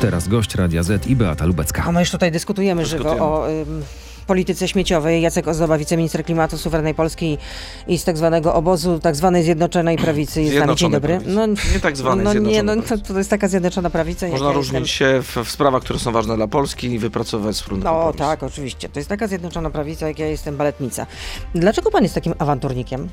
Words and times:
Teraz 0.00 0.28
gość 0.28 0.54
Radia 0.54 0.82
Z 0.82 1.06
i 1.06 1.16
Beata 1.16 1.44
Lubecka. 1.46 1.84
A 1.86 1.92
my 1.92 2.00
już 2.00 2.10
tutaj 2.10 2.32
dyskutujemy, 2.32 2.86
żywo 2.86 3.10
o 3.10 3.48
ym, 3.50 3.82
polityce 4.26 4.68
śmieciowej. 4.68 5.22
Jacek 5.22 5.48
Ozdoba, 5.48 5.78
wiceminister 5.78 6.24
klimatu 6.24 6.58
suwerennej 6.58 6.94
Polski 6.94 7.38
i 7.88 7.98
z 7.98 8.04
tak 8.04 8.16
zwanego 8.16 8.54
obozu 8.54 8.98
tak 8.98 9.16
zwanej 9.16 9.42
Zjednoczonej 9.42 9.96
Prawicy 9.98 10.42
jest 10.42 10.58
nami. 10.58 10.76
Dzień 10.76 10.90
dobry. 10.90 11.20
Prawicy. 11.20 11.72
nie 11.74 11.80
tak 11.80 11.96
zwanej 11.96 12.24
no, 12.24 12.34
nie, 12.34 12.62
no, 12.62 12.76
to, 12.82 12.98
to 12.98 13.18
jest 13.18 13.30
taka 13.30 13.48
Zjednoczona 13.48 13.90
Prawica. 13.90 14.28
Można 14.28 14.52
różnić 14.52 14.80
jestem. 15.00 15.22
się 15.22 15.22
w, 15.22 15.36
w 15.44 15.50
sprawach, 15.50 15.82
które 15.82 15.98
są 15.98 16.12
ważne 16.12 16.36
dla 16.36 16.48
Polski 16.48 16.86
i 16.92 16.98
wypracować 16.98 17.56
wspólny 17.56 17.84
No 17.84 17.90
kompromis. 17.90 18.18
tak, 18.18 18.42
oczywiście. 18.42 18.88
To 18.88 18.98
jest 19.00 19.08
taka 19.08 19.26
Zjednoczona 19.26 19.70
Prawica, 19.70 20.08
jak 20.08 20.18
ja 20.18 20.26
jestem 20.26 20.56
baletnica. 20.56 21.06
Dlaczego 21.54 21.90
pan 21.90 22.02
jest 22.02 22.14
takim 22.14 22.34
awanturnikiem? 22.38 23.08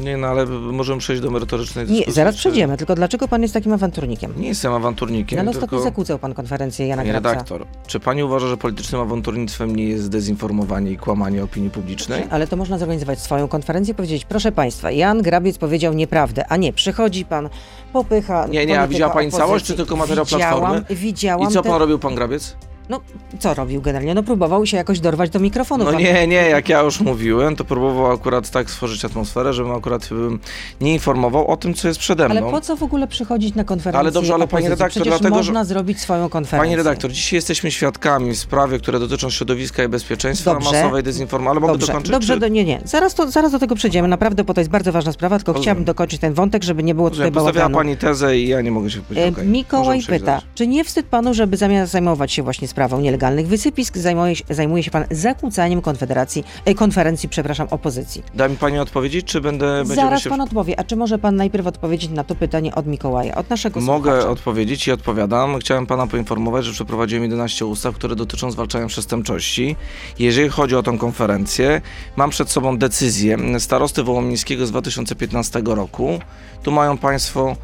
Nie, 0.00 0.16
no 0.16 0.26
ale 0.26 0.46
możemy 0.46 0.98
przejść 1.00 1.22
do 1.22 1.30
merytorycznej 1.30 1.84
Nie, 1.86 1.90
dyskusji. 1.92 2.12
zaraz 2.12 2.34
czy- 2.34 2.38
przejdziemy, 2.38 2.76
tylko 2.76 2.94
dlaczego 2.94 3.28
pan 3.28 3.42
jest 3.42 3.54
takim 3.54 3.72
awanturnikiem? 3.72 4.32
Nie 4.36 4.48
jestem 4.48 4.72
awanturnikiem, 4.72 5.36
No, 5.36 5.40
ale 5.40 5.50
ostatnio 5.50 5.68
tylko... 5.68 5.84
zakłócał 5.84 6.18
pan 6.18 6.34
konferencję 6.34 6.86
Jana 6.86 7.02
Panie 7.02 7.10
Grabca. 7.12 7.30
redaktor, 7.30 7.66
czy 7.86 8.00
pani 8.00 8.22
uważa, 8.22 8.46
że 8.48 8.56
politycznym 8.56 9.00
awanturnictwem 9.00 9.76
nie 9.76 9.84
jest 9.84 10.08
dezinformowanie 10.08 10.90
i 10.90 10.96
kłamanie 10.96 11.44
opinii 11.44 11.70
publicznej? 11.70 12.24
Ale 12.30 12.46
to 12.46 12.56
można 12.56 12.78
zorganizować 12.78 13.20
swoją 13.20 13.48
konferencję 13.48 13.92
i 13.92 13.94
powiedzieć, 13.94 14.24
proszę 14.24 14.52
państwa, 14.52 14.90
Jan 14.90 15.22
Grabiec 15.22 15.58
powiedział 15.58 15.92
nieprawdę, 15.92 16.46
a 16.48 16.56
nie, 16.56 16.72
przychodzi 16.72 17.24
pan, 17.24 17.48
popycha 17.92 18.46
Nie, 18.46 18.66
nie, 18.66 18.80
a 18.80 18.88
widziała 18.88 19.14
pani 19.14 19.26
opozycji. 19.26 19.46
całość, 19.46 19.64
czy 19.64 19.74
tylko 19.74 19.96
materiał 19.96 20.24
widziałam, 20.24 20.60
Platformy? 20.60 20.96
Widziałam, 20.96 21.48
I 21.50 21.52
co 21.52 21.62
pan 21.62 21.78
robił, 21.78 21.98
pan 21.98 22.14
Grabiec? 22.14 22.56
No, 22.90 23.00
co 23.38 23.54
robił 23.54 23.82
generalnie? 23.82 24.14
No 24.14 24.22
próbował 24.22 24.66
się 24.66 24.76
jakoś 24.76 25.00
dorwać 25.00 25.30
do 25.30 25.40
mikrofonu. 25.40 25.84
No 25.84 25.92
nie, 25.92 26.26
nie, 26.26 26.36
jak 26.36 26.68
ja 26.68 26.80
już 26.80 27.00
mówiłem, 27.00 27.56
to 27.56 27.64
próbował 27.64 28.12
akurat 28.12 28.50
tak 28.50 28.70
stworzyć 28.70 29.04
atmosferę, 29.04 29.52
żebym 29.52 29.72
akurat 29.72 30.08
bym 30.08 30.38
nie 30.80 30.92
informował 30.94 31.46
o 31.46 31.56
tym, 31.56 31.74
co 31.74 31.88
jest 31.88 32.00
przede 32.00 32.28
mną. 32.28 32.40
Ale 32.40 32.50
po 32.50 32.60
co 32.60 32.76
w 32.76 32.82
ogóle 32.82 33.06
przychodzić 33.08 33.54
na 33.54 33.64
konferencję 33.64 34.00
Ale 34.00 34.10
dobrze, 34.12 34.34
ale 34.34 34.48
pani 34.48 34.68
redaktor, 34.68 34.90
Przecież 35.02 35.08
dlatego, 35.08 35.42
że- 35.42 35.52
można 35.52 35.64
zrobić 35.64 36.00
swoją 36.00 36.28
konferencję. 36.28 36.58
Panie 36.68 36.76
redaktor, 36.76 37.12
dzisiaj 37.12 37.36
jesteśmy 37.36 37.70
świadkami 37.70 38.36
sprawy, 38.36 38.78
które 38.78 38.98
dotyczą 38.98 39.30
środowiska 39.30 39.84
i 39.84 39.88
bezpieczeństwa, 39.88 40.54
Dobrze. 40.54 40.72
masowej 40.72 41.02
dezinformacji. 41.02 41.50
Ale 41.50 41.60
mogę 41.60 41.72
Dobrze, 41.72 41.86
dokończyć? 41.86 42.12
dobrze, 42.12 42.34
czy... 42.34 42.40
do, 42.40 42.48
nie, 42.48 42.64
nie. 42.64 42.80
Zaraz, 42.84 43.14
to, 43.14 43.30
zaraz 43.30 43.52
do 43.52 43.58
tego 43.58 43.74
przejdziemy, 43.74 44.08
naprawdę, 44.08 44.44
bo 44.44 44.54
to 44.54 44.60
jest 44.60 44.70
bardzo 44.70 44.92
ważna 44.92 45.12
sprawa, 45.12 45.36
tylko 45.38 45.52
Rozumiem. 45.52 45.62
chciałabym 45.62 45.84
dokończyć 45.84 46.20
ten 46.20 46.34
wątek, 46.34 46.62
żeby 46.62 46.82
nie 46.82 46.94
było 46.94 47.10
tutaj 47.10 47.30
bałaganu. 47.30 47.74
pani 47.74 47.96
tezę 47.96 48.38
i 48.38 48.48
ja 48.48 48.60
nie 48.60 48.70
mogę 48.70 48.90
się 48.90 49.00
powiedzieć. 49.00 49.24
E, 49.26 49.28
okej, 49.28 49.46
Mikołaj 49.48 49.86
możemy 49.86 50.02
przejść 50.02 50.20
pyta, 50.24 50.42
czy 50.54 50.66
nie 50.66 50.84
wstyd 50.84 51.06
panu, 51.06 51.34
żeby 51.34 51.56
zamiast 51.56 51.92
zajmować 51.92 52.32
się 52.32 52.42
właśnie 52.42 52.68
sprawą 52.68 52.79
nielegalnych 52.88 53.46
wysypisk, 53.46 53.96
zajmuje 53.96 54.36
się, 54.36 54.44
zajmuje 54.50 54.82
się 54.82 54.90
pan 54.90 55.04
zakłócaniem 55.10 55.82
konfederacji, 55.82 56.44
e, 56.64 56.74
konferencji, 56.74 57.28
przepraszam, 57.28 57.68
opozycji? 57.70 58.22
Da 58.34 58.48
mi 58.48 58.56
pani 58.56 58.78
odpowiedzieć, 58.78 59.26
czy 59.26 59.40
będę... 59.40 59.84
Zaraz 59.84 60.22
się... 60.22 60.30
pan 60.30 60.40
odpowie, 60.40 60.80
a 60.80 60.84
czy 60.84 60.96
może 60.96 61.18
pan 61.18 61.36
najpierw 61.36 61.66
odpowiedzieć 61.66 62.10
na 62.10 62.24
to 62.24 62.34
pytanie 62.34 62.74
od 62.74 62.86
Mikołaja, 62.86 63.34
od 63.34 63.50
naszego 63.50 63.80
Mogę 63.80 64.10
słuchacza? 64.10 64.30
odpowiedzieć 64.30 64.86
i 64.88 64.92
odpowiadam. 64.92 65.58
Chciałem 65.58 65.86
pana 65.86 66.06
poinformować, 66.06 66.64
że 66.64 66.72
przeprowadziłem 66.72 67.22
11 67.22 67.66
ustaw, 67.66 67.94
które 67.94 68.16
dotyczą 68.16 68.50
zwalczania 68.50 68.86
przestępczości. 68.86 69.76
Jeżeli 70.18 70.48
chodzi 70.48 70.76
o 70.76 70.82
tą 70.82 70.98
konferencję, 70.98 71.80
mam 72.16 72.30
przed 72.30 72.50
sobą 72.50 72.78
decyzję 72.78 73.60
starosty 73.60 74.02
wołomińskiego 74.02 74.66
z 74.66 74.70
2015 74.70 75.62
roku. 75.64 76.18
Tu 76.62 76.70
mają 76.72 76.98
państwo 76.98 77.56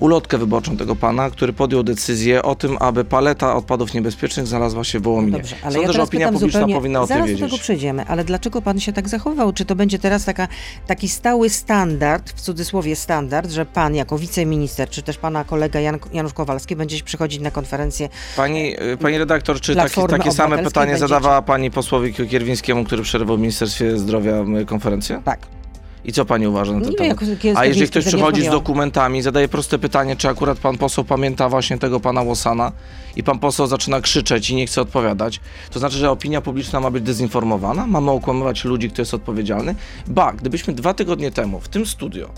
ulotkę 0.00 0.38
wyborczą 0.38 0.76
tego 0.76 0.96
pana, 0.96 1.30
który 1.30 1.52
podjął 1.52 1.82
decyzję 1.82 2.42
o 2.42 2.54
tym, 2.54 2.76
aby 2.80 3.04
paleta 3.04 3.54
odpadów 3.56 3.94
niebezpiecznych 3.94 4.46
znalazła 4.46 4.84
się 4.84 4.98
w 5.00 5.02
Wołominie. 5.02 5.32
Dobrze, 5.38 5.56
ale 5.62 5.72
Sądzę, 5.72 5.86
ja 5.86 5.92
że 5.92 6.02
opinia 6.02 6.26
publiczna 6.32 6.50
zupełnie, 6.60 6.74
powinna 6.74 7.00
o 7.00 7.02
tym 7.06 7.08
zaraz 7.08 7.24
do 7.26 7.28
wiedzieć. 7.32 7.50
tego 7.50 7.62
przejdziemy, 7.62 8.06
ale 8.06 8.24
dlaczego 8.24 8.62
pan 8.62 8.80
się 8.80 8.92
tak 8.92 9.08
zachował? 9.08 9.52
Czy 9.52 9.64
to 9.64 9.76
będzie 9.76 9.98
teraz 9.98 10.24
taka, 10.24 10.48
taki 10.86 11.08
stały 11.08 11.48
standard, 11.50 12.30
w 12.30 12.40
cudzysłowie 12.40 12.96
standard, 12.96 13.50
że 13.50 13.66
pan 13.66 13.94
jako 13.94 14.18
wiceminister, 14.18 14.88
czy 14.90 15.02
też 15.02 15.18
pana 15.18 15.44
kolega 15.44 15.80
Jan, 15.80 15.98
Janusz 16.12 16.32
Kowalski 16.32 16.76
będzie 16.76 17.02
przychodzić 17.04 17.40
na 17.40 17.50
konferencję 17.50 18.08
Pani, 18.36 18.76
y, 18.82 18.96
pani 18.96 19.18
redaktor, 19.18 19.60
czy 19.60 19.74
takie, 19.74 19.84
Platformy 19.94 20.18
takie 20.18 20.32
same 20.32 20.58
pytanie 20.58 20.86
będziecie- 20.86 21.08
zadawała 21.08 21.42
pani 21.42 21.70
posłowi 21.70 22.14
Kierwińskiemu, 22.14 22.84
który 22.84 23.02
przerwał 23.02 23.36
w 23.36 23.40
Ministerstwie 23.40 23.98
Zdrowia 23.98 24.44
y, 24.62 24.66
konferencję? 24.66 25.22
tak. 25.24 25.59
I 26.04 26.12
co 26.12 26.24
pani 26.24 26.46
uważa 26.46 26.72
na 26.72 26.80
ten 26.80 26.94
temat? 26.94 27.18
A 27.54 27.64
jeżeli 27.64 27.86
ktoś 27.86 28.04
przychodzi 28.04 28.42
z 28.46 28.50
dokumentami, 28.50 29.22
zadaje 29.22 29.48
proste 29.48 29.78
pytanie, 29.78 30.16
czy 30.16 30.28
akurat 30.28 30.58
pan 30.58 30.78
poseł 30.78 31.04
pamięta 31.04 31.48
właśnie 31.48 31.78
tego 31.78 32.00
pana 32.00 32.22
Łosana 32.22 32.72
i 33.16 33.22
pan 33.22 33.38
poseł 33.38 33.66
zaczyna 33.66 34.00
krzyczeć 34.00 34.50
i 34.50 34.54
nie 34.54 34.66
chce 34.66 34.80
odpowiadać, 34.80 35.40
to 35.70 35.78
znaczy, 35.78 35.96
że 35.96 36.10
opinia 36.10 36.40
publiczna 36.40 36.80
ma 36.80 36.90
być 36.90 37.04
dezinformowana? 37.04 37.86
Mamy 37.86 38.10
okłamywać 38.10 38.64
ludzi, 38.64 38.90
kto 38.90 39.02
jest 39.02 39.14
odpowiedzialny? 39.14 39.74
Ba, 40.06 40.32
gdybyśmy 40.32 40.74
dwa 40.74 40.94
tygodnie 40.94 41.30
temu 41.30 41.60
w 41.60 41.68
tym 41.68 41.86
studio 41.86 42.30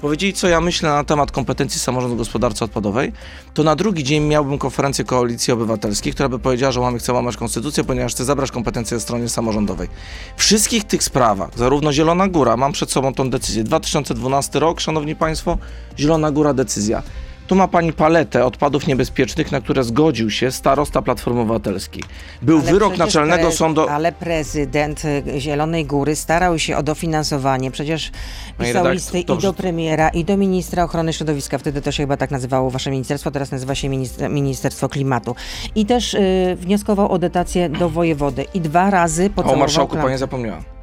powiedzieli, 0.00 0.32
co 0.32 0.48
ja 0.48 0.60
myślę 0.60 0.88
na 0.88 1.04
temat 1.04 1.32
kompetencji 1.32 1.80
samorządu 1.80 2.16
gospodarcy 2.16 2.64
odpadowej, 2.64 3.12
to 3.54 3.62
na 3.62 3.76
drugi 3.76 4.04
dzień 4.04 4.24
miałbym 4.24 4.58
konferencję 4.58 5.04
Koalicji 5.04 5.52
Obywatelskiej, 5.52 6.12
która 6.12 6.28
by 6.28 6.38
powiedziała, 6.38 6.72
że 6.72 6.80
mamy 6.80 6.98
chce 6.98 7.12
łamać 7.12 7.36
konstytucję, 7.36 7.84
ponieważ 7.84 8.12
chce 8.12 8.24
zabrać 8.24 8.50
kompetencje 8.50 9.00
stronie 9.00 9.28
samorządowej. 9.28 9.88
Wszystkich 10.36 10.84
tych 10.84 11.02
sprawach, 11.02 11.50
zarówno 11.56 11.92
Zielona 11.92 12.28
Góra, 12.28 12.56
mam 12.56 12.72
przed 12.72 12.90
sobą 12.90 13.14
tą 13.14 13.30
decyzję, 13.30 13.64
2012 13.64 14.60
rok, 14.60 14.80
szanowni 14.80 15.16
państwo, 15.16 15.58
Zielona 15.98 16.30
Góra 16.30 16.54
decyzja. 16.54 17.02
Tu 17.46 17.54
ma 17.54 17.68
pani 17.68 17.92
paletę 17.92 18.44
odpadów 18.44 18.86
niebezpiecznych, 18.86 19.52
na 19.52 19.60
które 19.60 19.84
zgodził 19.84 20.30
się 20.30 20.50
starosta 20.50 21.02
Platformy 21.02 21.40
Obywatelskiej. 21.40 22.02
Był 22.42 22.58
Ale 22.58 22.72
wyrok 22.72 22.98
Naczelnego 22.98 23.52
Sądu... 23.52 23.88
Ale 23.88 24.12
prezydent 24.12 25.02
Zielonej 25.38 25.84
Góry 25.84 26.16
starał 26.16 26.58
się 26.58 26.76
o 26.76 26.82
dofinansowanie. 26.82 27.70
Przecież 27.70 28.10
pisał 28.58 28.90
listy 28.90 29.20
i 29.20 29.38
do 29.38 29.52
premiera, 29.52 30.08
i 30.08 30.24
do 30.24 30.36
ministra 30.36 30.84
ochrony 30.84 31.12
środowiska. 31.12 31.58
Wtedy 31.58 31.82
to 31.82 31.92
się 31.92 32.02
chyba 32.02 32.16
tak 32.16 32.30
nazywało 32.30 32.70
wasze 32.70 32.90
ministerstwo, 32.90 33.30
teraz 33.30 33.50
nazywa 33.50 33.74
się 33.74 33.88
minister, 33.88 34.30
Ministerstwo 34.30 34.88
Klimatu. 34.88 35.34
I 35.74 35.86
też 35.86 36.14
y, 36.14 36.56
wnioskował 36.60 37.12
o 37.12 37.18
dotację 37.18 37.68
do 37.68 37.88
wojewody. 37.88 38.44
I 38.54 38.60
dwa 38.60 38.90
razy 38.90 39.30
A 39.36 39.42
o 39.42 39.56
marszałku 39.56 39.96
pani 39.96 40.18
zapomniała. 40.18 40.75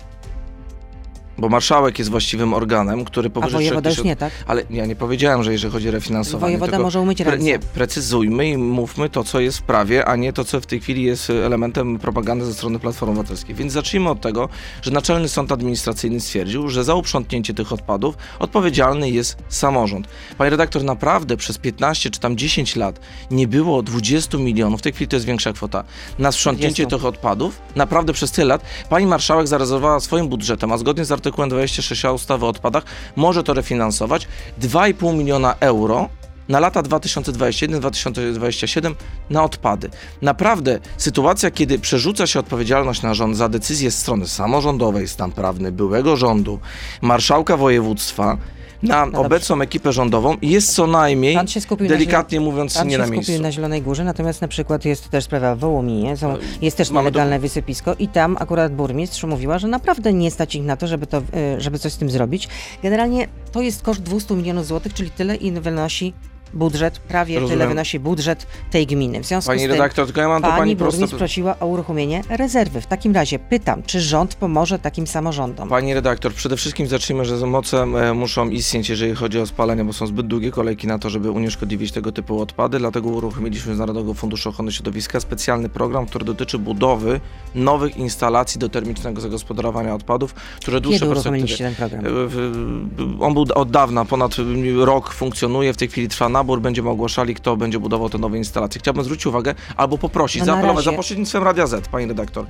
Bo 1.38 1.50
marszałek 1.50 2.00
jest 2.00 2.12
właściwym 2.12 2.54
organem, 2.54 3.06
który 3.06 3.28
A 3.28 3.32
powyżej 3.32 3.54
wojewoda 3.54 3.90
już 3.90 4.00
4000 4.00 4.10
nie, 4.10 4.16
tak? 4.16 4.34
Ale 4.48 4.64
ja 4.70 4.86
nie 4.86 4.96
powiedziałem, 4.96 5.44
że 5.44 5.52
jeżeli 5.52 5.74
chodzi 5.74 5.90
o 5.90 5.92
refinansowanie. 5.92 6.42
Wojewoda 6.42 6.72
tylko 6.72 6.84
może 6.84 7.02
umyć 7.02 7.18
pre, 7.18 7.32
ręce. 7.32 7.46
Nie, 7.46 7.60
precyzujmy 7.60 8.50
i 8.50 8.58
mówmy 8.58 9.10
to, 9.10 9.24
co 9.24 9.40
jest 9.40 9.58
w 9.58 9.62
prawie, 9.62 10.06
a 10.06 10.16
nie 10.16 10.34
to, 10.34 10.44
co 10.44 10.62
w 10.62 10.66
tej 10.66 10.80
chwili 10.80 11.04
jest 11.04 11.30
elementem 11.30 12.00
propagandy 12.00 12.46
ze 12.46 12.54
strony 12.54 12.80
Platformy 12.80 13.12
Obywatelskiej. 13.12 13.56
Więc 13.56 13.74
zacznijmy 13.74 14.10
od 14.10 14.22
tego, 14.22 14.50
że 14.82 14.92
Naczelny 14.92 15.30
Sąd 15.30 15.52
Administracyjny 15.52 16.20
stwierdził, 16.20 16.70
że 16.70 16.84
za 16.84 16.96
uprzątnięcie 16.96 17.54
tych 17.54 17.74
odpadów 17.74 18.18
odpowiedzialny 18.40 19.10
jest 19.10 19.38
samorząd. 19.50 20.08
Panie 20.38 20.50
redaktor, 20.50 20.84
naprawdę 20.84 21.38
przez 21.38 21.58
15 21.58 22.10
czy 22.10 22.20
tam 22.20 22.38
10 22.38 22.76
lat 22.76 23.00
nie 23.32 23.48
było 23.48 23.84
20 23.84 24.38
milionów, 24.38 24.80
w 24.80 24.84
tej 24.84 24.94
chwili 24.94 25.08
to 25.08 25.16
jest 25.16 25.26
większa 25.26 25.54
kwota, 25.54 25.84
na 26.20 26.32
sprzątnięcie 26.32 26.84
20. 26.84 26.98
tych 26.98 27.06
odpadów. 27.06 27.62
Naprawdę 27.76 28.14
przez 28.14 28.32
tyle 28.32 28.48
lat 28.48 28.62
pani 28.90 29.06
marszałek 29.06 29.48
zarezerwowała 29.48 30.00
swoim 30.00 30.28
budżetem, 30.28 30.72
a 30.72 30.78
zgodnie 30.78 31.06
z 31.06 31.12
artykułem 31.12 31.23
26 31.32 32.06
ustawy 32.06 32.46
o 32.46 32.50
odpadach 32.50 32.84
może 33.16 33.44
to 33.44 33.54
refinansować 33.54 34.28
2,5 34.62 35.18
miliona 35.18 35.56
euro 35.60 36.10
na 36.50 36.60
lata 36.60 36.84
2021-2027 36.84 38.96
na 39.30 39.44
odpady. 39.44 39.90
Naprawdę 40.22 40.80
sytuacja, 40.98 41.52
kiedy 41.52 41.80
przerzuca 41.80 42.28
się 42.28 42.40
odpowiedzialność 42.40 43.02
na 43.02 43.14
rząd 43.14 43.38
za 43.38 43.50
decyzję 43.50 43.92
z 43.92 44.00
strony 44.00 44.28
samorządowej, 44.28 45.08
stan 45.08 45.32
prawny 45.32 45.72
byłego 45.72 46.16
rządu, 46.16 46.60
marszałka 47.02 47.58
województwa, 47.58 48.38
na 48.84 49.06
dobrze. 49.06 49.20
obecną 49.22 49.62
ekipę 49.62 49.94
rządową 49.94 50.38
jest 50.42 50.74
co 50.76 50.88
najmniej, 50.88 51.36
Pan 51.36 51.48
się 51.48 51.62
skupił 51.62 51.88
delikatnie 51.88 52.40
na, 52.40 52.46
mówiąc, 52.46 52.74
pan 52.74 52.88
nie 52.88 52.96
się 52.96 53.02
na 53.02 53.08
miejscu. 53.08 53.42
na 53.42 53.52
Zielonej 53.52 53.82
Górze, 53.82 54.04
natomiast 54.04 54.42
na 54.42 54.48
przykład 54.48 54.86
jest 54.86 55.10
też 55.10 55.24
sprawa 55.24 55.56
w 55.56 55.60
Wołominie, 55.60 56.18
są, 56.18 56.38
jest 56.62 56.78
też 56.78 56.92
mamy 56.92 57.06
nielegalne 57.10 57.40
wysypisko 57.40 57.96
i 58.00 58.08
tam 58.08 58.38
akurat 58.40 58.76
burmistrz 58.76 59.24
mówiła, 59.24 59.60
że 59.60 59.68
naprawdę 59.68 60.14
nie 60.14 60.32
stać 60.32 60.56
ich 60.56 60.64
na 60.64 60.78
to, 60.78 60.88
żeby, 60.88 61.08
to, 61.08 61.18
y, 61.18 61.22
żeby 61.62 61.80
coś 61.80 61.94
z 61.94 61.98
tym 61.98 62.10
zrobić. 62.10 62.48
Generalnie 62.84 63.28
to 63.52 63.62
jest 63.62 63.82
koszt 63.82 64.02
200 64.02 64.36
milionów 64.36 64.66
złotych, 64.68 64.94
czyli 64.94 65.12
tyle 65.12 65.36
ile 65.36 65.62
wynosi 65.62 66.14
budżet, 66.54 67.00
prawie 67.00 67.36
tyle 67.36 67.42
Rozumiem. 67.42 67.70
wynosi 67.70 68.00
budżet 68.00 68.48
tej 68.72 68.88
gminy. 68.88 69.20
W 69.20 69.26
związku 69.26 69.48
Pani 69.48 69.60
z 69.60 69.64
tym 69.64 69.72
redaktor, 69.72 70.06
tylko 70.06 70.22
ja 70.22 70.28
mam 70.28 70.42
pani, 70.42 70.58
pani 70.58 70.76
burmistrz 70.76 71.00
proste... 71.00 71.18
prosiła 71.18 71.60
o 71.60 71.66
uruchomienie 71.68 72.22
rezerwy. 72.30 72.82
W 72.82 72.88
takim 72.88 73.16
razie 73.16 73.40
pytam, 73.40 73.84
czy 73.84 74.02
rząd 74.02 74.36
pomoże 74.36 74.80
takim 74.80 75.08
samorządom? 75.08 75.70
Pani 75.70 75.94
redaktor, 75.94 76.34
przede 76.34 76.58
wszystkim 76.58 76.88
zacznijmy, 76.88 77.26
że 77.26 77.48
moce 77.48 77.82
e, 77.84 78.14
muszą 78.14 78.50
istnieć, 78.50 78.90
jeżeli 78.90 79.16
chodzi 79.16 79.40
o 79.40 79.46
spalanie, 79.46 79.84
bo 79.84 79.94
są 79.94 80.08
zbyt 80.08 80.28
długie 80.28 80.52
kolejki 80.52 80.88
na 80.88 81.00
to, 81.00 81.10
żeby 81.10 81.32
unieszkodliwić 81.32 81.92
tego 81.92 82.12
typu 82.12 82.42
odpady. 82.42 82.80
Dlatego 82.80 83.10
uruchomiliśmy 83.10 83.76
z 83.76 83.80
Narodowego 83.80 84.14
Funduszu 84.14 84.50
Ochrony 84.50 84.72
Środowiska 84.72 85.20
specjalny 85.20 85.70
program, 85.70 86.06
który 86.06 86.26
dotyczy 86.26 86.60
budowy 86.60 87.20
nowych 87.56 87.98
instalacji 87.98 88.60
do 88.60 88.70
termicznego 88.70 89.22
zagospodarowania 89.22 89.96
odpadów, 89.96 90.34
które 90.34 90.78
uruchomiliście 90.78 91.64
perspektywie. 91.64 92.02
ten 92.02 92.02
program? 92.02 93.20
E, 93.20 93.26
On 93.26 93.34
był 93.34 93.46
od 93.56 93.72
dawna, 93.72 94.06
ponad 94.06 94.36
rok 94.76 95.14
funkcjonuje, 95.14 95.74
w 95.74 95.78
tej 95.78 95.88
chwili 95.88 96.08
trwa 96.08 96.30
nabór, 96.44 96.62
będziemy 96.62 96.90
ogłaszali, 96.90 97.36
kto 97.36 97.58
będzie 97.58 97.80
budował 97.80 98.10
te 98.10 98.18
nowe 98.18 98.38
instalacje. 98.38 98.80
Chciałbym 98.80 99.04
zwrócić 99.04 99.26
uwagę, 99.26 99.56
albo 99.78 99.98
poprosić, 99.98 100.40
No 100.40 100.46
zaapelować 100.46 100.86
za 100.86 100.92
pośrednictwem 100.92 101.44
Radia 101.44 101.68
Z, 101.68 101.88
pani 101.88 102.06
redaktor, 102.06 102.46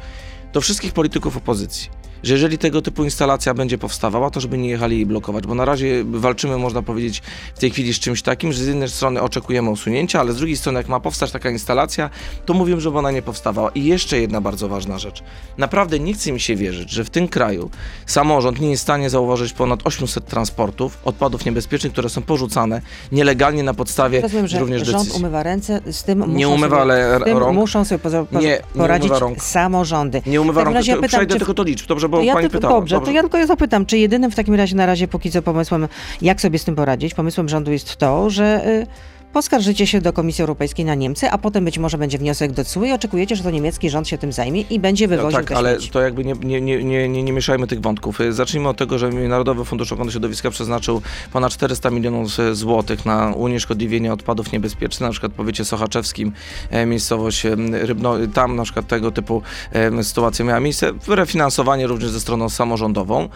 do 0.54 0.62
wszystkich 0.62 0.94
polityków 0.94 1.38
opozycji. 1.38 1.90
Że 2.24 2.34
jeżeli 2.34 2.58
tego 2.58 2.82
typu 2.82 3.04
instalacja 3.04 3.54
będzie 3.54 3.78
powstawała, 3.78 4.30
to 4.30 4.40
żeby 4.40 4.58
nie 4.58 4.70
jechali 4.70 4.96
jej 4.96 5.06
blokować, 5.06 5.48
bo 5.48 5.56
na 5.56 5.66
razie 5.66 6.04
walczymy, 6.12 6.58
można 6.58 6.82
powiedzieć, 6.82 7.22
w 7.56 7.60
tej 7.60 7.72
chwili 7.72 7.94
z 7.94 8.00
czymś 8.00 8.22
takim, 8.22 8.54
że 8.54 8.64
z 8.64 8.68
jednej 8.68 8.90
strony 8.90 9.22
oczekujemy 9.22 9.70
usunięcia, 9.70 10.20
ale 10.20 10.34
z 10.34 10.36
drugiej 10.38 10.58
strony, 10.58 10.80
jak 10.80 10.88
ma 10.88 11.00
powstać 11.00 11.32
taka 11.32 11.50
instalacja, 11.50 12.10
to 12.46 12.54
mówię, 12.54 12.82
żeby 12.82 12.98
ona 12.98 13.12
nie 13.12 13.22
powstawała. 13.22 13.70
I 13.70 13.86
jeszcze 13.86 14.18
jedna 14.20 14.42
bardzo 14.42 14.68
ważna 14.70 15.00
rzecz. 15.00 15.24
Naprawdę 15.58 16.00
nie 16.00 16.14
chce 16.14 16.32
mi 16.32 16.40
się 16.40 16.56
wierzyć, 16.56 16.92
że 16.92 17.04
w 17.04 17.10
tym 17.10 17.28
kraju 17.28 17.70
samorząd 18.06 18.60
nie 18.60 18.70
jest 18.70 18.82
w 18.82 18.84
stanie 18.84 19.10
zauważyć 19.10 19.54
ponad 19.54 19.80
800 19.84 20.26
transportów 20.26 20.98
odpadów 21.06 21.46
niebezpiecznych, 21.46 21.94
które 21.94 22.10
są 22.10 22.22
porzucane 22.22 22.82
nielegalnie 23.12 23.64
na 23.64 23.74
podstawie 23.74 24.22
Rozumiem, 24.22 24.48
że 24.48 24.60
również 24.60 24.82
rząd 24.88 24.98
decyzji. 24.98 25.20
umywa 25.20 25.44
ręce, 25.44 25.82
z 25.92 26.04
tym 26.04 26.20
Nie 26.20 26.46
muszą 26.46 26.56
umywa, 26.56 26.70
sobie, 26.80 26.82
ale 26.82 27.20
z 27.20 27.24
tym 27.24 27.38
rąk. 27.38 27.54
muszą 27.56 27.86
sobie 27.86 28.00
poza, 28.00 28.26
Nie, 28.32 28.40
nie 28.40 28.60
poradzić 28.78 29.10
umywa 29.12 29.20
rąk. 29.20 29.44
samorządy. 29.44 30.22
Nie 30.26 30.42
umywa 30.42 30.64
rąk, 30.64 30.76
razie 30.76 30.92
ja 30.92 30.96
to 30.98 31.02
pytam, 31.02 31.18
przejdę 31.18 31.34
czy- 31.34 31.40
tylko 31.40 31.54
do 31.54 31.64
liczb, 31.64 31.88
dobrze, 31.88 32.10
bo 32.18 32.24
ja 32.24 32.34
pani 32.34 32.44
tylko- 32.44 32.58
pytała. 32.58 32.74
Dobrze, 32.80 33.02
to 33.02 33.12
ja 33.12 33.22
tylko 33.22 33.38
ja 33.38 33.46
zapytam, 33.46 33.86
czy 33.86 33.98
jedynym 33.98 34.32
w 34.32 34.36
takim 34.36 34.56
razie 34.56 34.76
na 34.76 34.86
razie 34.86 35.08
póki 35.08 35.32
co 35.32 35.42
pomysłem, 35.42 35.88
jak 36.22 36.42
sobie 36.42 36.60
z 36.60 36.64
tym 36.64 36.76
poradzić, 36.76 37.14
pomysłem 37.14 37.50
rządu 37.50 37.72
jest 37.72 37.96
to, 37.96 38.30
że 38.30 38.68
y, 38.68 38.88
poskarżycie 39.34 39.88
się 39.88 40.02
do 40.02 40.14
Komisji 40.14 40.42
Europejskiej 40.42 40.86
na 40.86 40.96
Niemcy, 40.96 41.30
a 41.30 41.38
potem 41.38 41.66
być 41.66 41.78
może 41.78 41.98
będzie 41.98 42.18
wniosek 42.18 42.52
do 42.52 42.66
CUE 42.66 42.84
i 42.86 42.92
oczekujecie, 42.92 43.36
że 43.36 43.44
to 43.44 43.52
niemiecki 43.52 43.90
rząd 43.90 44.08
się 44.08 44.18
tym 44.18 44.32
zajmie 44.34 44.62
i 44.62 44.80
będzie 44.80 45.08
No 45.08 45.16
wywoził 45.18 45.38
tak, 45.40 45.48
te 45.50 45.58
ale 45.58 45.78
to 45.92 46.02
jakby 46.02 46.26
nie, 46.26 46.34
nie, 46.34 46.62
nie, 46.62 46.84
nie, 46.84 47.10
nie, 47.10 47.24
nie 47.24 47.34
mieszajmy 47.34 47.68
tych 47.68 47.82
wątków. 47.82 48.20
Zacznijmy 48.30 48.70
od 48.70 48.78
tego, 48.78 48.98
że 49.00 49.10
Narodowy 49.10 49.66
Fundusz 49.66 49.92
Ochrony 49.92 50.12
Środowiska 50.12 50.50
przeznaczył 50.50 51.02
ponad 51.34 51.52
400 51.54 51.90
milionów 51.90 52.30
złotych 52.52 53.06
na 53.06 53.34
unieszkodliwienie 53.36 54.14
odpadów 54.14 54.52
niebezpiecznych, 54.52 55.02
na 55.08 55.12
przykład 55.12 55.32
w 55.32 55.36
powiecie 55.36 55.66
sochaczewskim, 55.66 56.32
e, 56.70 56.86
miejscowość 56.86 57.46
e, 57.46 57.56
Rybno, 57.72 58.16
tam 58.34 58.56
na 58.56 58.64
przykład 58.64 58.88
tego 58.88 59.12
typu 59.12 59.42
e, 59.72 60.04
sytuacja 60.04 60.46
miała 60.46 60.60
miejsce. 60.60 60.92
Refinansowanie 61.08 61.88
również 61.88 62.10
ze 62.12 62.20
stroną 62.20 62.50
samorządową. 62.50 63.30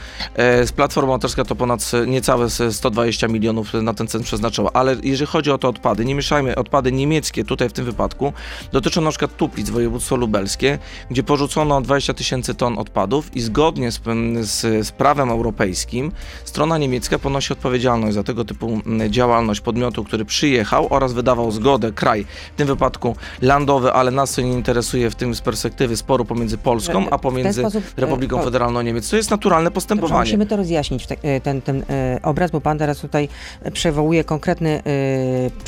Z 0.66 0.72
Platforma 0.72 1.08
Obywatelska 1.14 1.46
to 1.46 1.56
ponad 1.56 1.92
niecałe 2.08 2.46
s- 2.46 2.64
120 2.72 3.28
milionów 3.28 3.74
na 3.74 3.94
ten 3.94 4.08
cel 4.08 4.24
przeznaczyła, 4.24 4.70
ale 4.74 4.96
jeżeli 5.04 5.28
chodzi 5.32 5.52
o 5.52 5.58
te 5.58 5.68
odpady, 5.68 5.87
nie 5.96 6.16
mieszajmy, 6.16 6.56
odpady 6.56 6.92
niemieckie 6.92 7.44
tutaj 7.46 7.70
w 7.70 7.74
tym 7.74 7.86
wypadku 7.86 8.34
dotyczą 8.72 9.02
na 9.02 9.10
przykład 9.10 9.38
Tuplic, 9.38 9.70
województwo 9.70 10.16
lubelskie, 10.16 10.80
gdzie 11.12 11.24
porzucono 11.24 11.82
20 11.82 12.14
tysięcy 12.14 12.56
ton 12.56 12.78
odpadów 12.80 13.36
i 13.36 13.42
zgodnie 13.42 13.92
z, 13.92 14.00
z, 14.42 14.88
z 14.88 14.92
prawem 14.92 15.30
europejskim 15.30 16.12
strona 16.46 16.78
niemiecka 16.78 17.20
ponosi 17.20 17.54
odpowiedzialność 17.54 18.14
za 18.16 18.24
tego 18.24 18.46
typu 18.46 18.82
działalność 19.10 19.62
podmiotu, 19.62 20.04
który 20.04 20.26
przyjechał 20.26 20.88
oraz 20.90 21.14
wydawał 21.14 21.52
zgodę, 21.52 21.92
kraj, 21.92 22.26
w 22.54 22.58
tym 22.58 22.68
wypadku 22.68 23.16
landowy, 23.42 23.94
ale 23.94 24.12
nas 24.12 24.36
to 24.36 24.42
nie 24.42 24.54
interesuje 24.54 25.10
w 25.10 25.16
tym 25.16 25.36
z 25.36 25.42
perspektywy 25.42 25.98
sporu 25.98 26.26
pomiędzy 26.26 26.58
Polską, 26.58 27.10
a 27.10 27.18
pomiędzy 27.18 27.62
ten 27.62 27.72
sposób, 27.72 27.94
e, 27.98 28.02
Republiką 28.02 28.38
po- 28.38 28.44
Federalną 28.44 28.82
Niemiec. 28.82 29.10
To 29.10 29.16
jest 29.16 29.32
naturalne 29.32 29.70
Dobrze, 29.70 29.76
postępowanie. 29.76 30.20
musimy 30.20 30.46
to 30.46 30.56
rozjaśnić, 30.58 31.08
e, 31.24 31.42
ten, 31.42 31.62
ten 31.62 31.84
e, 31.90 32.20
obraz, 32.24 32.52
bo 32.52 32.62
pan 32.62 32.78
teraz 32.78 33.00
tutaj 33.00 33.30
przywołuje 33.74 34.24
konkretny 34.24 34.70
e, 34.70 34.82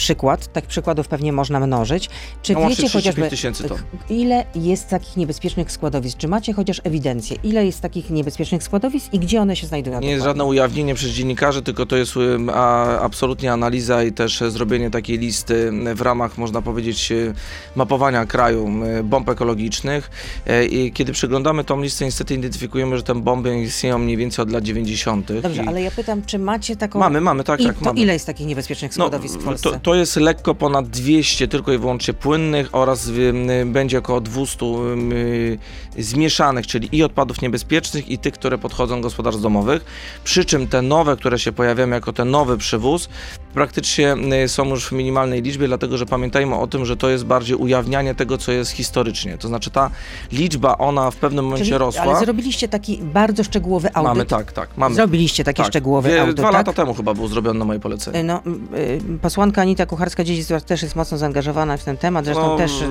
przykład. 0.09 0.53
Tak 0.53 0.65
przykładów 0.65 1.07
pewnie 1.07 1.33
można 1.33 1.59
mnożyć. 1.59 2.09
Czy 2.41 2.53
No, 2.53 2.59
wiecie 2.69 2.89
35 2.89 3.57
chociażby, 3.57 3.83
ile 4.09 4.45
jest 4.55 4.89
takich 4.89 5.17
niebezpiecznych 5.17 5.71
składowisk? 5.71 6.17
Czy 6.17 6.27
macie 6.27 6.53
chociaż 6.53 6.81
ewidencję, 6.83 7.37
ile 7.43 7.65
jest 7.65 7.81
takich 7.81 8.09
niebezpiecznych 8.09 8.63
składowisk 8.63 9.13
i 9.13 9.19
gdzie 9.19 9.41
one 9.41 9.55
się 9.55 9.67
znajdują? 9.67 9.99
Nie 9.99 10.09
jest 10.09 10.23
żadne 10.23 10.43
ujawnienie 10.43 10.95
przez 10.95 11.11
dziennikarzy, 11.11 11.61
tylko 11.61 11.85
to 11.85 11.95
jest 11.97 12.13
a, 12.53 12.99
absolutnie 12.99 13.53
analiza 13.53 14.03
i 14.03 14.11
też 14.11 14.41
e, 14.41 14.51
zrobienie 14.51 14.91
takiej 14.91 15.17
listy 15.17 15.67
m, 15.67 15.95
w 15.95 16.01
ramach, 16.01 16.37
można 16.37 16.61
powiedzieć, 16.61 17.11
e, 17.11 17.33
mapowania 17.75 18.25
kraju 18.25 18.69
bomb 19.03 19.29
ekologicznych. 19.29 20.11
E, 20.47 20.65
I 20.65 20.91
kiedy 20.91 21.11
przeglądamy 21.13 21.63
tą 21.63 21.81
listę, 21.81 22.05
niestety 22.05 22.33
identyfikujemy, 22.33 22.97
że 22.97 23.03
te 23.03 23.15
bomby 23.15 23.61
istnieją 23.61 23.97
mniej 23.97 24.17
więcej 24.17 24.43
od 24.43 24.51
lat 24.51 24.63
90. 24.63 25.33
Dobrze, 25.41 25.63
I 25.63 25.67
ale 25.67 25.81
ja 25.81 25.91
pytam, 25.91 26.21
czy 26.25 26.39
macie 26.39 26.75
taką... 26.75 26.99
Mamy, 26.99 27.21
mamy, 27.21 27.43
tak, 27.43 27.59
I 27.59 27.65
tak, 27.65 27.77
to 27.77 27.85
mamy. 27.85 27.99
ile 27.99 28.13
jest 28.13 28.25
takich 28.25 28.47
niebezpiecznych 28.47 28.93
składowisk 28.93 29.39
w 29.39 29.43
Polsce? 29.43 29.69
to, 29.69 29.79
to 29.79 29.95
jest 29.99 30.15
lekko 30.15 30.55
ponad 30.55 30.87
200 30.87 31.47
tylko 31.47 31.73
i 31.73 31.77
wyłącznie 31.77 32.13
płynnych 32.13 32.69
oraz 32.71 33.07
y, 33.07 33.33
będzie 33.65 33.97
około 33.99 34.21
200 34.21 34.65
y, 34.65 35.59
zmieszanych, 35.97 36.67
czyli 36.67 36.89
i 36.91 37.03
odpadów 37.03 37.41
niebezpiecznych 37.41 38.09
i 38.09 38.17
tych, 38.17 38.33
które 38.33 38.57
podchodzą 38.57 39.01
gospodarstw 39.01 39.41
domowych. 39.43 39.85
Przy 40.23 40.45
czym 40.45 40.67
te 40.67 40.81
nowe, 40.81 41.17
które 41.17 41.39
się 41.39 41.51
pojawiają 41.51 41.89
jako 41.89 42.13
ten 42.13 42.31
nowy 42.31 42.57
przywóz, 42.57 43.09
praktycznie 43.53 44.15
y, 44.43 44.47
są 44.49 44.65
już 44.69 44.87
w 44.87 44.91
minimalnej 44.91 45.41
liczbie, 45.41 45.67
dlatego 45.67 45.97
że 45.97 46.05
pamiętajmy 46.05 46.55
o 46.55 46.67
tym, 46.67 46.85
że 46.85 46.97
to 46.97 47.09
jest 47.09 47.25
bardziej 47.25 47.55
ujawnianie 47.55 48.15
tego, 48.15 48.37
co 48.37 48.51
jest 48.51 48.71
historycznie. 48.71 49.37
To 49.37 49.47
znaczy 49.47 49.71
ta 49.71 49.89
liczba, 50.31 50.77
ona 50.77 51.11
w 51.11 51.15
pewnym 51.15 51.45
momencie 51.45 51.65
Czyli, 51.65 51.77
rosła. 51.77 52.01
ale 52.01 52.19
zrobiliście 52.19 52.67
taki 52.67 52.99
bardzo 53.03 53.43
szczegółowy 53.43 53.93
audyt. 53.93 54.09
Mamy 54.13 54.25
tak, 54.25 54.51
tak. 54.51 54.69
Mamy. 54.77 54.95
Zrobiliście 54.95 55.43
taki 55.43 55.57
tak. 55.61 55.67
szczegółowy 55.71 56.09
Wie- 56.09 56.21
audyt, 56.21 56.35
Dwa 56.35 56.47
tak? 56.47 56.53
lata 56.53 56.73
temu 56.73 56.93
chyba 56.93 57.13
był 57.13 57.27
zrobiony 57.27 57.59
na 57.59 57.65
moje 57.65 57.79
polecenie. 57.79 58.19
Y, 58.19 58.23
No, 58.23 58.41
y, 58.77 58.99
posłanka 59.21 59.61
Anita 59.61 59.85
Kucharska-Dziedzic 59.89 60.61
też 60.61 60.81
jest 60.81 60.95
mocno 60.95 61.17
zaangażowana 61.17 61.77
w 61.77 61.83
ten 61.83 61.97
temat, 61.97 62.25
zresztą 62.25 62.47
No, 62.47 62.57
też 62.57 62.81
y, 62.81 62.85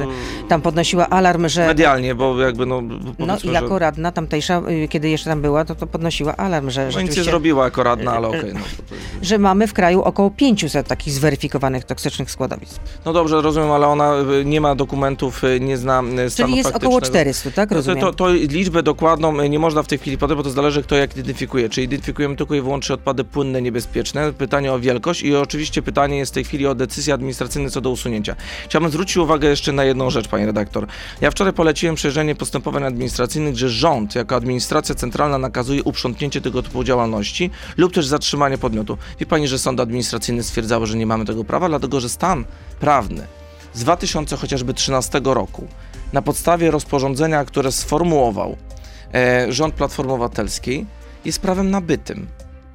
tam 0.48 0.62
podnosiła 0.62 1.08
alarm, 1.08 1.48
że... 1.48 1.66
Medialnie, 1.66 2.14
bo 2.14 2.40
jakby 2.40 2.66
no 2.66 2.82
No 3.18 3.36
i 3.36 3.40
że- 3.40 3.52
jako 3.52 3.78
radna 3.78 4.12
tamtejsza, 4.12 4.62
y, 4.84 4.88
kiedy 4.88 5.08
jeszcze 5.08 5.30
tam 5.30 5.42
była, 5.42 5.64
to, 5.64 5.74
to 5.74 5.86
podnosiła 5.86 6.36
alarm, 6.36 6.70
że 6.70 6.88
No 6.94 7.00
nic 7.00 7.16
nie 7.16 7.22
zrobiła 7.24 7.64
jako 7.64 7.82
radna, 7.82 8.12
ale 8.12 8.28
okej. 8.28 8.54
no, 8.54 8.60
to- 8.60 8.82
to- 8.94 8.94
że 9.22 9.38
mamy 9.38 9.66
w 9.66 9.72
kraju 9.72 10.02
około 10.02 10.30
500 10.30 10.86
takich 10.86 11.12
zweryfikowanych 11.14 11.84
toksycznych 11.84 12.30
składowisk. 12.30 12.80
no 13.04 13.12
dobrze, 13.12 13.42
rozumiem, 13.42 13.70
ale 13.70 13.86
ona 13.86 14.14
y, 14.40 14.44
nie 14.44 14.60
ma 14.60 14.74
dokumentów, 14.74 15.44
y, 15.44 15.60
nie 15.60 15.76
zna 15.76 16.02
y, 16.26 16.30
stanu 16.30 16.46
Czyli 16.48 16.56
jest 16.58 16.76
około 16.76 17.00
400, 17.00 17.50
tak? 17.50 17.68
To, 17.68 17.74
Rozumiem. 17.74 18.00
to, 18.00 18.12
to 18.12 18.32
liczbę 18.32 18.82
dokładną 18.82 19.40
y, 19.40 19.48
nie 19.48 19.58
można 19.58 19.82
w 19.82 19.86
tej 19.86 19.98
chwili 19.98 20.18
podać, 20.18 20.36
bo 20.36 20.42
to 20.42 20.50
zależy 20.50 20.82
kto 20.82 20.94
jak 20.96 21.16
identyfikuje. 21.16 21.68
Czy 21.68 21.82
identyfikujemy 21.82 22.36
tylko 22.36 22.54
i 22.54 22.60
wyłącznie 22.60 22.94
odpady 22.94 23.24
płynne, 23.24 23.62
niebezpieczne, 23.62 24.32
pytanie 24.32 24.72
o 24.72 24.78
wielkość 24.78 25.22
i 25.22 25.36
oczywiście 25.36 25.82
pytanie 25.82 26.18
jest 26.18 26.32
w 26.32 26.34
tej 26.34 26.44
chwili 26.44 26.66
o 26.66 26.74
decyzje 26.88 27.14
administracyjne 27.14 27.70
co 27.70 27.80
do 27.80 27.90
usunięcia. 27.90 28.36
Chciałbym 28.64 28.90
zwrócić 28.90 29.16
uwagę 29.16 29.48
jeszcze 29.48 29.72
na 29.72 29.84
jedną 29.84 30.10
rzecz, 30.10 30.28
panie 30.28 30.46
redaktor. 30.46 30.86
Ja 31.20 31.30
wczoraj 31.30 31.52
poleciłem 31.52 31.94
przejrzenie 31.94 32.34
postępowań 32.34 32.84
administracyjnych, 32.84 33.56
że 33.56 33.68
rząd 33.68 34.14
jako 34.14 34.36
administracja 34.36 34.94
centralna 34.94 35.38
nakazuje 35.38 35.82
uprzątnięcie 35.82 36.40
tego 36.40 36.62
typu 36.62 36.84
działalności 36.84 37.50
lub 37.76 37.94
też 37.94 38.06
zatrzymanie 38.06 38.58
podmiotu. 38.58 38.98
Wie 39.20 39.26
pani, 39.26 39.48
że 39.48 39.58
sądy 39.58 39.82
administracyjne 39.82 40.42
stwierdzały, 40.42 40.86
że 40.86 40.96
nie 40.96 41.06
mamy 41.06 41.24
tego 41.24 41.44
prawa, 41.44 41.68
dlatego 41.68 42.00
że 42.00 42.08
stan 42.08 42.44
prawny 42.80 43.26
z 43.74 43.80
2000 43.80 44.36
chociażby 44.36 44.74
13 44.74 45.20
roku 45.24 45.68
na 46.12 46.22
podstawie 46.22 46.70
rozporządzenia, 46.70 47.44
które 47.44 47.72
sformułował 47.72 48.56
e, 49.14 49.52
rząd 49.52 49.74
Platformy 49.74 50.12
Obywatelskiej, 50.12 50.86
jest 51.24 51.40
prawem 51.40 51.70
nabytym. 51.70 52.26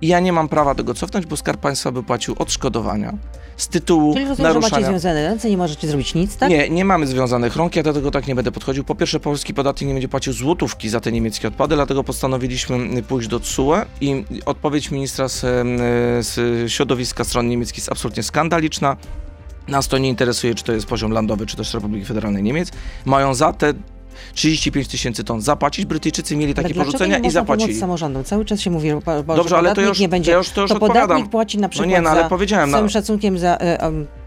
I 0.04 0.08
ja 0.08 0.20
nie 0.20 0.34
mam 0.34 0.50
prawa 0.50 0.76
tego 0.76 0.94
cofnąć, 0.94 1.26
bo 1.26 1.38
Skarb 1.38 1.62
Państwa 1.62 1.92
by 1.92 2.04
płacił 2.04 2.36
odszkodowania 2.40 3.14
z 3.58 3.68
tytułu 3.68 4.14
Czyli 4.14 4.26
rozumiem, 4.26 4.54
że 4.54 4.60
macie 4.60 4.70
naruszania. 4.72 4.88
związane 4.88 5.24
ręce, 5.24 5.50
nie 5.50 5.58
możecie 5.58 5.88
zrobić 5.88 6.16
nic, 6.16 6.38
tak? 6.38 6.50
Nie, 6.50 6.70
nie 6.70 6.86
mamy 6.86 7.08
związanych 7.08 7.56
rąk, 7.56 7.76
ja 7.76 7.84
do 7.84 7.94
tego 7.94 8.12
tak 8.12 8.28
nie 8.28 8.36
będę 8.36 8.52
podchodził. 8.52 8.84
Po 8.84 8.96
pierwsze, 8.96 9.20
polski 9.20 9.54
podatnik 9.54 9.88
nie 9.88 9.94
będzie 9.94 10.08
płacił 10.08 10.34
złotówki 10.34 10.90
za 10.90 11.00
te 11.00 11.12
niemieckie 11.12 11.48
odpady, 11.48 11.76
dlatego 11.76 12.04
postanowiliśmy 12.04 12.76
mm, 12.76 13.04
pójść 13.04 13.28
do 13.28 13.40
TSUE 13.40 13.74
i 14.02 14.26
odpowiedź 14.46 14.92
ministra 14.92 15.30
z, 15.30 15.44
em, 15.44 15.78
z 16.24 16.72
środowiska 16.72 17.24
strony 17.24 17.50
niemieckiej 17.50 17.80
jest 17.80 17.92
absolutnie 17.92 18.24
skandaliczna. 18.24 18.98
Nas 19.68 19.88
to 19.88 19.98
nie 19.98 20.10
interesuje, 20.10 20.56
czy 20.56 20.64
to 20.64 20.74
jest 20.74 20.86
poziom 20.86 21.12
landowy, 21.12 21.46
czy 21.46 21.58
też 21.58 21.74
Republiki 21.74 22.06
Federalnej 22.06 22.44
Niemiec. 22.44 22.72
Mają 23.06 23.34
za 23.34 23.54
te 23.54 23.74
35 24.34 24.88
tysięcy 24.88 25.24
ton 25.24 25.42
zapłacić. 25.42 25.86
Brytyjczycy 25.86 26.36
mieli 26.36 26.54
takie 26.54 26.68
dlaczego 26.68 26.86
porzucenia 26.86 27.18
nie 27.18 27.28
i 27.28 27.32
zapłacili. 27.32 27.76
samorządom? 27.76 28.24
Cały 28.24 28.46
czas 28.46 28.60
się 28.60 28.72
mówi, 28.72 28.90
bo, 29.26 29.36
Dobrze, 29.36 29.50
że 29.50 29.58
ale 29.58 29.76
to 29.76 29.82
już, 29.82 30.00
nie 30.00 30.10
będzie... 30.10 30.32
to 30.32 30.38
już, 30.38 30.50
to 30.50 30.62
już 30.62 30.70
to 30.70 30.76
odpowiadam. 30.76 31.02
podatnik 31.08 31.30
płaci 31.32 31.58
na 31.58 31.62
No 31.62 31.70
przykład 31.70 31.90
nie, 31.90 32.02
no 32.02 32.10
ale 32.10 32.22
za, 32.24 32.30
powiedziałem. 32.30 32.70
z 32.70 32.72
No, 32.72 32.78
całym 32.78 32.90
szacunkiem 32.90 33.38
za 33.38 33.56
em, 33.58 34.02
e, 34.02 34.23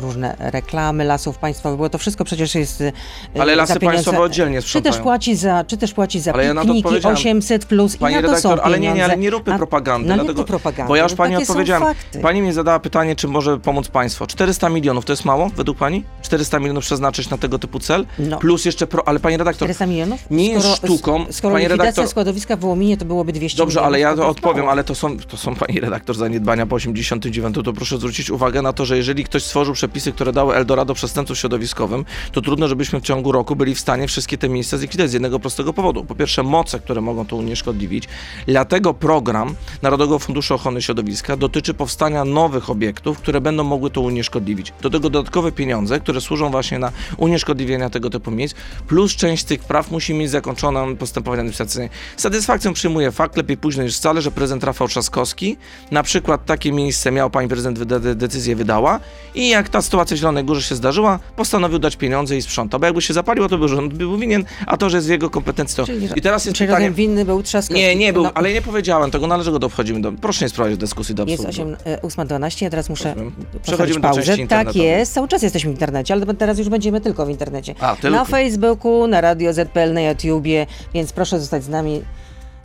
różne 0.00 0.36
reklamy 0.38 1.04
lasów 1.04 1.38
państwowych, 1.38 1.78
bo 1.78 1.90
to 1.90 1.98
wszystko 1.98 2.24
przecież 2.24 2.54
jest 2.54 2.80
e, 2.80 2.92
ale 3.40 3.56
lasy 3.56 3.80
państwowe 3.80 4.18
oddzielnie 4.20 4.62
Czy 4.62 4.68
sprzątają. 4.68 4.92
też 4.94 5.02
płaci 5.02 5.36
za, 5.36 5.64
czy 5.64 5.76
też 5.76 5.94
płaci 5.94 6.20
za 6.20 6.32
Ale 6.32 6.44
ja 6.44 6.54
na 6.54 6.60
to 6.60 6.66
pikniki 6.66 6.86
odpowiedziałem. 6.86 7.16
800 7.16 7.64
plus 7.64 7.96
Pani 7.96 8.12
i 8.12 8.16
na 8.16 8.22
to 8.22 8.26
redaktor, 8.28 8.58
są 8.58 8.62
ale 8.64 8.80
nie, 8.80 8.92
nie, 8.92 9.04
ale 9.04 9.16
nie 9.16 9.30
róbmy 9.30 9.56
propagandy. 9.56 10.08
No 10.08 10.14
nie 10.14 10.18
dlatego, 10.20 10.42
to 10.42 10.46
propaganda. 10.48 10.88
Bo 10.88 10.96
ja 10.96 11.02
już 11.02 11.12
no 11.12 11.16
pani 11.16 11.36
odpowiedziałem. 11.36 11.82
fakty. 11.82 12.18
Pani 12.20 12.42
mi 12.42 12.52
zadała 12.52 12.78
pytanie, 12.80 13.16
czy 13.16 13.28
może 13.28 13.58
pomóc 13.58 13.88
państwo. 13.88 14.26
400 14.26 14.68
milionów 14.68 15.04
to 15.04 15.12
jest 15.12 15.24
mało 15.24 15.48
według 15.56 15.78
pani? 15.78 16.04
400 16.22 16.58
milionów 16.58 16.84
przeznaczyć 16.84 17.30
na 17.30 17.38
tego 17.38 17.58
typu 17.58 17.78
cel? 17.80 18.06
No. 18.18 18.38
Plus 18.38 18.64
jeszcze 18.64 18.86
pro, 18.86 19.08
ale 19.08 19.20
pani 19.20 19.36
redaktor, 19.36 19.66
400 19.68 19.86
milionów? 19.86 20.20
nie 20.30 20.48
jest 20.48 20.76
sztuką, 20.76 21.24
Skoro 21.30 21.54
pani 21.54 21.68
redaktor- 21.68 22.08
składowiska 22.08 22.56
w 22.56 22.60
Wołominie 22.60 22.96
to 22.96 23.04
byłoby 23.04 23.32
200 23.32 23.58
Dobrze, 23.58 23.82
ale 23.82 24.00
ja 24.00 24.16
to 24.16 24.28
odpowiem, 24.28 24.58
mało. 24.58 24.70
ale 24.72 24.84
to 24.84 24.94
są, 24.94 25.18
to 25.18 25.36
są 25.36 25.54
pani 25.54 25.80
redaktor 25.80 26.16
zaniedbania 26.16 26.66
po 26.66 26.74
89, 26.76 27.54
to 27.64 27.72
proszę 27.72 27.96
zwrócić 27.98 28.30
uwagę 28.30 28.62
na 28.62 28.72
to, 28.72 28.84
że 28.84 28.96
jeżeli 28.96 29.24
ktoś 29.24 29.39
ktoś 29.40 29.46
stworzył 29.46 29.74
przepisy, 29.74 30.12
które 30.12 30.32
dały 30.32 30.54
Eldorado 30.54 30.94
przestępcom 30.94 31.36
środowiskowym, 31.36 32.04
to 32.32 32.40
trudno, 32.40 32.68
żebyśmy 32.68 33.00
w 33.00 33.02
ciągu 33.02 33.32
roku 33.32 33.56
byli 33.56 33.74
w 33.74 33.80
stanie 33.80 34.08
wszystkie 34.08 34.38
te 34.38 34.48
miejsca 34.48 34.78
zlikwidować 34.78 35.10
z 35.10 35.12
jednego 35.12 35.40
prostego 35.40 35.72
powodu. 35.72 36.04
Po 36.04 36.14
pierwsze, 36.14 36.42
moce, 36.42 36.80
które 36.80 37.00
mogą 37.00 37.26
to 37.26 37.36
unieszkodliwić. 37.36 38.08
Dlatego 38.46 38.94
program 38.94 39.54
Narodowego 39.82 40.18
Funduszu 40.18 40.54
Ochrony 40.54 40.82
Środowiska 40.82 41.36
dotyczy 41.36 41.74
powstania 41.74 42.24
nowych 42.24 42.70
obiektów, 42.70 43.18
które 43.18 43.40
będą 43.40 43.64
mogły 43.64 43.90
to 43.90 44.00
unieszkodliwić. 44.00 44.72
Do 44.82 44.90
tego 44.90 45.10
dodatkowe 45.10 45.52
pieniądze, 45.52 46.00
które 46.00 46.20
służą 46.20 46.50
właśnie 46.50 46.78
na 46.78 46.92
unieszkodliwienie 47.16 47.90
tego 47.90 48.10
typu 48.10 48.30
miejsc, 48.30 48.54
plus 48.88 49.16
część 49.16 49.44
tych 49.44 49.64
praw 49.64 49.90
musi 49.90 50.14
mieć 50.14 50.30
zakończone 50.30 50.96
postępowanie 50.96 51.40
administracyjne. 51.40 51.88
Satysfakcją 52.16 52.72
przyjmuję 52.72 53.12
fakt, 53.12 53.36
lepiej 53.36 53.56
późno 53.56 53.82
niż 53.82 53.96
wcale, 53.96 54.22
że 54.22 54.30
prezydent 54.30 54.64
Rafał 54.64 54.88
Trzaskowski 54.88 55.56
na 55.90 56.02
przykład 56.02 56.46
takie 56.46 56.72
miejsce 56.72 57.10
miał, 57.10 57.30
pani 57.30 57.48
prezydent 57.48 57.84
decyzję 58.14 58.56
wydała 58.56 59.00
i 59.34 59.48
jak 59.48 59.68
ta 59.68 59.82
sytuacja 59.82 60.16
w 60.16 60.18
Zielonej 60.18 60.44
Górze 60.44 60.62
się 60.62 60.74
zdarzyła, 60.74 61.18
postanowił 61.36 61.78
dać 61.78 61.96
pieniądze 61.96 62.36
i 62.36 62.42
sprzątał, 62.42 62.80
bo 62.80 62.86
jakby 62.86 63.02
się 63.02 63.14
zapaliło, 63.14 63.48
to 63.48 63.58
by 63.58 63.68
rząd 63.68 63.94
był 63.94 64.18
winien, 64.18 64.44
a 64.66 64.76
to, 64.76 64.90
że 64.90 64.96
jest 64.96 65.08
jego 65.08 65.30
kompetencji, 65.30 65.76
to... 65.76 65.86
Czyli- 65.86 66.08
I 66.16 66.20
teraz 66.20 66.44
jest 66.44 66.58
Czyli 66.58 66.68
pytanie... 66.68 66.90
winny 66.90 67.24
był 67.24 67.42
Trzaskowski. 67.42 67.82
Nie, 67.82 67.96
nie 67.96 68.12
był, 68.12 68.22
No, 68.22 68.30
ale 68.34 68.52
nie 68.52 68.62
powiedziałem 68.62 69.10
tego, 69.10 69.26
należy 69.26 69.50
go 69.50 69.58
dochodzimy 69.58 70.00
do... 70.00 70.12
Proszę 70.12 70.44
nie 70.44 70.48
sprowadzić 70.48 70.78
dyskusji 70.78 71.14
do 71.14 71.24
Jest 71.24 71.46
absurdu. 71.46 71.76
8, 71.84 71.92
e, 71.92 72.26
8.12, 72.26 72.62
ja 72.62 72.70
teraz 72.70 72.88
muszę 72.88 73.14
Przechodzimy 73.62 74.00
do 74.00 74.08
pauzę. 74.08 74.46
Tak 74.48 74.76
jest, 74.76 75.12
cały 75.12 75.28
czas 75.28 75.42
jesteśmy 75.42 75.70
w 75.70 75.74
internecie, 75.74 76.14
ale 76.14 76.34
teraz 76.34 76.58
już 76.58 76.68
będziemy 76.68 77.00
tylko 77.00 77.26
w 77.26 77.30
internecie. 77.30 77.74
A, 77.80 77.96
tylko. 77.96 78.16
Na 78.16 78.24
Facebooku, 78.24 79.06
na 79.06 79.20
Radio 79.20 79.52
ZPL, 79.52 79.92
na 79.92 80.00
YouTubie, 80.00 80.66
więc 80.94 81.12
proszę 81.12 81.40
zostać 81.40 81.64
z 81.64 81.68
nami. 81.68 82.02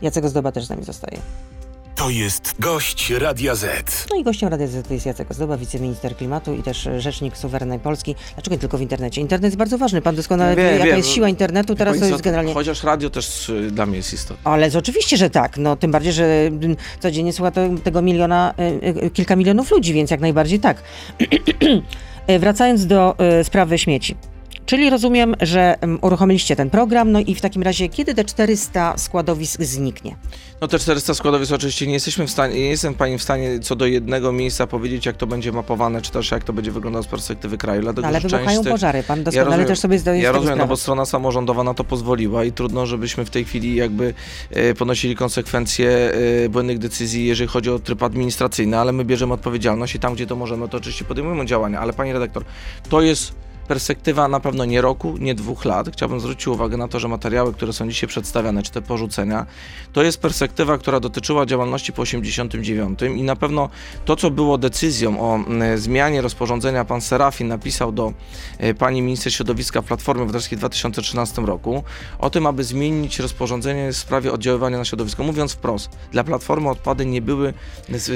Jacek 0.02 0.24
Ozdoba 0.24 0.52
też 0.52 0.64
z 0.64 0.70
nami 0.70 0.84
zostaje. 0.84 1.18
To 1.96 2.10
jest 2.10 2.54
gość 2.58 3.10
Radia 3.10 3.54
Z. 3.54 4.06
No 4.10 4.16
i 4.16 4.24
gościem 4.24 4.48
Radia 4.48 4.66
Z 4.66 4.90
jest 4.90 5.06
Jacek 5.06 5.30
Ozdoba, 5.30 5.56
wiceminister 5.56 6.16
klimatu 6.16 6.54
i 6.54 6.62
też 6.62 6.88
rzecznik 6.98 7.36
suwerennej 7.36 7.78
Polski. 7.78 8.14
Dlaczego 8.34 8.54
nie 8.54 8.60
tylko 8.60 8.78
w 8.78 8.80
internecie? 8.80 9.20
Internet 9.20 9.44
jest 9.44 9.56
bardzo 9.56 9.78
ważny. 9.78 10.02
Pan 10.02 10.16
doskonale 10.16 10.56
wie, 10.56 10.62
jaka 10.62 10.84
wiem. 10.84 10.96
jest 10.96 11.08
siła 11.08 11.28
internetu. 11.28 11.74
Teraz 11.74 11.98
to 11.98 12.04
jest 12.06 12.22
generalnie... 12.22 12.54
Chociaż 12.54 12.82
radio 12.82 13.10
też 13.10 13.48
y, 13.48 13.70
dla 13.70 13.86
mnie 13.86 13.96
jest 13.96 14.12
istotne. 14.12 14.50
Ale 14.50 14.70
z- 14.70 14.76
oczywiście, 14.76 15.16
że 15.16 15.30
tak. 15.30 15.56
No, 15.58 15.76
tym 15.76 15.90
bardziej, 15.90 16.12
że 16.12 16.24
mm, 16.24 16.76
codziennie 17.00 17.32
słucha 17.32 17.50
to, 17.50 17.60
tego 17.84 18.02
miliona, 18.02 18.54
y, 18.82 19.04
y, 19.04 19.10
kilka 19.10 19.36
milionów 19.36 19.70
ludzi, 19.70 19.92
więc 19.94 20.10
jak 20.10 20.20
najbardziej 20.20 20.60
tak. 20.60 20.82
E, 22.26 22.38
Wracając 22.38 22.86
do 22.86 23.14
sprawy 23.42 23.78
śmieci. 23.78 24.16
Czyli 24.66 24.90
rozumiem, 24.90 25.34
że 25.40 25.74
uruchomiliście 26.00 26.56
ten 26.56 26.70
program, 26.70 27.12
no 27.12 27.20
i 27.20 27.34
w 27.34 27.40
takim 27.40 27.62
razie 27.62 27.88
kiedy 27.88 28.14
te 28.14 28.24
400 28.24 28.98
składowisk 28.98 29.62
zniknie? 29.62 30.16
No 30.60 30.68
te 30.68 30.78
400 30.78 31.14
składowisk 31.14 31.52
oczywiście 31.52 31.86
nie 31.86 31.92
jesteśmy 31.92 32.26
w 32.26 32.30
stanie, 32.30 32.54
nie 32.54 32.68
jestem 32.68 32.94
pani 32.94 33.18
w 33.18 33.22
stanie 33.22 33.60
co 33.60 33.76
do 33.76 33.86
jednego 33.86 34.32
miejsca 34.32 34.66
powiedzieć, 34.66 35.06
jak 35.06 35.16
to 35.16 35.26
będzie 35.26 35.52
mapowane, 35.52 36.02
czy 36.02 36.10
też 36.12 36.30
jak 36.30 36.44
to 36.44 36.52
będzie 36.52 36.70
wyglądało 36.72 37.02
z 37.02 37.06
perspektywy 37.06 37.58
kraju. 37.58 37.82
Dlatego, 37.82 38.02
No, 38.02 38.08
ale 38.08 38.20
że 38.20 38.28
wybuchają 38.28 38.62
tych- 38.62 38.72
pożary, 38.72 39.02
pan 39.02 39.24
doskonale 39.24 39.50
rozumiem- 39.50 39.66
też 39.66 39.78
sobie 39.78 39.98
zdaje 39.98 40.22
Ja 40.22 40.32
rozumiem, 40.32 40.50
no 40.50 40.54
sprawę. 40.56 40.68
bo 40.68 40.76
strona 40.76 41.04
samorządowa 41.04 41.64
na 41.64 41.74
to 41.74 41.84
pozwoliła 41.84 42.44
i 42.44 42.52
trudno, 42.52 42.86
żebyśmy 42.86 43.24
w 43.24 43.30
tej 43.30 43.44
chwili 43.44 43.74
jakby 43.74 44.14
e, 44.50 44.74
ponosili 44.74 45.16
konsekwencje 45.16 45.90
e, 46.44 46.48
błędnych 46.48 46.78
decyzji, 46.78 47.26
jeżeli 47.26 47.48
chodzi 47.48 47.70
o 47.70 47.78
tryb 47.78 48.02
administracyjny, 48.02 48.78
ale 48.78 48.92
my 48.92 49.04
bierzemy 49.04 49.34
odpowiedzialność 49.34 49.94
i 49.94 49.98
tam, 49.98 50.14
gdzie 50.14 50.26
to 50.26 50.36
możemy, 50.36 50.68
to 50.68 50.76
oczywiście 50.76 51.04
podejmujemy 51.04 51.46
działania. 51.46 51.80
Ale 51.80 51.92
pani 51.92 52.12
redaktor, 52.12 52.44
to 52.88 53.00
jest 53.00 53.32
perspektywa 53.66 54.28
na 54.28 54.40
pewno 54.40 54.64
nie 54.64 54.80
roku, 54.80 55.14
nie 55.20 55.34
dwóch 55.34 55.64
lat. 55.64 55.88
Chciałbym 55.92 56.20
zwrócić 56.20 56.46
uwagę 56.48 56.76
na 56.76 56.88
to, 56.88 57.00
że 57.00 57.08
materiały, 57.08 57.52
które 57.52 57.72
są 57.72 57.88
dzisiaj 57.88 58.08
przedstawiane, 58.08 58.62
czy 58.62 58.70
te 58.70 58.82
porzucenia, 58.82 59.46
to 59.92 60.02
jest 60.02 60.20
perspektywa, 60.20 60.78
która 60.78 61.00
dotyczyła 61.00 61.46
działalności 61.46 61.92
po 61.92 62.02
89 62.02 62.98
i 63.16 63.22
na 63.22 63.36
pewno 63.36 63.68
to, 64.04 64.16
co 64.16 64.30
było 64.30 64.58
decyzją 64.58 65.20
o 65.20 65.40
zmianie 65.76 66.22
rozporządzenia, 66.22 66.84
pan 66.84 67.00
Serafin 67.00 67.48
napisał 67.48 67.92
do 67.92 68.12
e, 68.58 68.74
pani 68.74 69.02
minister 69.02 69.32
środowiska 69.34 69.82
Platformy 69.82 70.22
Obywatelskiej 70.22 70.56
w 70.56 70.60
2013 70.60 71.42
roku 71.42 71.82
o 72.18 72.30
tym, 72.30 72.46
aby 72.46 72.64
zmienić 72.64 73.18
rozporządzenie 73.18 73.92
w 73.92 73.96
sprawie 73.96 74.32
oddziaływania 74.32 74.78
na 74.78 74.84
środowisko. 74.84 75.22
Mówiąc 75.22 75.52
wprost, 75.52 75.90
dla 76.12 76.24
Platformy 76.24 76.70
odpady 76.70 77.06
nie 77.06 77.22
były 77.22 77.54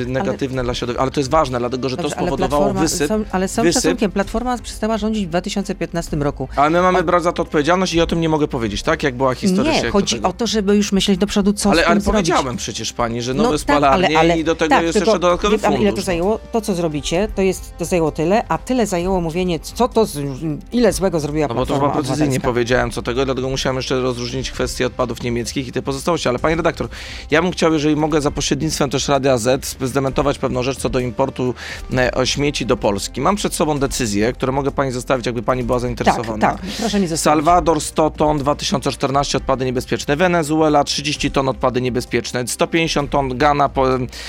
negatywne 0.07 0.62
dla 0.64 0.75
środowiska, 0.75 1.02
ale 1.02 1.11
to 1.11 1.21
jest 1.21 1.30
ważne, 1.30 1.59
dlatego 1.59 1.88
że 1.88 1.97
Dobrze, 1.97 2.11
to 2.11 2.19
ale 2.19 2.26
spowodowało 2.26 2.64
Platforma- 2.66 2.80
wysyp. 2.80 3.09
Są, 3.09 3.25
ale 3.33 3.49
całym 3.49 3.66
wysyp. 3.69 3.83
szacunkiem, 3.83 4.11
Platforma 4.12 4.59
przestała 4.59 4.99
rządzić 4.99 5.26
w 5.26 5.30
2015 5.40 6.16
roku. 6.16 6.49
Ale 6.56 6.70
my 6.70 6.82
mamy 6.82 7.02
brać 7.02 7.23
za 7.23 7.32
to 7.32 7.42
odpowiedzialność 7.42 7.94
i 7.94 8.00
o 8.00 8.06
tym 8.06 8.20
nie 8.20 8.28
mogę 8.28 8.49
powiedzieć, 8.49 8.82
tak? 8.82 9.02
Jak 9.02 9.14
była 9.14 9.35
historycznie. 9.35 9.82
Nie, 9.82 9.90
chodzi 9.90 10.14
tego. 10.16 10.28
o 10.28 10.32
to, 10.32 10.47
żeby 10.47 10.76
już 10.76 10.92
myśleć 10.92 11.18
do 11.18 11.26
przodu, 11.26 11.52
co 11.52 11.70
Ale, 11.70 11.82
z 11.82 11.85
tym 11.85 11.92
ale 11.92 12.00
zrobić. 12.00 12.18
powiedziałem 12.30 12.56
przecież 12.56 12.92
pani, 12.92 13.23
że 13.23 13.35
No 13.35 13.42
nowe 13.42 13.54
tak, 13.59 13.61
spalarnie 13.62 14.06
ale- 14.06 14.18
ale- 14.18 14.38
i 14.38 14.44
do 14.44 14.54
tego 14.54 14.68
tak, 14.75 14.82
jest 14.82 14.94
tylko 14.99 15.11
jeszcze 15.11 15.20
dodatkowy 15.20 15.56
wie 15.59 15.62
fundusz. 15.62 15.80
ile 15.82 15.90
to 15.90 15.97
no. 15.97 16.02
zajęło? 16.02 16.38
To, 16.52 16.61
co 16.61 16.75
zrobicie, 16.75 17.28
to 17.35 17.42
jest, 17.42 17.73
to 17.78 17.85
zajęło 17.85 18.11
tyle, 18.12 18.44
a 18.49 18.59
tyle 18.59 18.87
zajęło 18.87 19.20
mówienie, 19.20 19.61
co 19.61 19.88
to, 19.88 20.06
z, 20.06 20.18
ile 20.73 20.92
złego 20.92 21.20
zrobiła 21.20 21.49
No 21.49 21.54
bo 21.54 21.66
to 21.66 21.75
chyba 21.75 21.88
precyzyjnie 21.90 22.23
Obywatelska. 22.25 22.49
powiedziałem 22.49 22.90
co 22.90 23.02
tego, 23.02 23.25
dlatego 23.25 23.49
musiałem 23.49 23.76
jeszcze 23.76 24.00
rozróżnić 24.00 24.50
kwestię 24.50 24.87
odpadów 24.87 25.23
niemieckich 25.23 25.68
i 25.68 25.73
tej 25.73 25.82
pozostałości. 25.82 26.28
Ale 26.28 26.38
panie 26.38 26.56
redaktor, 26.56 26.88
ja 27.30 27.42
bym 27.42 27.50
chciał, 27.52 27.73
jeżeli 27.73 27.97
mogę, 27.97 28.20
za 28.20 28.30
pośrednictwem 28.30 28.90
też 28.90 29.09
Radia 29.09 29.38
Z 29.38 29.76
zdementować 29.82 30.38
pewną 30.38 30.62
rzecz 30.62 30.78
co 30.78 30.88
do 30.88 30.99
importu 30.99 31.54
e, 31.97 32.14
o 32.14 32.26
śmieci 32.26 32.66
do 32.66 32.76
Polski. 32.76 33.20
Mam 33.20 33.37
przed 33.37 33.54
sobą 33.54 33.78
decyzję, 33.78 34.32
które 34.32 34.52
mogę 34.52 34.70
pani 34.70 34.92
zostawić, 34.92 35.26
jakby 35.30 35.42
pani 35.42 35.62
była 35.64 35.76
Tak, 35.78 35.82
zainteresowana. 35.82 36.38
tak, 36.38 36.56
proszę 36.78 37.00
mi 37.00 37.06
zostawić. 37.06 37.44
Salwador 37.44 37.80
100 37.80 38.10
ton, 38.10 38.38
2014 38.38 39.38
odpady 39.38 39.64
niebezpieczne. 39.64 40.16
Wenezuela 40.16 40.84
30 40.84 41.30
ton 41.30 41.49
odpady 41.49 41.80
niebezpieczne. 41.80 42.49
150 42.49 43.10
ton 43.10 43.38
Ghana 43.38 43.70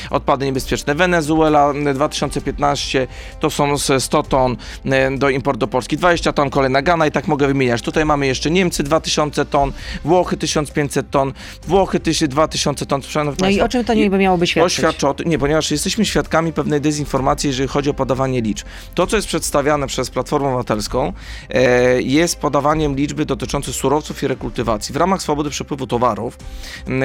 odpady 0.10 0.46
niebezpieczne. 0.46 0.96
Wenezuela 0.96 1.74
2015 1.94 3.08
to 3.40 3.50
są 3.50 3.78
z 3.78 4.04
100 4.04 4.24
ton 4.24 4.58
e, 4.86 5.18
do 5.18 5.30
importu 5.30 5.60
do 5.60 5.68
Polski. 5.68 5.98
20 5.98 6.34
ton 6.34 6.50
kolejna 6.50 6.82
Ghana 6.82 7.08
i 7.08 7.12
tak 7.12 7.28
mogę 7.28 7.48
wymieniać. 7.48 7.82
Tutaj 7.82 8.06
mamy 8.06 8.28
jeszcze 8.28 8.52
Niemcy 8.52 8.84
2000 8.84 9.46
ton, 9.46 9.72
Włochy 10.06 10.38
1500 10.38 11.10
ton, 11.10 11.34
Włochy 11.68 12.00
2000 12.28 12.86
ton. 12.86 13.02
No 13.16 13.32
i 13.32 13.36
państwo, 13.38 13.66
o 13.66 13.70
czym 13.70 13.86
to 13.86 13.94
nie 13.94 14.10
by 14.10 14.18
miało 14.18 14.38
by 14.38 14.46
to 14.46 14.52
świadczyć? 14.52 14.78
świadczy 14.78 15.08
o 15.08 15.14
tym, 15.14 15.30
nie, 15.30 15.40
ponieważ 15.40 15.72
jesteśmy 15.72 16.06
świadkami 16.06 16.54
pewnej 16.54 16.82
dezinformacji, 16.82 17.48
jeżeli 17.48 17.70
chodzi 17.70 17.90
o 17.90 17.94
podawanie 17.94 18.42
liczb. 18.42 18.68
To, 18.96 19.08
co 19.08 19.16
jest 19.16 19.28
przedstawiane 19.28 19.88
przez 19.88 20.10
Platformę 20.10 20.48
Obywatelską, 20.48 20.91
e, 21.50 22.02
jest 22.02 22.40
podawaniem 22.40 22.96
liczby 22.96 23.26
dotyczącej 23.26 23.74
surowców 23.74 24.24
i 24.24 24.28
rekultywacji. 24.28 24.94
W 24.94 24.98
ramach 24.98 25.22
swobody 25.22 25.50
przepływu 25.50 25.88
towarów 25.88 26.38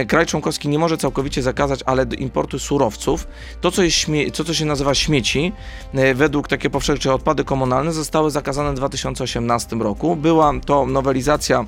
kraj 0.09 0.27
członkowski 0.27 0.69
nie 0.69 0.79
może 0.79 0.97
całkowicie 0.99 1.43
zakazać, 1.43 1.81
ale 1.87 2.07
importu 2.19 2.59
surowców. 2.59 3.27
To, 3.61 3.71
co, 3.71 3.83
jest 3.83 3.97
śmie- 3.97 4.31
to, 4.31 4.45
co 4.45 4.55
się 4.55 4.65
nazywa 4.65 4.95
śmieci, 4.95 5.53
e, 5.95 6.15
według 6.15 6.49
takie 6.49 6.71
powszechne, 6.71 7.13
odpady 7.15 7.45
komunalne, 7.45 7.93
zostały 7.93 8.31
zakazane 8.31 8.73
w 8.73 8.75
2018 8.75 9.77
roku. 9.77 10.17
Była 10.17 10.53
to 10.67 10.87
nowelizacja 10.87 11.65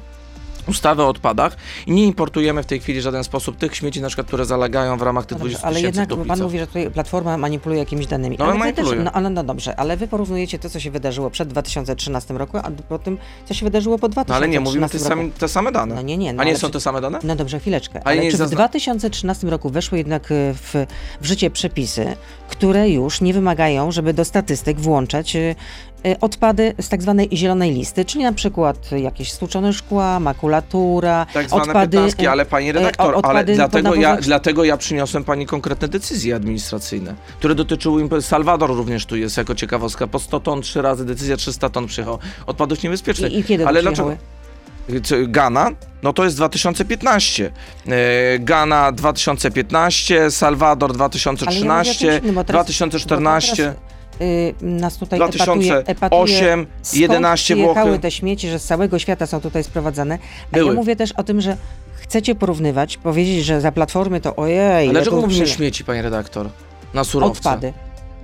ustawy 0.68 1.02
o 1.02 1.08
odpadach 1.08 1.56
i 1.86 1.92
nie 1.92 2.04
importujemy 2.04 2.62
w 2.62 2.66
tej 2.66 2.80
chwili 2.80 3.00
w 3.00 3.02
żaden 3.02 3.24
sposób 3.24 3.56
tych 3.56 3.76
śmieci, 3.76 4.00
na 4.00 4.08
przykład, 4.08 4.26
które 4.26 4.44
zalegają 4.44 4.96
w 4.96 5.02
ramach 5.02 5.26
tych 5.26 5.38
No 5.38 5.44
dobrze, 5.44 5.58
20 5.58 5.66
ale 5.68 5.76
tysięcy 5.76 6.00
jednak 6.00 6.26
pan 6.26 6.42
mówi, 6.42 6.58
że 6.58 6.66
tutaj 6.66 6.90
Platforma 6.90 7.36
manipuluje 7.38 7.78
jakimiś 7.80 8.06
danymi. 8.06 8.36
No, 8.38 8.44
ale. 8.44 8.72
Też, 8.72 8.86
no, 9.04 9.12
ale 9.12 9.30
no 9.30 9.44
dobrze, 9.44 9.76
ale 9.76 9.96
wy 9.96 10.08
porównujecie 10.08 10.58
to, 10.58 10.70
co 10.70 10.80
się 10.80 10.90
wydarzyło 10.90 11.30
przed 11.30 11.48
2013 11.48 12.34
roku, 12.34 12.56
a 12.58 12.70
po 12.88 12.98
tym, 12.98 13.18
co 13.46 13.54
się 13.54 13.66
wydarzyło 13.66 13.98
po 13.98 14.08
2013 14.08 14.28
No 14.28 14.34
ale 14.36 14.48
nie, 14.48 14.60
mówimy 14.60 14.88
te, 14.88 14.98
same, 14.98 15.30
te 15.30 15.48
same 15.48 15.72
dane. 15.72 15.94
No 15.94 16.02
nie, 16.02 16.16
nie. 16.16 16.32
No, 16.32 16.40
A 16.40 16.44
nie 16.44 16.50
ale 16.50 16.58
są 16.58 16.66
przy- 16.66 16.72
te 16.72 16.80
same 16.80 17.00
dane? 17.00 17.18
No 17.22 17.36
dobrze, 17.36 17.60
chwileczkę. 17.60 18.00
Ale 18.04 18.20
Ale, 18.20 18.30
czy 18.30 18.36
w 18.36 18.40
zazna- 18.40 18.56
2013 18.56 19.46
roku 19.50 19.70
weszły 19.70 19.98
jednak 19.98 20.22
e, 20.32 20.54
w, 20.54 20.74
w 21.20 21.26
życie 21.26 21.50
przepisy, 21.50 22.16
które 22.48 22.90
już 22.90 23.20
nie 23.20 23.34
wymagają, 23.34 23.92
żeby 23.92 24.14
do 24.14 24.24
statystyk 24.24 24.80
włączać 24.80 25.36
e, 25.36 25.54
odpady 26.20 26.74
z 26.80 26.88
tak 26.88 27.02
zwanej 27.02 27.28
zielonej 27.32 27.72
listy, 27.74 28.04
czyli 28.04 28.24
na 28.24 28.32
przykład 28.32 28.90
jakieś 28.92 29.32
stłuczone 29.32 29.72
szkła, 29.72 30.20
makulatura, 30.20 31.26
Tak 31.32 31.48
zwane 31.48 31.62
odpady... 31.62 31.96
pytawski, 31.96 32.26
e, 32.26 32.30
ale 32.30 32.46
pani 32.46 32.68
e, 32.68 32.72
redaktor, 32.72 33.20
ale 33.22 33.44
dlatego 33.44 33.94
ja, 33.94 34.16
dlatego 34.16 34.64
ja 34.64 34.76
przyniosłem 34.76 35.24
pani 35.24 35.46
konkretne 35.46 35.88
decyzje 35.88 36.36
administracyjne, 36.36 37.14
które 37.38 37.54
dotyczyły, 37.54 38.22
Salwador 38.22 38.70
również 38.70 39.06
tu 39.06 39.16
jest 39.16 39.36
jako 39.36 39.54
ciekawostka, 39.54 40.06
po 40.06 40.18
100 40.18 40.40
ton 40.40 40.62
trzy 40.62 40.82
razy, 40.82 41.04
decyzja 41.04 41.36
300 41.36 41.68
ton 41.70 41.86
przyjechał, 41.86 42.18
odpadów 42.46 42.82
niebezpiecznych. 42.82 43.32
I, 43.32 43.38
I 43.38 43.44
kiedy 43.44 43.66
ale 43.66 43.82
dlaczego? 43.82 44.16
Ghana, 45.28 45.70
no 46.02 46.12
to 46.12 46.24
jest 46.24 46.36
2015. 46.36 47.52
E, 47.88 48.38
Ghana 48.38 48.92
2015, 48.92 50.30
Salwador 50.30 50.90
Ale 50.90 50.98
ja 50.98 51.08
mówię 51.08 51.30
o 51.30 51.34
2013, 51.34 52.06
czymś 52.06 52.22
innym, 52.22 52.34
bo 52.34 52.44
teraz- 52.44 52.66
2014. 52.66 53.74
y, 54.20 54.54
nas 54.62 54.96
tutaj 54.96 55.18
2008, 55.18 55.72
epatuje, 55.72 55.84
epatuje, 55.86 56.66
skąd 56.82 57.00
11 57.00 57.54
przyjechały 57.54 57.88
Włochy. 57.90 58.02
te 58.02 58.10
śmieci, 58.10 58.48
że 58.48 58.58
z 58.58 58.64
całego 58.64 58.98
świata 58.98 59.26
są 59.26 59.40
tutaj 59.40 59.64
sprowadzane. 59.64 60.18
A 60.52 60.56
Były. 60.56 60.68
ja 60.70 60.74
mówię 60.74 60.96
też 60.96 61.12
o 61.12 61.22
tym, 61.22 61.40
że 61.40 61.56
chcecie 61.94 62.34
porównywać, 62.34 62.96
powiedzieć, 62.96 63.44
że 63.44 63.60
za 63.60 63.72
platformy 63.72 64.20
to 64.20 64.36
ojej, 64.36 64.60
Ale 64.84 64.90
dlaczego 64.90 65.16
mówimy 65.16 65.44
przyje- 65.44 65.56
śmieci, 65.56 65.84
panie 65.84 66.02
redaktor? 66.02 66.48
Na 66.94 67.04
surowce. 67.04 67.38
Odpady. 67.38 67.72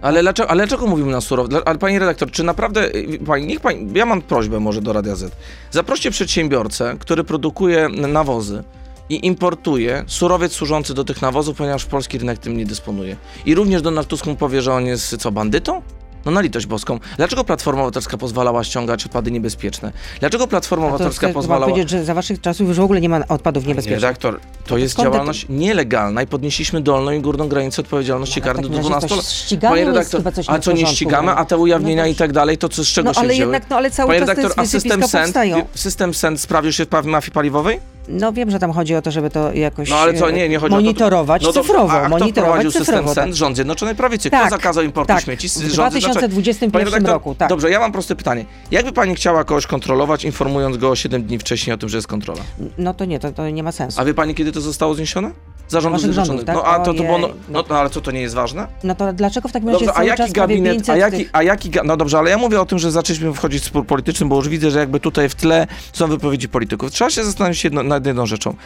Ale 0.02 0.22
dlaczego, 0.22 0.50
ale 0.50 0.66
dlaczego 0.66 0.86
mówimy 0.86 1.12
na 1.12 1.20
surowo? 1.20 1.48
Dla- 1.48 1.60
Ale 1.64 1.78
pani 1.78 1.98
redaktor, 1.98 2.30
czy 2.30 2.44
naprawdę, 2.44 2.94
y, 2.94 3.18
pani, 3.26 3.46
niech 3.46 3.60
pani, 3.60 3.88
ja 3.94 4.06
mam 4.06 4.22
prośbę 4.22 4.60
może 4.60 4.82
do 4.82 4.92
Radia 4.92 5.16
Z. 5.16 5.32
Zaproście 5.70 6.10
przedsiębiorcę, 6.10 6.96
który 6.98 7.24
produkuje 7.24 7.88
nawozy 7.88 8.64
i 9.08 9.26
importuje 9.26 10.04
surowiec 10.06 10.52
służący 10.52 10.94
do 10.94 11.04
tych 11.04 11.22
nawozów, 11.22 11.56
ponieważ 11.56 11.84
polski 11.84 12.18
rynek 12.18 12.38
tym 12.38 12.56
nie 12.56 12.66
dysponuje. 12.66 13.16
I 13.46 13.54
również 13.54 13.82
Donald 13.82 14.08
Tusk 14.08 14.26
mu 14.26 14.36
powie, 14.36 14.62
że 14.62 14.72
on 14.74 14.86
jest 14.86 15.16
co, 15.16 15.32
bandytą? 15.32 15.82
No 16.24 16.30
na 16.30 16.40
litość 16.40 16.66
boską. 16.66 16.98
Dlaczego 17.16 17.44
Platforma 17.44 17.80
Obywatelska 17.82 18.18
pozwalała 18.18 18.64
ściągać 18.64 19.06
odpady 19.06 19.30
niebezpieczne? 19.30 19.92
Dlaczego 20.20 20.46
Platforma 20.46 20.86
Obywatelska 20.86 21.28
pozwalała... 21.28 21.72
powiedzieć, 21.72 21.90
że 21.90 22.04
za 22.04 22.14
waszych 22.14 22.40
czasów 22.40 22.68
już 22.68 22.76
w 22.76 22.80
ogóle 22.80 23.00
nie 23.00 23.08
ma 23.08 23.28
odpadów 23.28 23.64
Nie, 23.64 23.68
niebezpiecznych. 23.68 24.02
redaktor, 24.02 24.40
to 24.66 24.78
jest 24.78 24.92
skąd 24.92 25.08
działalność 25.12 25.46
nielegalna 25.48 26.22
i 26.22 26.26
podnieśliśmy 26.26 26.80
dolną 26.80 27.10
i 27.10 27.20
górną 27.20 27.48
granicę 27.48 27.82
odpowiedzialności 27.82 28.40
No, 28.40 28.46
karnej 28.46 28.62
do 28.62 28.68
takim 28.68 28.92
razie 28.92 29.06
12 29.06 29.08
coś 29.48 29.62
lat. 29.62 29.86
redaktor, 29.86 30.20
chyba 30.20 30.32
coś 30.32 30.46
a 30.48 30.58
co 30.58 30.72
nie 30.72 30.86
ścigamy, 30.86 31.26
no. 31.26 31.36
a 31.38 31.44
te 31.44 31.56
ujawnienia 31.58 32.02
No 32.02 32.08
i 32.08 32.14
tak 32.14 32.32
dalej, 32.32 32.58
to 32.58 32.68
co, 32.68 32.84
z 32.84 32.88
czego 32.88 33.08
No 33.08 33.14
się 33.14 33.20
ale 33.20 33.28
wzięły? 33.28 33.52
jednak, 33.52 33.70
no 33.70 33.76
ale 33.76 33.90
cały 33.90 34.08
Panie 34.08 34.20
czas 34.20 34.28
redaktor, 34.28 34.64
a 34.64 34.66
system 34.66 35.08
SEND, 35.08 35.36
system 35.74 36.14
SEND 36.14 36.40
sprawdził 36.40 36.72
się 36.72 36.86
w 37.02 37.06
mafii 37.06 37.32
paliwowej? 37.32 37.93
No 38.08 38.32
wiem, 38.32 38.50
że 38.50 38.58
tam 38.58 38.72
chodzi 38.72 38.94
o 38.94 39.02
to, 39.02 39.10
żeby 39.10 39.30
to 39.30 39.52
jakoś 39.52 39.90
No 39.90 39.96
ale 39.96 40.14
co, 40.14 40.30
nie, 40.30 40.48
nie 40.48 40.58
chodzi 40.58 40.74
monitorować 40.74 41.42
o 41.42 41.44
to... 41.44 41.48
No 41.48 41.52
dobrze, 41.52 41.68
cyfrowo, 41.68 41.92
a, 41.92 42.06
kto 42.16 42.28
wprowadził 42.28 42.70
system 42.70 42.86
cyfrowo. 42.86 43.14
SEND? 43.14 43.26
tak. 43.26 43.34
Rząd 43.36 43.56
Zjednoczonej 43.56 43.94
Prawicy. 43.94 44.28
Kto 44.30 44.38
Tak, 44.40 44.50
zakazał 44.50 44.84
importu 44.84 45.08
tak. 45.08 45.22
śmieci? 45.24 45.48
W 45.48 45.52
rząd 45.52 45.64
Zjednoczony- 45.94 46.28
2021 46.28 46.70
Panie 46.70 46.84
redaktor, 46.84 47.10
roku, 47.10 47.34
tak. 47.34 47.48
Dobrze, 47.48 47.70
ja 47.70 47.80
mam 47.80 47.92
proste 47.92 48.16
pytanie. 48.16 48.44
Jakby 48.70 48.92
pani 48.92 49.14
chciała 49.14 49.44
kogoś 49.44 49.66
kontrolować, 49.66 50.24
informując 50.24 50.76
go 50.76 50.96
7 50.96 51.22
dni 51.24 51.38
wcześniej 51.38 51.74
o 51.74 51.78
tym, 51.78 51.88
że 51.88 51.98
jest 51.98 52.06
kontrola? 52.08 52.40
No 52.78 52.94
to 52.94 53.04
nie, 53.04 53.18
to, 53.18 53.32
to 53.32 53.50
nie 53.50 53.62
ma 53.62 53.72
sensu. 53.72 54.00
A 54.00 54.04
wie 54.04 54.14
pani, 54.14 54.34
kiedy 54.34 54.52
to 54.52 54.60
zostało 54.60 54.94
zniesione? 54.94 55.30
Zarządu 55.68 55.96
Waszych 55.98 56.12
Zjednoczonych. 56.12 56.46
rządów, 56.46 56.54
No 56.64 56.70
tak? 56.72 56.80
a 56.80 56.84
to, 56.84 56.94
to 56.94 57.02
było... 57.02 57.18
No, 57.18 57.26
Ojej, 57.26 57.36
no, 57.48 57.64
no. 57.68 57.78
ale 57.78 57.90
co, 57.90 58.00
to 58.00 58.10
nie 58.10 58.20
jest 58.20 58.34
ważne? 58.34 58.66
No 58.84 58.94
to 58.94 59.12
dlaczego 59.12 59.48
w 59.48 59.52
takim 59.52 59.68
razie 59.68 59.78
Dobrze, 59.78 59.92
a 59.92 59.94
cały 59.94 60.06
jaki 60.06 60.18
czas 60.18 60.32
prawie 60.32 60.54
gabinet, 60.54 60.72
500 60.76 60.88
a 60.94 60.96
jaki, 60.96 61.16
tych... 61.16 61.30
a 61.32 61.42
jaki, 61.42 61.70
ga- 61.70 61.84
no 61.84 61.96
dobrze, 61.96 62.18
ale 62.18 62.30
ja 62.30 62.38
mówię 62.38 62.60
o 62.60 62.66
tym, 62.66 62.78
że 62.78 62.90
zaczęliśmy 62.90 63.34
wchodzić 63.34 63.62
w 63.62 63.66
spór 63.66 63.86
polityczny, 63.86 64.26
bo 64.26 64.36
już 64.36 64.48
widzę, 64.48 64.70
że 64.70 64.78
jakby 64.78 65.00
tutaj 65.00 65.28
w 65.28 65.34
tle 65.34 65.66
są 65.92 66.06
wypowiedzi 66.06 66.48
polityków. 66.48 66.90
Trzeba 66.90 67.10
się 67.10 67.24
zastanowić 67.24 67.64
jedno, 67.64 67.82
nad 67.82 68.06
jedną 68.06 68.26
rzeczą. 68.26 68.56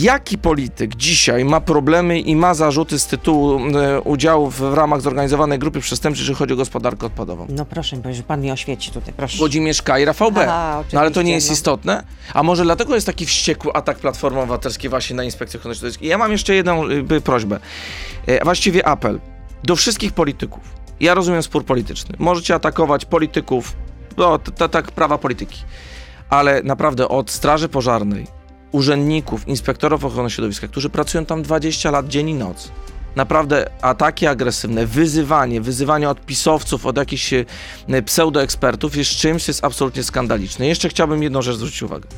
Jaki 0.00 0.38
polityk 0.38 0.96
dzisiaj 0.96 1.44
ma 1.44 1.60
problemy 1.60 2.20
i 2.20 2.36
ma 2.36 2.54
zarzuty 2.54 2.98
z 2.98 3.06
tytułu 3.06 3.60
udziału 4.04 4.50
w, 4.50 4.74
ramach 4.74 5.00
zorganizowanej 5.00 5.58
grupy 5.58 5.80
przestępczej, 5.80 6.22
jeżeli 6.22 6.38
chodzi 6.38 6.52
o 6.54 6.56
gospodarkę 6.56 7.06
odpadową? 7.06 7.46
No 7.50 7.64
proszę 7.64 7.96
mi 7.96 8.02
powiedzieć, 8.02 8.22
że 8.22 8.28
pan 8.28 8.40
mnie 8.40 8.52
oświeci 8.52 8.90
tutaj, 8.90 9.14
proszę. 9.16 9.38
Włodzimierz 9.38 9.82
K. 9.82 9.98
i 9.98 10.04
Rafał 10.04 10.32
B. 10.32 10.40
Aha, 10.48 10.84
no 10.92 11.00
ale 11.00 11.10
to 11.10 11.22
nie 11.22 11.32
jest 11.32 11.48
no. 11.48 11.52
istotne? 11.52 12.04
A 12.34 12.42
może 12.42 12.62
dlatego 12.62 12.94
jest 12.94 13.06
taki 13.06 13.26
wściekły 13.26 13.72
atak 13.72 13.98
Platformy 13.98 14.40
Obywatelskiej 14.40 14.90
właśnie 14.90 15.16
na 15.16 15.24
Inspekcję 15.24 15.60
Ochrony 15.60 15.74
Środowiska? 15.74 16.04
Ja 16.04 16.18
mam 16.18 16.32
jeszcze 16.32 16.54
jedną 16.54 16.88
y, 16.88 17.20
prośbę, 17.20 17.60
e, 18.26 18.44
właściwie 18.44 18.86
apel 18.86 19.20
do 19.64 19.76
wszystkich 19.76 20.12
polityków. 20.12 20.60
Ja 21.00 21.14
rozumiem 21.14 21.42
spór 21.42 21.64
polityczny. 21.64 22.16
Możecie 22.18 22.54
atakować 22.54 23.04
polityków, 23.04 23.76
no 24.16 24.38
tak 24.70 24.90
prawa 24.90 25.18
polityki, 25.18 25.58
ale 26.30 26.62
naprawdę 26.62 27.08
od 27.08 27.30
Straży 27.30 27.68
Pożarnej, 27.68 28.41
urzędników, 28.72 29.48
inspektorów 29.48 30.04
ochrony 30.04 30.30
środowiska, 30.30 30.68
którzy 30.68 30.90
pracują 30.90 31.24
tam 31.24 31.42
20 31.42 31.90
lat 31.90 32.08
dzień 32.08 32.28
i 32.28 32.34
noc. 32.34 32.70
Naprawdę 33.16 33.70
ataki 33.82 34.26
agresywne, 34.26 34.86
wyzywanie, 34.86 35.60
wyzywanie 35.60 36.08
od 36.08 36.26
pisowców, 36.26 36.86
od 36.86 36.96
jakichś 36.96 37.32
e, 37.32 37.44
pseudoekspertów 38.04 38.96
jest 38.96 39.10
czymś, 39.10 39.44
co 39.44 39.50
jest 39.50 39.64
absolutnie 39.64 40.02
skandaliczne. 40.02 40.66
Jeszcze 40.66 40.88
chciałbym 40.88 41.22
jedną 41.22 41.42
rzecz 41.42 41.56
zwrócić 41.56 41.82
uwagę. 41.82 42.08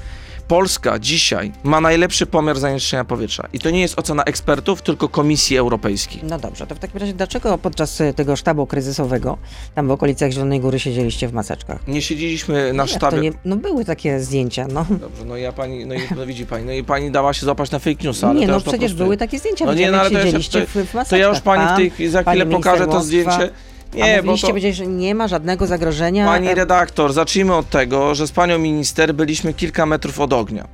Polska 0.48 0.98
dzisiaj 0.98 1.52
ma 1.62 1.80
najlepszy 1.80 2.26
pomiar 2.26 2.58
zanieczyszczenia 2.58 3.04
powietrza. 3.04 3.48
I 3.52 3.58
to 3.58 3.70
nie 3.70 3.80
jest 3.80 3.98
ocena 3.98 4.24
ekspertów, 4.24 4.82
tylko 4.82 5.08
Komisji 5.08 5.56
Europejskiej. 5.56 6.20
No 6.22 6.38
dobrze, 6.38 6.66
to 6.66 6.74
w 6.74 6.78
takim 6.78 7.00
razie 7.00 7.12
dlaczego 7.12 7.58
podczas 7.58 8.00
e, 8.00 8.14
tego 8.14 8.36
sztabu 8.36 8.66
kryzysowego, 8.66 9.38
tam 9.74 9.88
w 9.88 9.90
okolicach 9.90 10.30
Zielonej 10.30 10.60
Góry 10.60 10.78
siedzieliście 10.80 11.28
w 11.28 11.32
maseczkach? 11.32 11.88
Nie 11.88 12.02
siedzieliśmy 12.02 12.72
na 12.72 12.82
Jak 12.82 12.90
to 12.92 12.96
sztabie. 12.96 13.20
nie, 13.20 13.32
no 13.44 13.56
były 13.56 13.84
takie 13.84 14.20
zdjęcia, 14.20 14.66
no. 14.68 14.86
Dobrze, 14.90 15.24
no 15.24 15.36
ja 15.36 15.52
pani, 15.52 15.86
no, 15.86 15.94
i, 15.94 15.98
no 16.16 16.26
widzi 16.26 16.46
pani, 16.46 16.64
no 16.66 16.72
i 16.72 16.84
pani 16.84 17.10
dała 17.10 17.32
się 17.32 17.44
złapać 17.46 17.70
na 17.70 17.78
fake 17.78 18.04
newsa, 18.04 18.28
ale 18.30 18.40
nie, 18.40 18.46
to 18.46 18.52
no 18.52 18.60
przecież 18.60 18.78
prostu- 18.80 18.96
były 18.98 19.16
takie 19.16 19.38
zdjęcia, 19.38 19.66
No 19.66 19.74
nie, 19.74 19.90
no 19.90 20.00
ale 20.00 20.10
to, 20.10 20.18
siedzieliście 20.22 20.58
jest, 20.58 20.70
w, 20.70 20.74
w 20.74 20.74
to, 20.74 20.80
maseczkach. 20.98 21.08
to 21.08 21.16
ja 21.16 21.28
już 21.28 21.40
pani 21.40 21.90
w 21.90 21.96
tej, 21.96 22.08
za 22.08 22.22
chwilę 22.22 22.46
pokażę 22.46 22.86
to 22.86 23.04
minister 23.04 23.50
zdjęcie. 23.94 24.12
a 24.12 24.16
Nie, 24.16 24.22
bo 24.22 24.26
mówiliście 24.26 24.46
to... 24.46 24.52
powiedzieć, 24.52 24.76
że 24.76 24.86
nie 24.86 25.14
ma 25.14 25.28
żadnego 25.28 25.66
zagrożenia. 25.66 26.26
Pani 26.26 26.54
redaktor, 26.54 27.12
zacznijmy 27.12 27.54
od 27.54 27.70
tego, 27.70 28.14
że 28.14 28.26
z 28.26 28.32
panią 28.32 28.58
minister 28.58 29.14
byliśmy 29.14 29.54
kilka 29.54 29.86
metrów 29.86 30.20
od 30.20 30.32
ognia. 30.32 30.68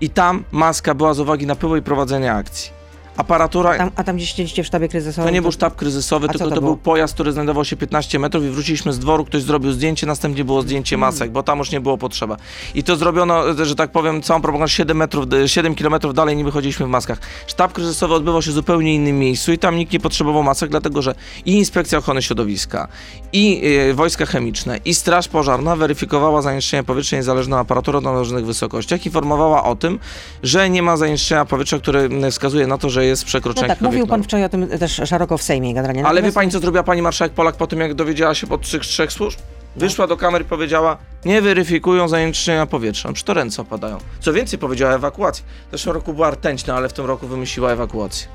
I 0.00 0.10
tam 0.10 0.44
maska 0.52 0.94
była 0.94 1.14
z 1.14 1.20
uwagi 1.20 1.46
na 1.46 1.56
pyły 1.56 1.78
i 1.78 1.82
prowadzenie 1.82 2.32
akcji. 2.32 2.81
Aparatura... 3.16 3.78
tam, 3.78 3.90
a 3.96 4.04
tam 4.04 4.16
gdzie 4.16 4.26
siedzieliście 4.26 4.62
w 4.62 4.66
sztabie 4.66 4.88
kryzysowym? 4.88 5.28
To 5.28 5.34
nie 5.34 5.42
był 5.42 5.52
sztab 5.52 5.76
kryzysowy, 5.76 6.26
A 6.28 6.32
tylko 6.32 6.48
to 6.48 6.54
to, 6.54 6.60
był 6.60 6.76
pojazd, 6.76 7.14
który 7.14 7.32
znajdował 7.32 7.64
się 7.64 7.76
15 7.76 8.18
metrów 8.18 8.44
i 8.44 8.48
wróciliśmy 8.48 8.92
z 8.92 8.98
dworu, 8.98 9.24
ktoś 9.24 9.42
zrobił 9.42 9.72
zdjęcie, 9.72 10.06
następnie 10.06 10.44
było 10.44 10.62
zdjęcie 10.62 10.96
Hmm. 10.96 11.14
masek, 11.14 11.30
bo 11.30 11.42
tam 11.42 11.58
już 11.58 11.70
nie 11.70 11.80
było 11.80 11.98
potrzeba. 11.98 12.36
I 12.74 12.84
to 12.84 12.96
zrobiono, 12.96 13.64
że 13.64 13.74
tak 13.74 13.92
powiem, 13.92 14.22
całą 14.22 14.40
propagandę 14.42 14.72
7 14.72 14.96
metrów, 14.96 15.26
7 15.46 15.74
kilometrów 15.74 16.14
dalej 16.14 16.36
nie 16.36 16.44
wychodziliśmy 16.44 16.86
w 16.86 16.88
maskach. 16.88 17.18
Sztab 17.46 17.72
kryzysowy 17.72 18.14
odbywał 18.14 18.42
się 18.42 18.50
w 18.50 18.54
zupełnie 18.54 18.94
innym 18.94 19.18
miejscu 19.18 19.52
i 19.52 19.58
tam 19.58 19.76
nikt 19.76 19.92
nie 19.92 20.00
potrzebował 20.00 20.42
masek, 20.42 20.70
dlatego 20.70 21.02
że 21.02 21.14
i 21.46 21.52
Inspekcja 21.52 21.98
Ochrony 21.98 22.22
Środowiska, 22.22 22.88
i 23.32 23.62
e, 23.90 23.94
Wojska 23.94 24.26
Chemiczne, 24.26 24.78
i 24.84 24.94
Straż 24.94 25.28
Pożarna 25.28 25.76
weryfikowała 25.76 26.42
zanieczyszczenie 26.42 26.84
powietrza 26.84 27.16
niezależną 27.16 27.56
aparaturą 27.56 28.00
na 28.00 28.12
różnych 28.12 28.46
wysokościach, 28.46 29.06
informowała 29.06 29.64
o 29.64 29.76
tym, 29.76 29.98
że 30.42 30.70
nie 30.70 30.82
ma 30.82 30.96
zanieczyszczenia 30.96 31.44
powietrza, 31.44 31.78
które 31.78 32.08
wskazuje 32.30 32.66
na 32.66 32.78
to, 32.78 32.90
że 32.90 33.01
jest 33.04 33.22
No 33.22 33.26
przekroczenie 33.26 33.68
tak, 33.68 33.80
mówił 33.80 34.06
pan 34.06 34.22
wczoraj 34.22 34.44
o 34.44 34.48
tym 34.48 34.68
też 34.68 35.00
szeroko 35.04 35.38
w 35.38 35.42
Sejmie 35.42 35.74
generalnie. 35.74 36.06
Ale 36.06 36.22
wie 36.22 36.32
pani, 36.32 36.50
co 36.50 36.60
zrobiła 36.60 36.82
pani 36.82 37.02
marszałek 37.02 37.32
Polak 37.32 37.56
po 37.56 37.66
tym, 37.66 37.80
jak 37.80 37.94
dowiedziała 37.94 38.34
się 38.34 38.48
od 38.48 38.62
trzech, 38.62 38.82
trzech 38.82 39.12
służb? 39.12 39.38
Wyszła 39.76 40.06
do 40.06 40.16
kamery 40.16 40.44
i 40.44 40.48
powiedziała, 40.48 40.96
nie 41.24 41.42
weryfikują 41.42 42.08
zanieczyszczenia 42.08 42.66
powietrza. 42.66 43.08
No, 43.08 43.14
Czy 43.14 43.24
to 43.24 43.34
ręce 43.34 43.62
opadają? 43.62 43.98
Co 44.20 44.32
więcej, 44.32 44.58
powiedziała 44.58 44.94
ewakuacji. 44.94 45.44
W 45.68 45.72
zeszłym 45.72 45.94
roku 45.94 46.14
była 46.14 46.30
rtęćna, 46.30 46.74
ale 46.74 46.88
w 46.88 46.92
tym 46.92 47.06
roku 47.06 47.26
wymyśliła 47.26 47.70
ewakuację. 47.72 48.26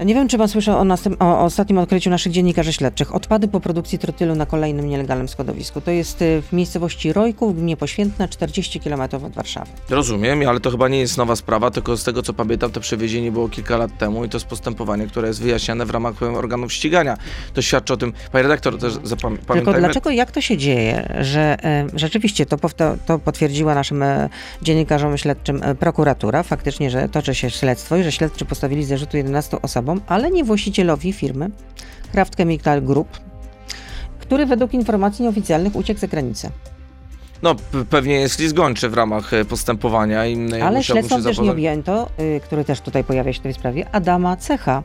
Nie 0.00 0.14
wiem, 0.14 0.28
czy 0.28 0.38
pan 0.38 0.48
słyszał 0.48 0.78
o, 0.78 0.84
następ- 0.84 1.16
o, 1.20 1.40
ostatnim 1.40 1.78
odkryciu 1.78 2.10
naszych 2.10 2.32
dziennikarzy 2.32 2.72
śledczych. 2.72 3.14
Odpady 3.14 3.48
po 3.48 3.60
produkcji 3.60 3.98
trotylu 3.98 4.34
na 4.34 4.46
kolejnym 4.46 4.88
nielegalnym 4.88 5.28
składowisku. 5.28 5.80
To 5.80 5.90
jest 5.90 6.22
y, 6.22 6.42
w 6.42 6.52
miejscowości 6.52 7.12
Rojków, 7.12 7.54
w 7.54 7.56
gminie 7.56 7.76
Poświętna, 7.76 8.28
40 8.28 8.80
km 8.80 9.00
od 9.00 9.32
Warszawy. 9.34 9.70
Rozumiem, 9.90 10.48
ale 10.48 10.60
to 10.60 10.70
chyba 10.70 10.88
nie 10.88 10.98
jest 11.00 11.18
nowa 11.18 11.36
sprawa, 11.36 11.70
tylko 11.70 11.96
z 11.96 12.04
tego 12.04 12.22
co 12.22 12.32
pamiętam, 12.32 12.70
to 12.70 12.80
przewiezienie 12.80 13.32
było 13.32 13.48
kilka 13.48 13.76
lat 13.76 13.98
temu 13.98 14.24
i 14.24 14.28
to 14.28 14.36
jest 14.36 14.46
postępowanie, 14.46 15.06
które 15.06 15.28
jest 15.28 15.42
wyjaśniane 15.42 15.86
w 15.86 15.90
ramach 15.90 16.22
e, 16.22 16.26
organów 16.26 16.72
ścigania. 16.72 17.16
To 17.54 17.62
świadczy 17.62 17.92
o 17.92 17.96
tym, 17.96 18.12
panie 18.32 18.42
redaktor, 18.42 18.78
też 18.78 18.92
zapam- 18.94 19.36
Tylko 19.54 19.70
dlaczego, 19.80 20.10
jak 20.10 20.30
to 20.30 20.40
się 20.40 20.56
dzieje, 20.56 21.14
że 21.20 21.64
e, 21.64 21.86
rzeczywiście 21.94 22.46
to, 22.46 22.56
to 23.06 23.18
potwierdziła 23.18 23.74
naszym 23.74 24.02
e, 24.02 24.28
dziennikarzom 24.62 25.18
śledczym 25.18 25.60
e, 25.62 25.74
prokuratura, 25.74 26.42
faktycznie, 26.42 26.90
że 26.90 27.08
toczy 27.08 27.34
się 27.34 27.50
śledztwo 27.50 27.96
i 27.96 28.02
że 28.02 28.12
śledczy 28.12 28.44
postawili 28.44 28.84
zarzuty 28.84 29.16
11 29.18 29.62
osobom, 29.84 30.00
ale 30.06 30.30
nie 30.30 30.44
właścicielowi 30.44 31.12
firmy 31.12 31.50
Kraft 32.12 32.36
Chemical 32.36 32.82
Group, 32.82 33.08
który 34.18 34.46
według 34.46 34.74
informacji 34.74 35.22
nieoficjalnych 35.22 35.76
uciekł 35.76 36.00
za 36.00 36.06
granicę. 36.06 36.50
No, 37.42 37.54
pewnie 37.90 38.14
jest 38.14 38.38
list 38.38 38.54
gończy 38.54 38.88
w 38.88 38.94
ramach 38.94 39.34
e, 39.34 39.44
postępowania 39.44 40.26
i 40.26 40.52
e, 40.52 40.64
Ale 40.64 40.82
śledztwem 40.82 41.22
też 41.22 41.38
nie 41.38 41.50
objęto, 41.50 42.08
y, 42.20 42.40
który 42.44 42.64
też 42.64 42.80
tutaj 42.80 43.04
pojawia 43.04 43.32
się 43.32 43.40
w 43.40 43.42
tej 43.42 43.54
sprawie, 43.54 43.86
Adama 43.92 44.36
Cecha, 44.36 44.82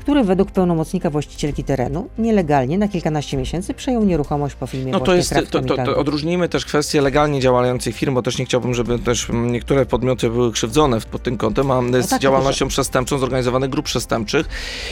który 0.00 0.24
według 0.24 0.50
pełnomocnika 0.50 1.10
właścicielki 1.10 1.64
terenu 1.64 2.08
nielegalnie 2.18 2.78
na 2.78 2.88
kilkanaście 2.88 3.36
miesięcy 3.36 3.74
przejął 3.74 4.04
nieruchomość 4.04 4.54
po 4.54 4.66
filmie 4.66 4.92
No 4.92 5.00
to 5.00 5.14
jest, 5.14 5.34
to, 5.50 5.62
to, 5.62 5.76
to 5.76 5.96
odróżnijmy 5.96 6.48
też 6.48 6.64
kwestie 6.64 7.00
legalnie 7.00 7.40
działających 7.40 7.96
firm, 7.96 8.14
bo 8.14 8.22
też 8.22 8.38
nie 8.38 8.44
chciałbym, 8.44 8.74
żeby 8.74 8.98
też 8.98 9.28
niektóre 9.32 9.86
podmioty 9.86 10.30
były 10.30 10.52
krzywdzone 10.52 11.00
pod 11.00 11.22
tym 11.22 11.36
kątem, 11.36 11.70
a 11.70 11.80
z 12.02 12.08
tak, 12.08 12.20
działalnością 12.22 12.68
przestępczą 12.68 13.18
zorganizowanych 13.18 13.70
grup 13.70 13.84
przestępczych. 13.84 14.48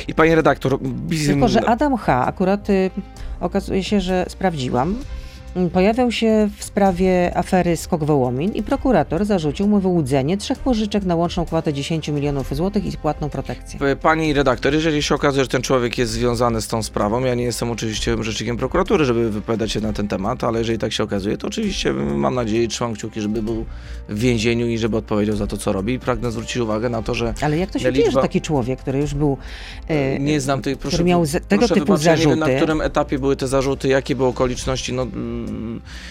I 0.09 0.15
panie 0.15 0.35
redaktor, 0.35 0.79
biz- 0.83 1.27
Tylko, 1.27 1.49
że 1.49 1.65
Adam 1.65 1.97
H. 1.97 2.27
akurat 2.27 2.71
y, 2.71 2.91
okazuje 3.41 3.85
się, 3.85 4.01
że 4.01 4.27
sprawdziłam, 4.29 4.95
pojawiał 5.73 6.13
się 6.13 6.49
w 6.59 6.65
sprawie 6.65 7.37
afery 7.37 7.77
Skok 7.77 8.05
Wołomin 8.05 8.53
i 8.53 8.63
prokurator 8.63 9.25
zarzucił 9.25 9.67
mu 9.69 9.81
wyłudzenie 9.81 10.37
trzech 10.37 10.59
pożyczek 10.59 11.05
na 11.05 11.15
łączną 11.17 11.45
kwotę 11.47 11.73
10 11.73 12.09
milionów 12.09 12.55
złotych 12.57 12.85
i 12.95 12.97
płatną 12.99 13.31
protekcję. 13.31 13.79
P- 13.81 13.97
Pani 13.97 14.33
redaktor, 14.33 14.75
jeżeli 14.75 15.03
się 15.03 15.15
okazuje, 15.15 15.45
że 15.45 15.49
ten 15.49 15.63
człowiek 15.63 15.99
jest 15.99 16.13
związany 16.13 16.61
z 16.61 16.69
tą 16.69 16.83
sprawą, 16.83 17.21
ja 17.25 17.35
nie 17.35 17.45
jestem 17.45 17.71
oczywiście 17.71 18.17
rzecznikiem 18.23 18.57
prokuratury, 18.57 19.05
żeby 19.05 19.31
wypowiadać 19.31 19.73
się 19.73 19.81
na 19.81 19.93
ten 19.93 20.09
temat, 20.09 20.45
ale 20.45 20.59
jeżeli 20.59 20.79
tak 20.79 20.93
się 20.93 21.03
okazuje, 21.05 21.37
to 21.39 21.47
oczywiście 21.47 21.93
mam 21.93 22.35
nadzieję 22.35 22.65
i 22.65 22.69
trzymam 22.69 22.95
kciuki, 22.95 23.21
żeby 23.21 23.43
był 23.43 23.65
w 24.09 24.19
więzieniu 24.19 24.67
i 24.67 24.79
żeby 24.79 24.97
odpowiedział 24.97 25.37
za 25.37 25.47
to, 25.47 25.57
co 25.57 25.73
robi. 25.73 25.93
I 25.95 25.99
pragnę 25.99 26.31
zwrócić 26.33 26.57
uwagę 26.57 26.89
na 26.89 27.03
to, 27.03 27.15
że 27.15 27.35
Ale 27.41 27.59
jak 27.59 27.71
to 27.71 27.79
się 27.79 27.89
liczba- 27.91 27.97
dzieje, 27.97 28.11
że 28.11 28.21
taki 28.23 28.41
człowiek, 28.41 28.79
który 28.81 28.99
już 28.99 29.15
był... 29.15 29.37
y, 29.91 30.19
nie 30.21 30.41
znam 30.41 30.63
tych, 30.63 30.79
proszę, 30.79 31.05
miał 31.05 31.25
z- 31.27 31.33
tego 31.49 31.59
proszę 31.69 31.75
typu 31.75 31.93
ja 31.93 31.99
Nie 31.99 32.05
wiem, 32.05 32.17
zarzuty. 32.17 32.37
na 32.37 32.57
którym 32.57 32.81
etapie 32.81 33.19
były 33.19 33.37
te 33.37 33.49
zarzuty, 33.49 33.89
jakie 33.89 34.17
były 34.17 34.29
okoliczności, 34.29 34.93
no 34.93 35.07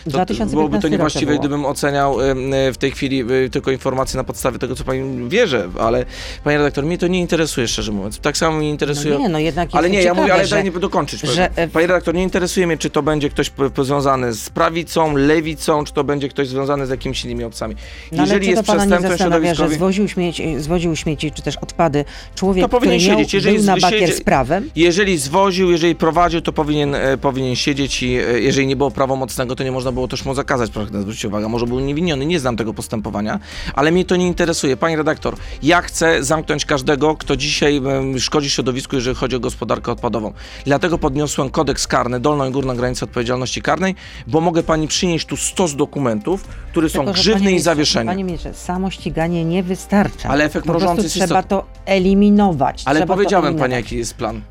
to 0.03 0.09
2015 0.09 0.55
byłoby 0.55 0.79
to 0.79 0.87
niewłaściwe, 0.87 1.39
gdybym 1.39 1.65
oceniał 1.65 2.21
e, 2.21 2.35
w 2.71 2.77
tej 2.77 2.91
chwili 2.91 3.21
e, 3.45 3.49
tylko 3.49 3.71
informacje 3.71 4.17
na 4.17 4.23
podstawie 4.23 4.59
tego, 4.59 4.75
co 4.75 4.83
pani 4.83 5.29
wierzę, 5.29 5.69
ale 5.79 6.05
panie 6.43 6.57
redaktor, 6.57 6.85
mnie 6.85 6.97
to 6.97 7.07
nie 7.07 7.19
interesuje, 7.19 7.67
szczerze 7.67 7.91
mówiąc. 7.91 8.19
Tak 8.19 8.37
samo 8.37 8.57
mnie 8.57 8.69
interesuje... 8.69 9.13
No 9.13 9.19
nie, 9.19 9.29
no 9.29 9.39
jednak 9.39 9.69
Ale 9.71 9.89
nie, 9.89 9.97
ja 9.97 10.03
ciekawe, 10.03 10.21
mówię, 10.21 10.33
ale 10.33 10.47
że, 10.47 10.55
daj 10.55 10.63
nie 10.63 10.71
dokończyć. 10.71 11.21
że, 11.21 11.49
e, 11.55 11.67
Panie 11.67 11.87
redaktor, 11.87 12.15
nie 12.15 12.23
interesuje 12.23 12.67
mnie, 12.67 12.77
czy 12.77 12.89
to 12.89 13.03
będzie 13.03 13.29
ktoś 13.29 13.51
związany 13.81 14.33
z 14.33 14.49
prawicą, 14.49 15.15
lewicą, 15.15 15.83
czy 15.83 15.93
to 15.93 16.03
będzie 16.03 16.29
ktoś 16.29 16.47
związany 16.47 16.87
z 16.87 16.89
jakimiś 16.89 17.25
innymi 17.25 17.43
obcami. 17.43 17.75
no, 18.11 18.23
Jeżeli 18.23 18.47
jest 18.49 18.63
przestępstwem 18.63 19.01
zastanawia, 19.11 19.53
że 19.53 19.69
zwoził 19.69 20.07
śmieci, 20.07 20.59
zwoził 20.59 20.95
śmieci, 20.95 21.31
czy 21.31 21.41
też 21.41 21.57
odpady 21.57 22.05
człowiek, 22.35 22.63
To 22.63 22.69
powinien 22.69 22.99
który 22.99 23.15
siedzieć. 23.15 23.33
Jeżeli 23.33 23.57
był 23.57 23.65
na 23.65 23.77
bakier 23.77 24.09
siedzi- 24.09 24.13
z 24.17 24.21
prawem, 24.21 24.69
jeżeli 24.75 25.17
zwoził, 25.17 25.71
jeżeli 25.71 25.95
prowadził, 25.95 26.41
to 26.41 26.53
powinien, 26.53 26.95
e, 26.95 27.17
powinien 27.17 27.55
siedzieć 27.55 28.03
i 28.03 28.15
e, 28.15 28.39
jeżeli 28.39 28.67
nie 28.67 28.75
było 28.75 28.91
prawomocnego, 29.17 29.55
to 29.55 29.63
nie 29.63 29.71
można 29.71 29.91
było 29.91 30.07
też 30.07 30.25
mu 30.25 30.33
zakazać, 30.33 30.71
pragnę 30.71 31.01
zwrócić 31.01 31.25
uwagę. 31.25 31.47
Może 31.49 31.65
był 31.65 31.79
niewiniony, 31.79 32.25
nie 32.25 32.39
znam 32.39 32.57
tego 32.57 32.73
postępowania, 32.73 33.39
ale 33.73 33.91
mnie 33.91 34.05
to 34.05 34.15
nie 34.15 34.27
interesuje. 34.27 34.77
Panie 34.77 34.97
redaktor, 34.97 35.35
ja 35.63 35.81
chcę 35.81 36.23
zamknąć 36.23 36.65
każdego, 36.65 37.15
kto 37.15 37.35
dzisiaj 37.35 37.81
szkodzi 38.19 38.49
środowisku, 38.49 38.95
jeżeli 38.95 39.15
chodzi 39.15 39.35
o 39.35 39.39
gospodarkę 39.39 39.91
odpadową. 39.91 40.33
Dlatego 40.65 40.97
podniosłem 40.97 41.49
kodeks 41.49 41.87
karny, 41.87 42.19
dolną 42.19 42.49
i 42.49 42.51
górną 42.51 42.75
granicę 42.75 43.05
odpowiedzialności 43.05 43.61
karnej, 43.61 43.95
bo 44.27 44.41
mogę 44.41 44.63
pani 44.63 44.87
przynieść 44.87 45.25
tu 45.25 45.37
stos 45.37 45.75
dokumentów, 45.75 46.43
które 46.71 46.89
są 46.89 47.05
Tylko, 47.05 47.13
panie 47.13 47.35
i 47.35 47.39
ministrze, 47.39 47.63
zawieszenie. 47.63 48.11
Panie 48.11 48.23
ministrze, 48.23 48.53
samo 48.53 48.89
ściganie 48.89 49.45
nie 49.45 49.63
wystarcza. 49.63 50.29
Ale 50.29 50.43
efekt 50.43 50.65
mrożący 50.65 51.03
jest 51.03 51.15
trzeba 51.15 51.43
to 51.43 51.65
eliminować. 51.85 52.83
Ale 52.85 52.99
trzeba 52.99 53.13
powiedziałem 53.13 53.55
pani, 53.55 53.73
jaki 53.73 53.97
jest 53.97 54.13
plan. 54.13 54.41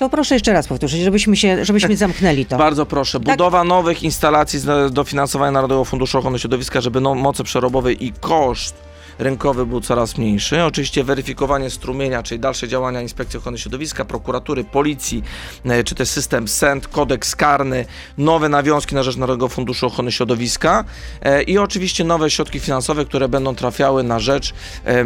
To 0.00 0.08
proszę 0.08 0.34
jeszcze 0.34 0.52
raz 0.52 0.68
powtórzyć, 0.68 1.00
żebyśmy 1.02 1.36
się, 1.36 1.64
żebyśmy 1.64 1.96
zamknęli 1.96 2.46
to. 2.46 2.56
Bardzo 2.56 2.86
proszę. 2.86 3.20
Tak. 3.20 3.28
Budowa 3.28 3.64
nowych 3.64 4.02
instalacji 4.02 4.58
z 4.58 4.92
dofinansowania 4.92 5.50
Narodowego 5.50 5.84
Funduszu 5.84 6.18
Ochrony 6.18 6.38
Środowiska, 6.38 6.80
żeby 6.80 7.00
no, 7.00 7.14
moce 7.14 7.44
przerobowe 7.44 7.92
i 7.92 8.12
koszt 8.20 8.74
rynkowy 9.20 9.66
był 9.66 9.80
coraz 9.80 10.18
mniejszy. 10.18 10.64
Oczywiście 10.64 11.04
weryfikowanie 11.04 11.70
strumienia, 11.70 12.22
czyli 12.22 12.40
dalsze 12.40 12.68
działania 12.68 13.00
Inspekcji 13.02 13.38
Ochrony 13.38 13.58
Środowiska, 13.58 14.04
prokuratury, 14.04 14.64
policji, 14.64 15.22
e, 15.64 15.84
czy 15.84 15.94
też 15.94 16.08
system 16.08 16.48
SENT, 16.48 16.88
kodeks 16.88 17.36
karny, 17.36 17.84
nowe 18.18 18.48
nawiązki 18.48 18.94
na 18.94 19.02
rzecz 19.02 19.16
Narodowego 19.16 19.48
Funduszu 19.48 19.86
Ochrony 19.86 20.12
Środowiska 20.12 20.84
e, 21.22 21.42
i 21.42 21.58
oczywiście 21.58 22.04
nowe 22.04 22.30
środki 22.30 22.60
finansowe, 22.60 23.04
które 23.04 23.28
będą 23.28 23.54
trafiały 23.54 24.02
na 24.02 24.18
rzecz, 24.18 24.54
e, 24.84 25.04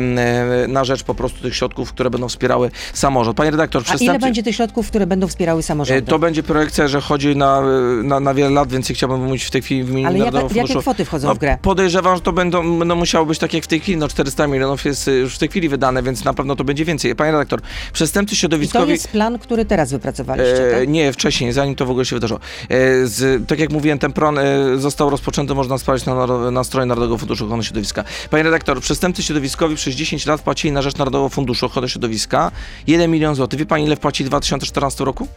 na 0.68 0.84
rzecz 0.84 1.02
po 1.02 1.14
prostu 1.14 1.42
tych 1.42 1.56
środków, 1.56 1.92
które 1.92 2.10
będą 2.10 2.28
wspierały 2.28 2.70
samorząd. 2.92 3.36
Panie 3.36 3.50
redaktor, 3.50 3.82
A 3.82 3.84
ile 3.84 3.94
przestępcy... 3.96 4.26
będzie 4.26 4.42
tych 4.42 4.56
środków, 4.56 4.88
które 4.88 5.06
będą 5.06 5.26
wspierały 5.26 5.62
samorządy? 5.62 6.02
To 6.02 6.18
będzie 6.18 6.42
projekcja, 6.42 6.88
że 6.88 7.00
chodzi 7.00 7.36
na, 7.36 7.62
na, 8.02 8.20
na 8.20 8.34
wiele 8.34 8.50
lat, 8.50 8.72
więc 8.72 8.88
chciałbym 8.88 9.24
mówić 9.24 9.44
w 9.44 9.50
tej 9.50 9.62
chwili 9.62 9.84
w 9.84 9.90
imieniu 9.90 10.08
Ale 10.08 10.18
Narodowego 10.18 10.48
jakie 10.48 10.60
Funduszu. 10.60 10.80
kwoty 10.80 11.04
wchodzą 11.04 11.28
No, 11.28 11.34
w 11.34 11.38
grę? 11.38 11.58
podejrzewam, 11.62 12.16
że 12.16 12.22
to 12.22 12.32
będą, 12.32 12.78
będą 12.78 12.96
musiało 12.96 13.26
być 13.26 13.38
tak 13.38 13.54
jak 13.54 13.64
w 13.64 13.66
tej 13.66 13.80
chwili, 13.80 13.98
no 14.04 14.08
400 14.08 14.46
milionów 14.46 14.84
jest 14.84 15.08
y, 15.08 15.12
już 15.12 15.34
w 15.34 15.38
tej 15.38 15.48
chwili 15.48 15.68
wydane, 15.68 16.02
więc 16.02 16.24
na 16.24 16.34
pewno 16.34 16.56
to 16.56 16.64
będzie 16.64 16.84
więcej. 16.84 17.14
Panie 17.16 17.32
redaktor, 17.32 17.60
przestępcy 17.92 18.34
I 18.34 18.36
to 18.36 18.40
środowiskowi... 18.40 18.92
jest 18.92 19.08
plan, 19.08 19.38
który 19.38 19.64
teraz 19.64 19.90
wypracowaliście, 19.90 20.68
E, 20.68 20.80
tak? 20.80 20.88
nie, 20.88 21.12
wcześniej, 21.12 21.52
zanim 21.52 21.74
to 21.74 21.86
w 21.86 21.90
ogóle 21.90 22.04
się 22.04 22.16
wydarzyło. 22.16 22.40
E, 22.40 23.06
z, 23.06 23.48
tak 23.48 23.58
jak 23.58 23.70
mówiłem, 23.70 23.98
ten 23.98 24.12
plan 24.12 24.38
e, 24.38 24.44
został 24.78 25.10
rozpoczęty, 25.10 25.54
można 25.54 25.78
sprawdzić 25.78 26.06
na, 26.06 26.50
na 26.50 26.64
stronie 26.64 26.86
Narodowego 26.86 27.18
Funduszu 27.18 27.44
Ochrony 27.44 27.64
Środowiska. 27.64 28.04
Panie 28.30 28.42
redaktor, 28.42 28.80
przestępcy 28.80 29.22
środowiskowi 29.22 29.76
przez 29.76 29.94
10 29.94 30.26
lat 30.26 30.40
płacili 30.42 30.72
na 30.72 30.82
rzecz 30.82 30.96
Narodowego 30.96 31.28
Funduszu 31.28 31.66
Ochrony 31.66 31.88
Środowiska 31.88 32.50
1 32.86 33.10
milion 33.10 33.34
złotych. 33.34 33.58
Wie 33.58 33.66
pani, 33.66 33.84
ile 33.84 33.96
wpłacili 33.96 34.26
w 34.26 34.30
2014 34.30 35.04
roku? 35.04 35.28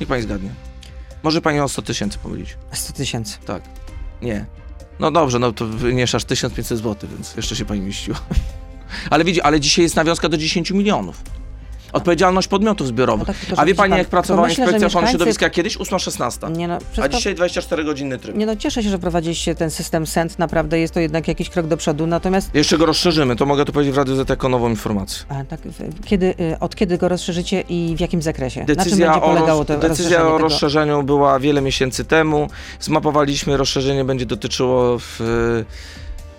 Niech 0.00 0.08
pani 0.08 0.22
zgadnie. 0.22 0.50
Może 1.22 1.40
pani 1.40 1.60
o 1.60 1.68
100 1.68 1.82
tysięcy 1.82 2.18
pomylić. 2.18 2.56
100 2.72 2.92
tysięcy. 2.92 3.38
Tak. 3.46 3.62
Nie. 4.22 4.46
No 5.00 5.10
dobrze, 5.10 5.38
no 5.38 5.52
to 5.52 5.66
nie 5.92 6.04
aż 6.14 6.24
1500 6.24 6.78
zł, 6.78 7.10
więc 7.12 7.36
jeszcze 7.36 7.56
się 7.56 7.64
pani 7.64 7.80
mieściła. 7.80 8.18
Ale 9.10 9.24
widzi, 9.24 9.40
ale 9.40 9.60
dzisiaj 9.60 9.82
jest 9.82 9.96
nawiązka 9.96 10.28
do 10.28 10.36
10 10.36 10.70
milionów. 10.70 11.22
Odpowiedzialność 11.92 12.48
podmiotów 12.48 12.86
zbiorowych. 12.86 13.28
No 13.28 13.34
tak, 13.34 13.58
A 13.58 13.64
wie 13.66 13.74
pani, 13.74 13.90
pan- 13.90 13.98
jak 13.98 14.08
pracowała 14.08 14.48
myślę, 14.48 14.64
Inspekcja 14.64 14.86
Ochrony 14.86 15.04
mieszkańcy- 15.06 15.10
Środowiska 15.18 15.50
kiedyś? 15.50 15.76
8.16. 15.78 16.50
Nie 16.56 16.68
no, 16.68 16.78
A 17.02 17.08
dzisiaj 17.08 17.34
24-godzinny 17.34 18.18
tryb. 18.18 18.36
Nie 18.36 18.46
no, 18.46 18.56
cieszę 18.56 18.82
się, 18.82 18.90
że 18.90 18.98
prowadziliście 18.98 19.54
ten 19.54 19.70
system 19.70 20.06
SENT, 20.06 20.38
naprawdę 20.38 20.78
jest 20.80 20.94
to 20.94 21.00
jednak 21.00 21.28
jakiś 21.28 21.50
krok 21.50 21.66
do 21.66 21.76
przodu, 21.76 22.06
natomiast 22.06 22.54
Jeszcze 22.54 22.78
go 22.78 22.86
rozszerzymy, 22.86 23.36
to 23.36 23.46
mogę 23.46 23.64
tu 23.64 23.72
powiedzieć 23.72 23.94
w 23.94 23.98
Radiu 23.98 24.16
Z 24.24 24.28
jako 24.28 24.48
nową 24.48 24.68
informację. 24.68 25.24
a, 25.28 25.44
tak, 25.44 25.60
kiedy, 26.04 26.26
y, 26.26 26.58
od 26.60 26.74
kiedy 26.76 26.98
go 26.98 27.08
rozszerzycie 27.08 27.60
i 27.68 27.94
w 27.96 28.00
jakim 28.00 28.22
zakresie? 28.22 28.60
Na 28.60 28.66
czym 28.66 28.76
Decyzja, 28.76 29.06
będzie 29.12 29.26
o, 29.26 29.34
polegało 29.34 29.64
to 29.64 29.78
decyzja 29.78 29.88
rozszerzenie 29.88 30.24
o 30.24 30.36
tego? 30.36 30.38
rozszerzeniu 30.38 31.02
była 31.02 31.38
wiele 31.40 31.60
miesięcy 31.60 32.04
temu. 32.04 32.48
Zmapowaliśmy, 32.80 33.56
rozszerzenie 33.56 34.04
będzie 34.04 34.26
dotyczyło 34.26 34.98
w, 34.98 35.20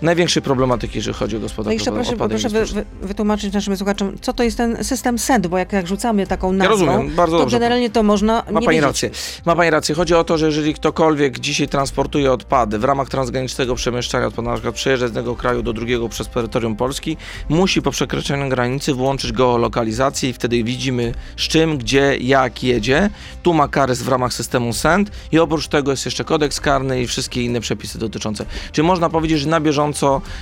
największej 0.01 0.41
problematyki, 0.41 0.97
jeżeli 0.97 1.17
chodzi 1.17 1.35
o 1.35 1.39
No 1.39 1.43
gospodarkę 1.43 1.73
jeszcze 1.73 1.91
proszę, 1.91 2.17
proszę 2.17 2.49
wy, 2.49 2.65
wy, 2.65 2.85
wytłumaczyć 3.01 3.53
naszym 3.53 3.77
słuchaczom, 3.77 4.13
co 4.21 4.33
to 4.33 4.43
jest 4.43 4.57
ten 4.57 4.83
system 4.83 5.19
SENT, 5.19 5.47
bo 5.47 5.57
jak, 5.57 5.73
jak 5.73 5.87
rzucamy 5.87 6.27
taką 6.27 6.51
nazwą, 6.53 6.71
rozumiem, 6.71 7.15
bardzo 7.15 7.35
to 7.37 7.39
dobrze. 7.43 7.55
generalnie 7.59 7.89
to 7.89 8.03
można 8.03 8.33
Ma 8.33 8.59
nie 8.59 8.65
pani 8.65 8.67
wiedzieć. 8.67 8.81
rację. 8.83 9.09
Ma 9.45 9.55
pani 9.55 9.69
rację. 9.69 9.95
Chodzi 9.95 10.13
o 10.15 10.23
to, 10.23 10.37
że 10.37 10.45
jeżeli 10.45 10.73
ktokolwiek 10.73 11.39
dzisiaj 11.39 11.67
transportuje 11.67 12.31
odpady 12.31 12.79
w 12.79 12.83
ramach 12.83 13.09
transgranicznego 13.09 13.75
przemieszczania 13.75 14.27
odpadów, 14.27 14.45
na 14.49 14.53
przykład 14.53 14.75
przejeżdża 14.75 15.07
z 15.07 15.09
jednego 15.09 15.35
kraju 15.35 15.63
do 15.63 15.73
drugiego 15.73 16.09
przez 16.09 16.27
terytorium 16.27 16.75
Polski, 16.75 17.17
musi 17.49 17.81
po 17.81 17.91
przekroczeniu 17.91 18.49
granicy 18.49 18.93
włączyć 18.93 19.31
geolokalizację 19.31 20.29
i 20.29 20.33
wtedy 20.33 20.63
widzimy 20.63 21.13
z 21.37 21.41
czym, 21.41 21.77
gdzie, 21.77 22.17
jak 22.17 22.63
jedzie. 22.63 23.09
Tu 23.43 23.53
ma 23.53 23.67
karys 23.67 24.01
w 24.01 24.07
ramach 24.07 24.33
systemu 24.33 24.73
SEND 24.73 25.11
i 25.31 25.39
oprócz 25.39 25.67
tego 25.67 25.91
jest 25.91 26.05
jeszcze 26.05 26.23
kodeks 26.23 26.59
karny 26.61 27.01
i 27.01 27.07
wszystkie 27.07 27.43
inne 27.43 27.59
przepisy 27.61 27.99
dotyczące. 27.99 28.45
Czyli 28.71 28.87
można 28.87 29.09
powiedzieć, 29.09 29.39
że 29.39 29.47
na 29.49 29.59
bieżąco 29.59 29.86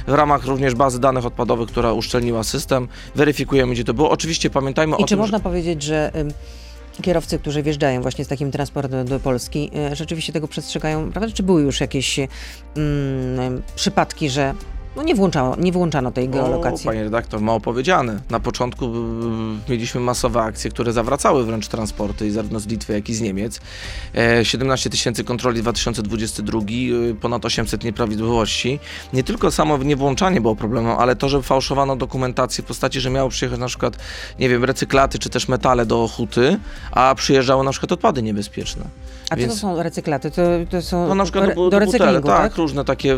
w 0.08 0.14
ramach 0.14 0.46
również 0.46 0.76
bazy 0.76 1.00
danych 1.00 1.26
odpadowych, 1.26 1.70
która 1.70 1.94
uszczelniła 1.94 2.44
system, 2.44 2.88
weryfikujemy, 3.16 3.74
gdzie 3.74 3.84
to 3.84 3.94
było. 3.94 4.10
Oczywiście 4.10 4.50
pamiętajmy 4.50 4.96
I 4.98 5.04
o 5.04 5.06
czy 5.06 5.10
tym, 5.10 5.20
można 5.20 5.40
powiedzieć, 5.40 5.84
że 5.84 6.12
kierowcy, 7.02 7.40
którzy 7.40 7.64
wjeżdżają 7.64 8.02
właśnie 8.02 8.26
z 8.26 8.28
takim 8.28 8.52
transportem 8.52 9.06
do 9.06 9.20
Polski, 9.20 9.72
y, 9.92 9.96
rzeczywiście 9.96 10.34
tego 10.34 10.48
przestrzegają, 10.48 11.12
prawda? 11.12 11.34
Czy 11.34 11.44
były 11.44 11.62
już 11.62 11.82
jakieś 11.82 12.20
ym, 12.20 12.28
przypadki, 13.76 14.30
że 14.30 14.54
no 14.96 15.04
nie, 15.04 15.16
włączało, 15.16 15.56
nie 15.56 15.72
włączano 15.72 16.12
tej 16.12 16.30
geolokacji? 16.30 16.88
O, 16.88 16.92
panie 16.92 17.04
redaktor, 17.04 17.42
mało 17.42 17.60
powiedziane. 17.60 18.20
Na 18.30 18.40
początku 18.40 18.86
y, 18.86 19.72
mieliśmy 19.72 20.02
masowe 20.02 20.42
akcje, 20.42 20.72
które 20.72 20.94
zawracały 20.94 21.46
wręcz 21.46 21.68
transporty, 21.68 22.32
zarówno 22.32 22.60
z 22.60 22.68
Litwy, 22.68 22.94
jak 22.94 23.10
i 23.10 23.16
z 23.16 23.22
Niemiec. 23.22 23.62
E, 24.16 24.46
17 24.46 24.90
tysięcy 24.90 25.24
kontroli 25.24 25.62
2022, 25.62 26.60
y, 26.60 27.16
ponad 27.22 27.46
800 27.46 27.84
nieprawidłowości. 27.84 28.80
Nie 29.14 29.24
tylko 29.24 29.52
samo 29.52 29.78
niewłączanie 29.78 30.42
było 30.42 30.56
problemem, 30.56 30.96
ale 30.98 31.16
to, 31.16 31.30
że 31.30 31.42
fałszowano 31.42 31.96
dokumentację 31.96 32.64
w 32.64 32.68
postaci, 32.68 33.02
że 33.02 33.10
miało 33.10 33.30
przyjechać 33.30 33.60
na 33.60 33.68
przykład, 33.68 33.98
nie 34.40 34.50
wiem, 34.50 34.64
recyklaty 34.64 35.20
czy 35.20 35.30
też 35.30 35.48
metale 35.48 35.86
do 35.86 36.08
huty, 36.08 36.60
a 36.92 37.16
przyjeżdżały 37.16 37.64
na 37.64 37.72
przykład 37.72 37.92
odpady 37.92 38.24
niebezpieczne. 38.24 38.86
A 39.30 39.36
co 39.36 39.40
więc- 39.42 39.54
to 39.54 39.60
są 39.60 39.84
recyklaty? 39.84 40.32
To, 40.32 40.42
to 40.70 40.82
są 40.82 41.08
No 41.08 41.16
na 41.16 41.24
przykład 41.24 41.46
re- 41.46 41.56
do, 41.56 41.70
do, 41.70 41.80
do 41.80 41.86
butele, 41.86 42.22
tak, 42.22 42.26
tak? 42.26 42.56
różne 42.56 42.86
takie 42.86 43.18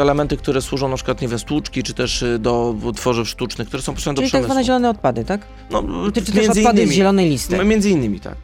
elementy, 0.00 0.36
które 0.36 0.62
służą 0.62 0.88
na 0.88 0.96
przykład, 0.96 1.20
nie 1.22 1.28
wiem, 1.28 1.38
stłuczki, 1.38 1.82
czy 1.82 1.94
też 1.94 2.22
y, 2.22 2.38
do 2.38 2.74
tworzyw 2.96 3.28
sztucznych, 3.28 3.68
które 3.68 3.82
są 3.82 3.92
potrzebne 3.94 4.14
do 4.14 4.22
Czyli 4.22 4.30
tak 4.32 4.40
przemysłu. 4.40 4.52
zwane 4.52 4.64
zielone 4.64 4.90
odpady, 4.90 5.24
tak? 5.24 5.40
No, 5.70 5.82
Czy, 6.14 6.22
czy 6.22 6.32
też 6.32 6.48
odpady 6.48 6.86
z 6.86 6.90
zielonej 6.90 7.28
listy? 7.30 7.64
Między 7.64 7.90
innymi, 7.90 8.20
tak. 8.20 8.34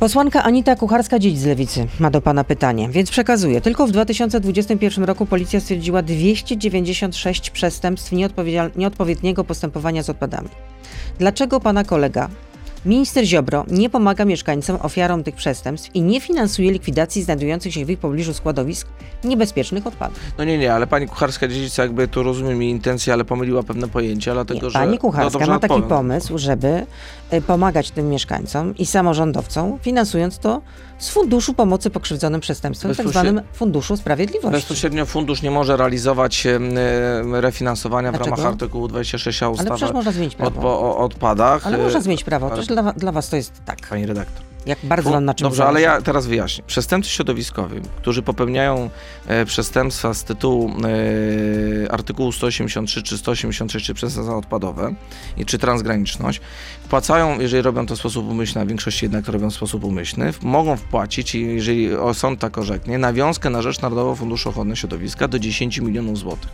Posłanka 0.00 0.42
Anita 0.42 0.74
Kucharska-Dzieć 0.76 1.38
z 1.38 1.44
Lewicy 1.46 1.86
ma 2.00 2.10
do 2.10 2.20
Pana 2.20 2.44
pytanie, 2.44 2.88
więc 2.88 3.10
przekazuję. 3.10 3.60
Tylko 3.60 3.86
w 3.86 3.90
2021 3.90 5.04
roku 5.04 5.26
policja 5.26 5.60
stwierdziła 5.60 6.02
296 6.02 7.50
przestępstw 7.50 8.12
nieodpowiedniego 8.76 9.44
postępowania 9.44 10.02
z 10.02 10.10
odpadami. 10.10 10.48
Dlaczego 11.18 11.60
Pana 11.60 11.84
kolega, 11.84 12.28
minister 12.86 13.24
Ziobro, 13.24 13.64
nie 13.68 13.90
pomaga 13.90 14.24
mieszkańcom, 14.24 14.78
ofiarom 14.82 15.24
tych 15.24 15.34
przestępstw 15.34 15.90
i 15.94 16.02
nie 16.02 16.20
finansuje 16.20 16.72
likwidacji 16.72 17.22
znajdujących 17.22 17.74
się 17.74 17.84
w 17.84 17.90
ich 17.90 17.98
pobliżu 17.98 18.34
składowisk 18.34 18.88
niebezpiecznych 19.24 19.86
odpadów? 19.86 20.18
No 20.38 20.44
nie, 20.44 20.58
nie, 20.58 20.74
ale 20.74 20.86
pani 20.86 21.08
Kucharska 21.08 21.48
dziedzica 21.48 21.82
jakby 21.82 22.08
tu 22.08 22.22
rozumiem 22.22 22.62
jej 22.62 22.70
intencje, 22.70 23.12
ale 23.12 23.24
pomyliła 23.24 23.62
pewne 23.62 23.88
pojęcia, 23.88 24.32
dlatego 24.34 24.60
Nie, 24.66 24.70
że... 24.70 24.78
pani 24.78 24.92
no 24.92 24.98
Kucharska 24.98 25.30
dobrze 25.38 25.52
ma 25.52 25.58
taki 25.58 25.74
odpowiem. 25.74 25.88
pomysł, 25.98 26.38
żeby 26.38 26.86
y, 27.32 27.42
pomagać 27.42 27.90
tym 27.90 28.08
mieszkańcom 28.08 28.76
i 28.76 28.86
samorządowcom, 28.86 29.78
finansując 29.82 30.38
to 30.38 30.62
z 30.98 31.08
Funduszu 31.08 31.54
Pomocy 31.54 31.90
Pokrzywdzonym 31.90 32.40
Przestępstwem, 32.40 32.94
tak 32.94 33.06
Bezpośrednio- 33.06 33.12
zwanym 33.12 33.40
Funduszu 33.52 33.96
Sprawiedliwości. 33.96 34.52
Bezpośrednio 34.56 35.06
fundusz 35.06 35.42
nie 35.42 35.50
może 35.50 35.76
realizować 35.76 36.46
em, 36.46 36.64
em, 36.78 37.34
refinansowania 37.34 38.12
w 38.12 38.16
Dlaczego? 38.16 38.36
ramach 38.36 38.52
artykułu 38.52 38.86
26a 38.88 39.44
Ale 39.44 39.52
ustawy 39.52 39.70
przecież 39.76 39.94
można 39.94 40.12
zmienić 40.12 40.34
prawo. 40.34 40.80
o 40.80 40.98
odpadach. 40.98 41.66
Ale 41.66 41.78
można 41.78 42.00
zmienić 42.00 42.24
prawo. 42.24 42.46
ale- 42.46 42.56
dla, 42.72 42.92
dla 42.92 43.12
was 43.12 43.28
to 43.28 43.36
jest 43.36 43.64
tak. 43.64 43.88
Pani 43.88 44.06
redaktor. 44.06 44.42
Jak 44.66 44.78
bardzo 44.82 45.10
wam 45.10 45.24
na 45.24 45.34
czym 45.34 45.44
Dobrze, 45.44 45.62
ale 45.62 45.80
zależy. 45.80 45.84
ja 45.84 46.02
teraz 46.02 46.26
wyjaśnię. 46.26 46.64
Przestępcy 46.66 47.10
środowiskowi, 47.10 47.80
którzy 47.96 48.22
popełniają 48.22 48.90
e, 49.26 49.44
przestępstwa 49.44 50.14
z 50.14 50.24
tytułu 50.24 50.70
e, 51.86 51.92
artykułu 51.92 52.32
183 52.32 53.02
czy 53.02 53.18
186, 53.18 53.86
czy 53.86 53.94
przestępstwa 53.94 54.36
odpadowe, 54.36 54.94
i, 55.36 55.46
czy 55.46 55.58
transgraniczność, 55.58 56.40
wpłacają, 56.84 57.40
jeżeli 57.40 57.62
robią 57.62 57.86
to 57.86 57.96
w 57.96 57.98
sposób 57.98 58.26
umyślny, 58.28 58.62
a 58.62 58.64
w 58.64 58.68
większości 58.68 59.04
jednak 59.04 59.28
robią 59.28 59.50
w 59.50 59.54
sposób 59.54 59.84
umyślny, 59.84 60.32
mogą 60.42 60.76
wpłacić, 60.76 61.34
i 61.34 61.46
jeżeli 61.46 61.88
sąd 62.12 62.40
tak 62.40 62.58
orzeknie, 62.58 62.98
nawiązkę 62.98 63.50
na 63.50 63.62
rzecz 63.62 63.80
Narodowego 63.80 64.16
Funduszu 64.16 64.48
Ochrony 64.48 64.76
Środowiska 64.76 65.28
do 65.28 65.38
10 65.38 65.78
milionów 65.78 66.18
złotych. 66.18 66.50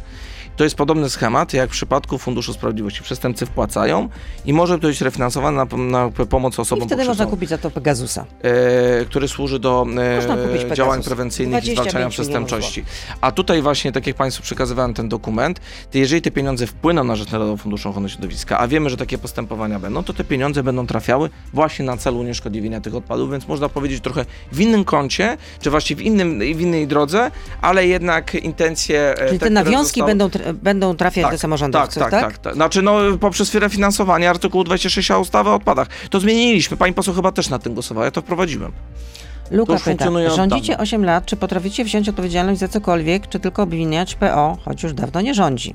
To 0.59 0.65
jest 0.65 0.77
podobny 0.77 1.11
schemat 1.11 1.53
jak 1.53 1.71
w 1.71 1.73
przypadku 1.73 2.19
Funduszu 2.19 2.53
Sprawiedliwości. 2.53 3.03
Przestępcy 3.03 3.47
wpłacają 3.47 4.09
i 4.45 4.53
może 4.53 4.79
to 4.79 4.89
być 4.89 5.01
refinansowane 5.01 5.65
na, 5.65 5.77
na 5.77 6.11
pomoc 6.11 6.59
I 6.59 6.61
osobom 6.61 6.89
wtedy 6.89 7.05
można 7.05 7.27
kupić 7.27 7.49
za 7.49 7.59
to 7.59 7.71
Pegasusa. 7.71 8.25
e, 8.43 9.05
który 9.05 9.29
służy 9.29 9.59
do 9.59 9.87
e, 10.71 10.77
działań 10.77 11.03
prewencyjnych 11.03 11.65
i 11.65 11.75
25 11.75 11.79
zwalczania 11.79 12.09
przestępczości. 12.09 12.85
A 13.21 13.33
tutaj 13.33 13.63
właśnie, 13.63 13.93
tak 13.93 14.07
jak 14.07 14.17
Państwu 14.17 14.43
przekazywałem 14.43 14.95
ten 14.95 15.09
dokument, 15.09 15.61
to 15.91 15.99
jeżeli 15.99 16.23
te 16.23 16.31
pieniądze 16.31 16.67
wpłyną 16.67 17.05
na 17.05 17.17
rzecz 17.17 17.33
Narodowego 17.33 17.57
Funduszu 17.57 17.89
Ochrony 17.89 18.09
Środowiska, 18.09 18.59
a 18.59 18.69
wiemy, 18.69 18.91
że 18.91 18.97
takie 18.97 19.19
postępowania 19.19 19.79
będą, 19.79 20.05
to 20.05 20.13
te 20.13 20.25
pieniądze 20.25 20.63
będą 20.63 20.87
trafiały 20.87 21.31
właśnie 21.53 21.85
na 21.85 21.97
cel 21.97 22.15
unieszkodliwienia 22.15 22.81
tych 22.81 22.95
odpadów, 22.95 23.31
więc 23.31 23.49
można 23.49 23.69
powiedzieć 23.69 24.03
trochę 24.03 24.25
w 24.53 24.61
innym 24.61 24.85
kącie, 24.85 25.37
czy 25.61 25.71
właśnie 25.71 25.97
w, 25.97 26.01
innym, 26.01 26.39
w 26.39 26.61
innej 26.61 26.87
drodze, 26.87 27.31
ale 27.61 27.87
jednak 27.87 28.35
intencje... 28.35 29.13
e, 29.13 29.15
Czyli 29.17 29.31
te 29.31 29.37
które 29.37 29.51
nawiązki 29.51 30.01
zostały- 30.01 30.11
będą, 30.11 30.29
będą 30.55 30.97
trafiać 30.97 31.31
do 31.31 31.39
samorządowców, 31.39 32.03
tak, 32.03 32.11
tak, 32.11 32.23
tak, 32.23 32.39
tak. 32.39 32.55
Znaczy, 32.55 32.83
no, 32.83 32.99
poprzez 33.21 33.55
refinansowanie 33.55 34.31
artykułu 34.31 34.65
26 34.65 35.11
ustawy 35.11 35.51
o 35.51 35.55
odpadach. 35.55 35.89
To 36.11 36.21
zmieniliśmy. 36.21 36.77
Pani 36.77 36.95
poseł 36.95 37.15
chyba 37.15 37.33
też 37.33 37.49
na 37.49 37.59
tym 37.59 37.75
głosowała. 37.75 38.05
Ja 38.05 38.11
to 38.11 38.21
wprowadziłem. 38.21 38.73
Luka 39.51 39.77
pyta, 39.85 40.05
rządzicie 40.37 40.73
dawna. 40.73 40.83
8 40.83 41.05
lat, 41.05 41.27
czy 41.27 41.37
potraficie 41.37 41.85
wziąć 41.85 42.09
odpowiedzialność 42.09 42.61
za 42.61 42.69
cokolwiek, 42.69 43.29
czy 43.29 43.41
tylko 43.41 43.63
obwiniać 43.63 44.15
PO, 44.15 44.59
choć 44.65 44.83
już 44.83 44.93
dawno 44.93 45.21
nie 45.21 45.35
rządzi? 45.35 45.75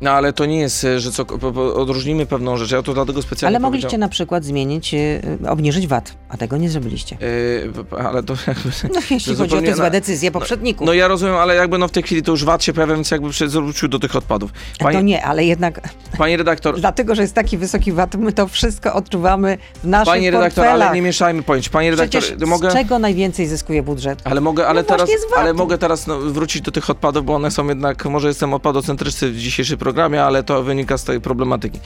No 0.00 0.10
ale 0.10 0.32
to 0.32 0.46
nie 0.46 0.58
jest, 0.58 0.84
e, 0.84 1.00
że 1.00 1.12
co, 1.12 1.26
odróżnimy 1.74 2.26
pewną 2.26 2.56
rzecz. 2.56 2.70
Ja 2.70 2.82
to 2.82 2.94
dlatego 2.94 3.22
specjalnie 3.22 3.56
Ale 3.56 3.62
mogliście 3.62 3.98
na 3.98 4.08
przykład 4.08 4.44
zmienić, 4.44 4.94
y, 4.94 5.20
obniżyć 5.48 5.86
VAT, 5.86 6.12
a 6.28 6.36
tego 6.36 6.56
nie 6.56 6.70
zrobiliście. 6.70 7.16
Yy, 7.20 7.98
ale 8.04 8.22
to 8.22 8.34
jakby... 8.46 8.70
No 8.94 9.00
jeśli 9.10 9.36
chodzi 9.36 9.56
o 9.56 9.62
te 9.62 9.74
złe 9.74 9.84
na- 9.84 9.90
decyzje 9.90 10.30
poprzedników. 10.30 10.86
No 10.86 10.92
ja 10.92 11.08
rozumiem, 11.08 11.34
ale 11.34 11.54
jakby 11.54 11.78
no 11.78 11.88
w 11.88 11.90
tej 11.90 12.02
chwili 12.02 12.22
to 12.22 12.30
już 12.30 12.44
VAT 12.44 12.64
się 12.64 12.72
pojawia, 12.72 12.94
więc 12.94 13.10
jakby 13.10 13.32
zwrócił 13.32 13.88
do 13.88 13.98
tych 13.98 14.16
odpadów. 14.16 14.50
No 14.80 14.84
Pani, 14.84 15.04
nie, 15.04 15.24
ale 15.24 15.44
jednak 15.44 15.80
pani 16.18 16.36
redaktor, 16.36 16.80
dlatego, 16.80 17.14
że 17.14 17.22
jest 17.22 17.34
taki 17.34 17.58
wysoki 17.58 17.92
VAT, 17.92 18.14
my 18.14 18.32
to 18.32 18.48
wszystko 18.48 18.94
odczuwamy 18.94 19.58
w 19.82 19.86
naszych 19.86 20.14
pani 20.14 20.30
redaktor, 20.30 20.64
portfelach. 20.64 20.88
ale 20.88 20.96
nie 20.96 21.02
mieszajmy 21.02 21.42
pojęć. 21.42 21.68
Pani 21.68 21.90
redaktor, 21.90 22.22
Przecież 22.22 22.48
mogę... 22.48 22.70
z 22.70 22.74
czego 22.74 22.98
najwięcej 22.98 23.46
zyskuje 23.46 23.82
budżet? 23.82 24.22
Ale 24.24 24.40
mogę, 24.40 24.66
ale 24.66 24.80
No 24.80 24.88
teraz, 24.88 25.10
ale 25.36 25.54
mogę 25.54 25.78
teraz 25.78 26.06
no, 26.06 26.18
wrócić 26.18 26.62
do 26.62 26.70
tych 26.70 26.90
odpadów, 26.90 27.24
bo 27.24 27.34
one 27.34 27.50
są 27.50 27.68
jednak, 27.68 28.04
może 28.04 28.28
jestem 28.28 28.54
odpadocentryczny 28.54 29.30
w 29.30 29.36
dzisiejszym 29.36 29.78
programie, 29.78 29.89
ale 29.98 30.42
to 30.42 30.62
wynika 30.62 30.98
z 30.98 31.04
tej 31.04 31.20
problematyki. 31.20 31.78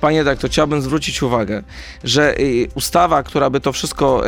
Panie 0.00 0.18
redaktor, 0.18 0.50
chciałbym 0.50 0.82
zwrócić 0.82 1.22
uwagę, 1.22 1.62
że 2.04 2.40
y, 2.40 2.68
ustawa, 2.74 3.22
która 3.22 3.50
by 3.50 3.60
to 3.60 3.72
wszystko 3.72 4.22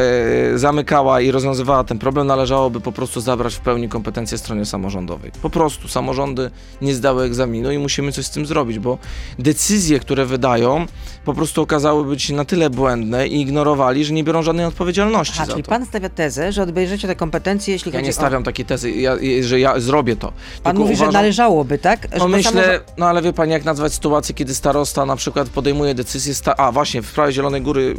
y, 0.55 0.59
zamykała 0.59 1.20
i 1.20 1.31
rozwiązywała 1.31 1.85
ten 1.85 1.99
problem, 1.99 2.27
należałoby 2.27 2.81
po 2.81 2.92
prostu 2.92 3.20
zabrać 3.20 3.55
w 3.55 3.61
pełni 3.61 3.88
kompetencje 3.88 4.38
stronie 4.38 4.64
samorządowej. 4.64 5.31
Po 5.42 5.51
prostu 5.51 5.88
samorządy 5.88 6.51
nie 6.83 6.94
zdały 6.94 7.25
egzaminu 7.25 7.73
i 7.73 7.79
musimy 7.79 8.12
coś 8.12 8.27
z 8.27 8.31
tym 8.31 8.47
zrobić, 8.47 8.79
bo 8.79 8.99
decyzje, 9.38 9.99
które 10.01 10.27
wydają, 10.27 10.87
po 11.25 11.35
prostu 11.35 11.62
okazały 11.62 12.05
być 12.05 12.31
na 12.31 12.44
tyle 12.44 12.70
błędne 12.70 13.29
i 13.29 13.40
ignorowali, 13.40 14.05
że 14.05 14.12
nie 14.14 14.25
biorą 14.25 14.42
żadnej 14.42 14.66
odpowiedzialności 14.66 15.35
Aha, 15.37 15.47
za 15.47 15.53
czyli 15.53 15.62
to. 15.62 15.68
pan 15.70 15.87
stawia 15.87 16.09
tezę, 16.09 16.53
że 16.53 16.62
odbierzecie 16.62 17.09
te 17.09 17.16
kompetencje, 17.16 17.73
jeśli 17.75 17.92
Ja 17.92 17.99
chodzi 17.99 18.07
nie 18.07 18.12
stawiam 18.12 18.44
takiej 18.44 18.64
tezy, 18.66 18.90
ja, 18.90 19.16
że 19.40 19.61
ja 19.61 19.81
zrobię 19.81 20.16
to. 20.16 20.27
Pan 20.62 20.73
Tylko 20.73 20.79
mówi, 20.83 20.97
że 20.97 21.05
uważam- 21.05 21.12
należałoby, 21.20 21.79
tak? 21.79 22.09
No 22.12 22.18
Żeby 22.18 22.31
myślę, 22.31 22.51
samorząd- 22.53 22.81
no 22.99 23.07
ale 23.07 23.23
wie 23.24 23.32
pani, 23.32 23.52
jak 23.52 23.64
nazwać 23.64 23.94
sytuację, 23.94 24.34
kiedy 24.34 24.54
starosta 24.54 25.06
na 25.06 25.16
przykład 25.16 25.48
podejmuje 25.48 25.94
decyzję, 25.94 26.34
sta- 26.34 26.56
a 26.56 26.72
właśnie 26.72 27.02
w 27.02 27.06
sprawie 27.06 27.32
Zielonej 27.32 27.62
Góry 27.62 27.94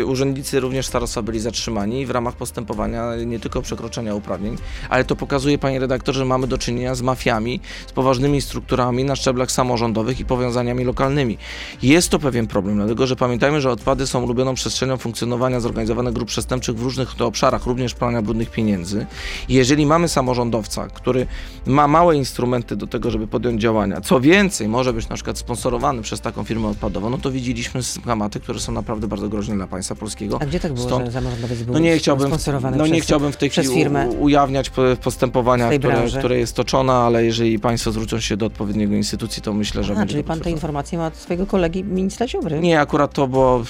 y, 0.00 0.06
urzędnicy 0.06 0.60
również 0.60 0.86
starosta 0.86 1.22
byli 1.22 1.40
zatrzymani 1.40 2.06
w 2.06 2.10
ramach 2.10 2.36
postępowania 2.36 3.16
nie 3.26 3.40
tylko 3.40 3.62
przekroczenia 3.62 4.14
uprawnień, 4.14 4.56
ale 4.90 5.04
to 5.04 5.16
pokazuje, 5.16 5.58
panie 5.58 5.78
redaktorze, 5.78 6.18
że 6.18 6.24
mamy 6.24 6.46
do 6.46 6.58
czynienia 6.58 6.94
z 6.94 7.02
mafiami, 7.02 7.60
z 7.86 7.92
poważnymi 7.92 8.42
strukturami 8.42 9.04
na 9.04 9.16
szczeblach 9.16 9.52
samorządowych 9.52 10.20
i 10.20 10.24
powiązaniami 10.24 10.84
lokalnymi. 10.84 11.38
Jest 11.82 12.08
to 12.08 12.18
pewien 12.18 12.46
problem, 12.46 12.76
dlatego 12.76 13.06
że 13.06 13.16
pamiętajmy, 13.16 13.60
że 13.60 13.70
odpady 13.70 14.06
są 14.06 14.24
ulubioną 14.24 14.54
przestrzenią 14.54 14.96
funkcjonowania 14.96 15.60
zorganizowanych 15.60 16.14
grup 16.14 16.28
przestępczych 16.28 16.76
w 16.76 16.82
różnych 16.82 17.20
obszarach, 17.20 17.66
również 17.66 17.94
prania 17.94 18.22
brudnych 18.22 18.50
pieniędzy. 18.50 19.06
Jeżeli 19.48 19.86
mamy 19.86 20.08
samorządowca, 20.08 20.86
który 20.88 21.26
ma 21.66 21.88
małe 21.88 22.16
instrumenty 22.16 22.76
do 22.76 22.86
tego, 22.86 23.10
żeby 23.10 23.26
podjąć 23.26 23.60
działania, 23.60 24.00
co 24.00 24.20
więcej, 24.20 24.67
może 24.68 24.92
być 24.92 25.08
na 25.08 25.14
przykład 25.14 25.38
sponsorowany 25.38 26.02
przez 26.02 26.20
taką 26.20 26.44
firmę 26.44 26.68
odpadową, 26.68 27.10
no 27.10 27.18
to 27.18 27.30
widzieliśmy 27.30 27.82
schematy, 27.82 28.40
które 28.40 28.60
są 28.60 28.72
naprawdę 28.72 29.08
bardzo 29.08 29.28
groźne 29.28 29.54
dla 29.56 29.66
państwa 29.66 29.94
polskiego. 29.94 30.38
A 30.42 30.46
gdzie 30.46 30.60
tak 30.60 30.72
było, 30.72 30.86
Stąd- 30.86 31.06
że 31.06 31.12
samorządowiec 31.12 31.62
był 31.62 31.72
No 31.74 31.80
nie 31.80 31.98
chciałbym, 31.98 32.26
sponsorowany 32.28 32.76
no 32.76 32.86
nie 32.86 32.92
przez, 32.92 33.04
chciałbym 33.04 33.32
w 33.32 33.36
tej 33.36 33.50
chwili 33.50 33.68
firmę? 33.68 34.08
u, 34.08 34.22
ujawniać 34.22 34.70
po- 34.70 34.82
postępowania, 35.02 35.70
które, 35.78 36.06
które 36.18 36.38
jest 36.38 36.54
toczone, 36.56 36.92
ale 36.92 37.24
jeżeli 37.24 37.58
państwo 37.58 37.92
zwrócą 37.92 38.20
się 38.20 38.36
do 38.36 38.46
odpowiedniego 38.46 38.94
instytucji, 38.94 39.42
to 39.42 39.52
myślę, 39.54 39.84
że 39.84 39.92
A, 39.92 39.96
będzie 39.96 40.12
czyli 40.12 40.24
pan 40.24 40.40
te 40.40 40.50
informacje 40.50 40.98
ma 40.98 41.06
od 41.06 41.16
swojego 41.16 41.46
kolegi 41.46 41.84
ministra 41.84 42.28
Ziobry? 42.28 42.60
Nie, 42.60 42.80
akurat 42.80 43.12
to 43.12 43.28
było 43.28 43.62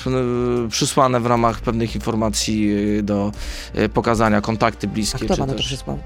przysłane 0.69 1.21
w 1.21 1.27
ramach 1.27 1.61
pewnych 1.61 1.95
informacji 1.95 2.71
y, 2.99 3.03
do 3.03 3.33
y, 3.79 3.89
pokazania, 3.89 4.41
kontakty 4.41 4.87
A 4.87 4.91
bliskie. 4.91 5.19
kto 5.25 5.35
czy 5.35 5.41
panu 5.41 5.53
to 5.53 5.59
przysłał? 5.59 5.99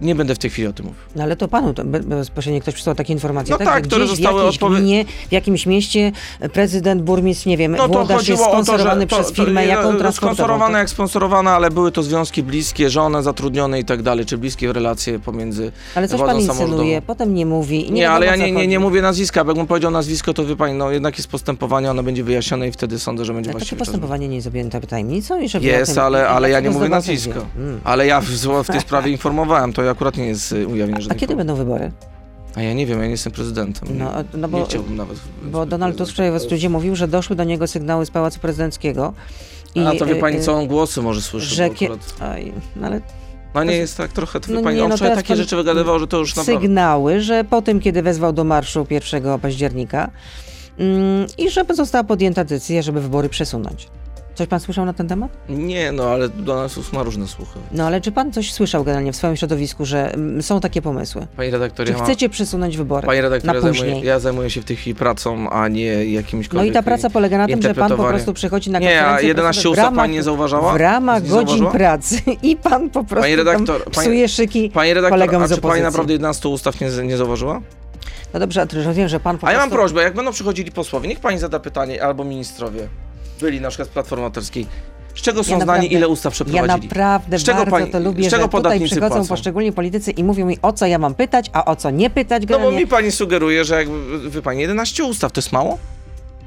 Nie 0.00 0.14
będę 0.14 0.34
w 0.34 0.38
tej 0.38 0.50
chwili 0.50 0.68
o 0.68 0.72
tym 0.72 0.86
mówił. 0.86 1.00
No 1.16 1.22
ale 1.22 1.36
to 1.36 1.48
panu 1.48 1.74
to 1.74 1.84
be- 1.84 2.00
bezpośrednio 2.00 2.60
ktoś 2.60 2.74
przysłał 2.74 2.94
takie 2.96 3.12
informacje, 3.12 3.52
No 3.52 3.58
tak? 3.58 3.66
tak, 3.68 3.84
które 3.84 4.04
gdzieś 4.04 4.16
zostały 4.16 4.34
w 4.40 4.44
jakiejś 4.44 4.56
odpowie- 4.56 4.76
gminie, 4.78 5.04
w 5.28 5.32
jakimś 5.32 5.66
mieście 5.66 6.12
prezydent, 6.52 7.02
burmistrz, 7.02 7.46
nie 7.46 7.56
wiem, 7.56 7.72
No 7.76 7.88
to 7.88 8.06
jest 8.12 8.26
to, 8.26 8.36
sponsorowany 8.36 9.06
to, 9.06 9.16
przez 9.16 9.32
firmę, 9.32 9.62
to, 9.62 9.68
jaką 9.68 9.82
transportową? 9.96 10.34
Sponsorowane 10.34 10.72
tak? 10.72 10.78
jak 10.80 10.90
sponsorowane, 10.90 11.50
ale 11.50 11.70
były 11.70 11.92
to 11.92 12.02
związki 12.02 12.42
bliskie, 12.42 12.90
żone, 12.90 13.22
zatrudnione 13.22 13.80
i 13.80 13.84
tak 13.84 14.02
dalej, 14.02 14.26
czy 14.26 14.38
bliskie 14.38 14.72
relacje 14.72 15.18
pomiędzy 15.18 15.72
Ale 15.94 16.08
coś 16.08 16.20
pan 16.20 16.40
insynuuje, 16.40 17.02
potem 17.02 17.34
nie 17.34 17.46
mówi. 17.46 17.92
Nie, 17.92 18.02
wiadomo, 18.02 18.16
ale 18.16 18.26
ja 18.26 18.36
nie, 18.36 18.52
nie, 18.52 18.66
nie 18.66 18.78
mówię 18.80 19.02
nazwiska, 19.02 19.44
bo 19.44 19.50
jakbym 19.50 19.66
powiedział 19.66 19.90
nazwisko, 19.90 20.34
to 20.34 20.44
wie 20.46 20.56
pani, 20.56 20.74
no 20.74 20.90
jednak 20.90 21.16
jest 21.18 21.28
postępowanie, 21.28 21.90
ono 21.90 22.02
będzie 22.02 22.24
wyjaśnione 22.24 22.68
i 22.68 22.72
wtedy 22.72 22.98
sądzę, 22.98 23.24
że 23.24 23.34
będzie 23.34 23.54
czas. 23.54 23.74
postępowanie 23.78 24.28
nie 24.28 24.36
jest 24.36 24.46
objęte 24.46 24.80
tajemnicą 24.80 25.40
i 25.40 25.48
żeby 25.48 25.66
Jest, 25.66 25.94
tym, 25.94 26.02
ale, 26.04 26.28
ale 26.28 26.50
ja 26.50 26.60
nie 26.60 26.68
mówię 26.68 26.78
zdobywa 26.78 26.96
nazwiska. 26.96 27.32
sędzia. 27.32 27.46
Mm. 27.56 27.80
Ale 27.84 28.06
ja 28.06 28.20
w, 28.20 28.24
w 28.64 28.66
tej 28.66 28.80
sprawie 28.80 29.12
informowałem, 29.12 29.72
to 29.72 29.82
akurat 29.90 30.16
nie 30.16 30.26
jest 30.26 30.52
y, 30.52 30.66
A 31.10 31.14
kiedy 31.14 31.36
będą 31.36 31.54
wybory? 31.54 31.92
A 32.54 32.62
ja 32.62 32.74
nie 32.74 32.86
wiem, 32.86 32.98
ja 32.98 33.04
nie 33.04 33.10
jestem 33.10 33.32
prezydentem. 33.32 33.88
No, 33.98 34.18
nie, 34.18 34.24
no 34.34 34.48
bo- 34.48 34.58
nie 34.58 34.64
chciałbym 34.64 34.96
nawet. 34.96 35.18
Bo 35.42 35.66
Donald 35.66 35.96
Tusk 35.96 36.12
wczoraj 36.12 36.38
w 36.38 36.42
studiu 36.42 36.70
mówił, 36.70 36.96
że 36.96 37.08
doszły 37.08 37.36
do 37.36 37.44
niego 37.44 37.66
sygnały 37.66 38.06
z 38.06 38.10
Pałacu 38.10 38.40
Prezydenckiego. 38.40 39.12
A 39.86 39.98
to 39.98 40.06
wie 40.06 40.16
pani, 40.16 40.36
y, 40.36 40.40
co 40.40 40.54
on 40.54 40.66
głosy 40.66 41.02
może 41.02 41.22
słyszy, 41.22 41.54
że 41.54 41.70
kie... 41.70 41.86
akurat... 41.86 42.14
Oj, 42.34 42.52
no 42.76 42.86
ale 42.86 43.00
No 43.54 43.64
nie 43.64 43.76
jest 43.76 43.96
tak 43.96 44.12
trochę, 44.12 44.40
to 44.40 44.52
No 44.52 44.62
pani, 44.62 44.76
nie, 44.76 44.84
on 44.84 44.90
no 44.90 44.96
wczoraj 44.96 45.16
takie 45.16 45.36
rzeczy 45.36 45.56
wygadywał, 45.56 45.98
że 45.98 46.06
to 46.06 46.18
już 46.18 46.36
naprawdę... 46.36 46.62
sygnały, 46.62 47.20
że 47.20 47.44
po 47.44 47.62
tym, 47.62 47.80
kiedy 47.80 48.02
wezwał 48.02 48.32
do 48.32 48.44
marszu 48.44 48.86
1 48.90 49.38
października 49.40 50.10
mm, 50.78 51.26
i 51.38 51.50
żeby 51.50 51.74
została 51.74 52.04
podjęta 52.04 52.44
decyzja, 52.44 52.82
żeby 52.82 53.00
wybory 53.00 53.28
przesunąć. 53.28 53.88
Coś 54.36 54.46
pan 54.46 54.60
słyszał 54.60 54.84
na 54.86 54.92
ten 54.92 55.08
temat? 55.08 55.30
Nie, 55.48 55.92
no 55.92 56.04
ale 56.04 56.28
Donald 56.28 56.74
Tusk 56.74 56.92
ma 56.92 57.02
różne 57.02 57.26
słuchy. 57.26 57.58
No 57.72 57.86
ale 57.86 58.00
czy 58.00 58.12
pan 58.12 58.32
coś 58.32 58.52
słyszał 58.52 58.84
generalnie 58.84 59.12
w 59.12 59.16
swoim 59.16 59.36
środowisku, 59.36 59.84
że 59.84 60.12
mm, 60.14 60.42
są 60.42 60.60
takie 60.60 60.82
pomysły? 60.82 61.26
Pani 61.36 61.50
redaktor, 61.50 61.86
Czy 61.86 61.92
ja 61.92 61.98
mam... 61.98 62.06
chcecie 62.06 62.28
przesunąć 62.28 62.76
wybory 62.76 63.06
Panie 63.06 63.22
redaktor, 63.22 63.46
na 63.48 63.54
ja 63.54 63.60
zajmuję, 63.60 63.82
później? 63.82 64.04
ja 64.04 64.18
zajmuję 64.20 64.50
się 64.50 64.60
w 64.60 64.64
tej 64.64 64.76
chwili 64.76 64.94
pracą, 64.94 65.50
a 65.50 65.68
nie 65.68 65.84
jakimś 66.04 66.50
No 66.52 66.64
i 66.64 66.72
ta 66.72 66.82
praca 66.82 67.10
polega 67.10 67.38
na 67.38 67.46
tym, 67.46 67.62
że 67.62 67.68
pan 67.68 67.74
po 67.74 67.80
interpretowanie. 67.80 68.14
prostu 68.14 68.32
przychodzi 68.32 68.70
na 68.70 68.78
Nie, 68.78 68.88
a 68.88 69.00
konferencję 69.00 69.28
11 69.28 69.52
prasowe 69.62 69.68
w 69.68 69.72
ustaw 69.72 69.84
ramach- 69.84 69.96
pani 70.04 70.12
nie 70.14 70.22
zauważała? 70.22 70.72
W 70.72 70.76
ramach 70.76 71.22
Nie 71.22 71.28
godzin 71.28 71.46
zauważyła? 71.46 71.70
pracy 71.72 72.16
i 72.42 72.56
pan 72.56 72.90
po 72.90 73.04
prostu 73.04 73.22
Pani 73.22 73.36
redaktor, 73.36 73.84
tam 73.84 73.92
pani- 73.92 74.06
psuje 74.06 74.28
szyki 74.28 74.70
Pani 74.70 74.94
redaktor, 74.94 75.18
kolegom 75.18 75.42
a 75.42 75.46
z 75.48 75.54
czy 75.54 75.60
pani 75.60 75.82
naprawdę 75.82 76.12
11 76.12 76.48
ustaw 76.48 76.80
nie, 76.80 76.88
nie 77.02 77.16
zauważyła? 77.16 77.60
No 78.34 78.40
dobrze, 78.40 78.62
a 78.62 78.66
to 78.66 78.82
że 78.82 78.92
wiem, 78.94 79.08
że 79.08 79.20
pan 79.20 79.38
po 79.38 79.46
A 79.46 79.52
ja 79.52 79.58
mam 79.58 79.68
prostu... 79.68 79.82
prośbę, 79.82 80.02
jak 80.02 80.14
będą 80.14 80.32
przychodzili 80.32 80.72
posłowie, 80.72 81.08
niech 81.08 81.20
pani 81.20 81.38
zada 81.38 81.58
pytanie, 81.60 82.02
albo 82.02 82.24
ministrowie, 82.24 82.88
byli 83.40 83.60
na 83.60 83.68
przykład 83.68 83.88
z 83.88 83.92
Platformy 83.92 84.24
Obywatelskiej, 84.24 84.66
z 85.14 85.20
czego 85.20 85.44
są 85.44 85.50
Ja 85.50 85.56
znani, 85.56 85.66
naprawdę- 85.66 85.96
ile 85.96 86.08
ustaw 86.08 86.32
Ja 86.32 86.34
przeprowadzili? 86.34 86.88
naprawdę 86.88 87.38
Z 87.38 87.44
czego 87.44 87.58
bardzo 87.58 87.70
pani- 87.70 87.90
to 87.90 88.00
lubię, 88.00 88.24
z 88.28 88.30
czego 88.30 88.42
że 88.42 88.48
tutaj 88.48 88.80
przychodzą 88.80 89.08
płacą? 89.14 89.28
poszczególni 89.28 89.72
politycy 89.72 90.10
i 90.10 90.24
mówią 90.24 90.46
mi, 90.46 90.58
o 90.62 90.72
co 90.72 90.86
ja 90.86 90.98
mam 90.98 91.14
pytać, 91.14 91.50
a 91.52 91.64
o 91.64 91.76
co 91.76 91.90
nie 91.90 92.10
pytać 92.10 92.42
No 92.48 92.58
bo 92.58 92.70
mi 92.70 92.86
pani 92.86 93.12
sugeruje, 93.12 93.64
że 93.64 93.74
jakby, 93.74 94.30
wie 94.30 94.42
pani, 94.42 94.60
11 94.60 95.04
ustaw 95.04 95.32
to 95.32 95.38
jest 95.38 95.52
mało? 95.52 95.78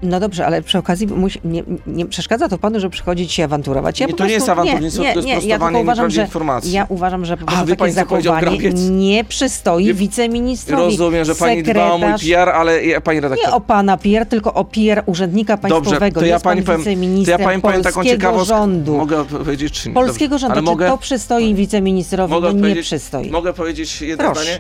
No 0.04 0.20
dobrze, 0.20 0.46
ale 0.46 0.62
przy 0.62 0.78
okazji 0.78 1.08
musi, 1.08 1.40
nie, 1.44 1.64
nie 1.88 2.06
przeszkadza 2.06 2.50
to 2.50 2.58
panu, 2.58 2.80
że 2.80 2.90
przychodzi 2.90 3.28
ci 3.28 3.34
się 3.36 3.44
awanturować. 3.44 4.00
Ja 4.00 4.08
Nie, 4.08 4.14
to 4.14 4.26
nie 4.26 4.32
jest 4.34 4.50
awanturnictwo, 4.50 5.04
nie, 5.04 5.14
to 5.14 5.20
jest 5.20 5.28
nie, 5.46 5.50
ja 5.50 5.60
uważam, 5.82 6.10
że 6.10 6.22
informacji. 6.22 6.72
Ja 6.72 6.86
uważam, 6.90 7.26
że 7.26 7.38
po 7.38 7.44
A, 7.44 7.46
prostu 7.46 7.66
wie 7.66 7.76
takie 7.76 7.80
pani, 7.80 7.94
zachowanie 8.24 8.70
nie 8.90 9.24
przystoi 9.24 9.86
Wie- 9.86 9.94
wiceministrowi. 9.94 10.84
Rozumiem, 10.84 11.26
że 11.26 11.36
pani 11.36 11.64
dba 11.64 11.92
o 11.92 11.98
mój 11.98 12.08
Sekretarz- 12.10 12.30
PR, 12.30 12.50
ale 12.50 12.86
ja, 12.86 13.02
pani 13.02 13.20
redaktor... 13.20 13.48
Nie 13.50 13.54
o 13.56 13.62
pana 13.62 13.98
PR, 13.98 14.26
tylko 14.26 14.54
o 14.54 14.66
PR 14.66 15.04
urzędnika 15.06 15.58
państwowego. 15.58 15.92
Dobrze, 16.06 16.12
to 16.12 16.26
ja 16.26 16.34
Jest 16.34 16.44
pan 16.44 16.54
pani 16.54 16.66
powiem, 16.66 17.26
to 17.26 17.32
ja 17.32 17.40
pani 17.40 17.62
powiem 17.62 17.84
taką 17.84 18.04
ciekawostkę. 18.04 18.56
rządu. 18.58 18.98
Mogę 18.98 19.26
powiedzieć 19.26 19.74
czy 19.74 19.90
nie? 19.90 19.96
Polskiego 19.96 20.30
Dobrze. 20.30 20.40
rządu. 20.42 20.54
Ale 20.54 20.62
Czy 20.62 20.66
mogę, 20.72 20.88
to 20.88 20.98
przystoi 20.98 21.56
wiceministrowi? 21.56 22.34
mogę 22.34 22.54
No 22.54 22.68
nie 22.68 22.76
przystoi. 22.76 23.32
Mogę 23.32 23.54
powiedzieć 23.54 24.02
jedno 24.02 24.26
Proszę. 24.26 24.42
zdanie? 24.42 24.60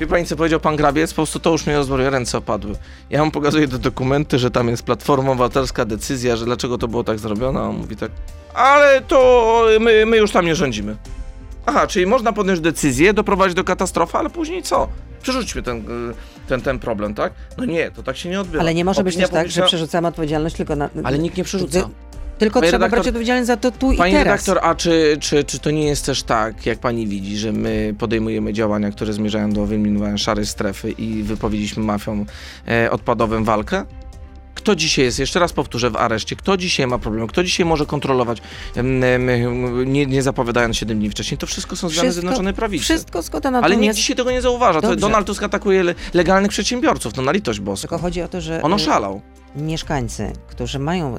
Wie 0.00 0.06
pani, 0.06 0.26
co 0.26 0.36
powiedział 0.36 0.60
pan 0.60 0.76
Grabiec? 0.76 1.10
Po 1.10 1.16
prostu 1.16 1.40
to 1.40 1.50
już 1.50 1.66
mnie 1.66 1.76
rozbroje, 1.76 2.10
ręce 2.10 2.38
opadły. 2.38 2.74
Ja 3.10 3.24
mu 3.24 3.30
pokazuję 3.30 3.68
te 3.68 3.78
dokumenty, 3.78 4.38
że 4.38 4.50
tam 4.50 4.68
jest 4.68 4.82
Platforma 4.82 5.30
Obywatelska, 5.32 5.84
decyzja, 5.84 6.36
że 6.36 6.44
dlaczego 6.44 6.78
to 6.78 6.88
było 6.88 7.04
tak 7.04 7.18
zrobione, 7.18 7.60
a 7.60 7.62
on 7.62 7.76
mówi 7.76 7.96
tak, 7.96 8.10
ale 8.54 9.00
to 9.00 9.66
my, 9.80 10.06
my 10.06 10.16
już 10.16 10.30
tam 10.30 10.46
nie 10.46 10.54
rządzimy. 10.54 10.96
Aha, 11.66 11.86
czyli 11.86 12.06
można 12.06 12.32
podjąć 12.32 12.60
decyzję, 12.60 13.12
doprowadzić 13.14 13.54
do 13.56 13.64
katastrofy, 13.64 14.18
ale 14.18 14.30
później 14.30 14.62
co? 14.62 14.88
Przerzućmy 15.22 15.62
ten, 15.62 15.78
y, 15.78 16.14
ten, 16.48 16.60
ten 16.60 16.78
problem, 16.78 17.14
tak? 17.14 17.32
No 17.58 17.64
nie, 17.64 17.90
to 17.90 18.02
tak 18.02 18.16
się 18.16 18.28
nie 18.28 18.40
odbywa. 18.40 18.60
Ale 18.62 18.74
nie 18.74 18.84
może 18.84 19.04
być 19.04 19.14
Opinia 19.14 19.28
też 19.28 19.34
tak, 19.34 19.50
że 19.50 19.62
przerzucamy 19.62 20.08
odpowiedzialność 20.08 20.56
tylko 20.56 20.76
na... 20.76 20.88
Ale 21.04 21.18
nikt 21.18 21.36
nie 21.36 21.44
przerzuca. 21.44 21.82
Ty- 21.82 22.07
Tylko 22.38 22.60
Panie 22.60 22.70
trzeba 22.72 22.86
redaktor- 22.86 22.90
brać 22.90 23.06
odpowiedzialność 23.06 23.46
za 23.46 23.56
to 23.56 23.70
tu 23.70 23.92
i 23.92 23.96
Pani 23.96 24.12
teraz. 24.12 24.26
redaktor, 24.46 24.70
a 24.70 24.74
czy, 24.74 25.16
czy, 25.20 25.44
czy 25.44 25.58
to 25.58 25.70
nie 25.70 25.86
jest 25.86 26.06
też 26.06 26.22
tak, 26.22 26.66
jak 26.66 26.78
pani 26.78 27.06
widzi, 27.06 27.36
że 27.38 27.52
my 27.52 27.94
podejmujemy 27.98 28.52
działania, 28.52 28.90
które 28.90 29.12
zmierzają 29.12 29.52
do 29.52 29.66
wyeliminowania 29.66 30.18
szarej 30.18 30.46
strefy 30.46 30.90
i 30.90 31.22
wypowiedzieliśmy 31.22 31.82
mafiom 31.82 32.26
e, 32.68 32.90
odpadowym 32.90 33.44
walkę? 33.44 33.84
Kto 34.54 34.76
dzisiaj 34.76 35.04
jest, 35.04 35.18
jeszcze 35.18 35.40
raz 35.40 35.52
powtórzę, 35.52 35.90
w 35.90 35.96
areszcie? 35.96 36.36
Kto 36.36 36.56
dzisiaj 36.56 36.86
ma 36.86 36.98
problem? 36.98 37.26
Kto 37.26 37.44
dzisiaj 37.44 37.66
może 37.66 37.86
kontrolować, 37.86 38.38
nie, 39.86 40.06
nie 40.06 40.22
zapowiadając 40.22 40.76
7 40.76 40.98
dni 40.98 41.10
wcześniej? 41.10 41.38
To 41.38 41.46
wszystko 41.46 41.76
są 41.76 41.88
zmiany 41.88 42.02
Wszystko- 42.08 42.20
Zjednoczonej 42.20 42.54
Prawicy. 42.54 42.84
Wszystko 42.84 43.22
zgoda 43.22 43.48
Ale 43.48 43.60
natomiast... 43.60 43.80
nikt 43.82 43.94
dzisiaj 43.96 44.16
tego 44.16 44.30
nie 44.30 44.42
zauważa. 44.42 44.80
To. 44.80 44.96
Donald 44.96 45.26
Tusk 45.26 45.42
atakuje 45.42 45.82
le, 45.82 45.94
legalnych 46.14 46.50
przedsiębiorców. 46.50 47.16
No 47.16 47.22
na 47.22 47.32
litość 47.32 47.60
boską. 47.60 47.88
Tylko 47.88 47.98
chodzi 48.02 48.22
o 48.22 48.28
to, 48.28 48.40
że 48.40 48.62
On 48.62 48.72
y, 48.72 48.74
oszalał. 48.74 49.20
mieszkańcy, 49.56 50.32
którzy 50.48 50.78
mają 50.78 51.16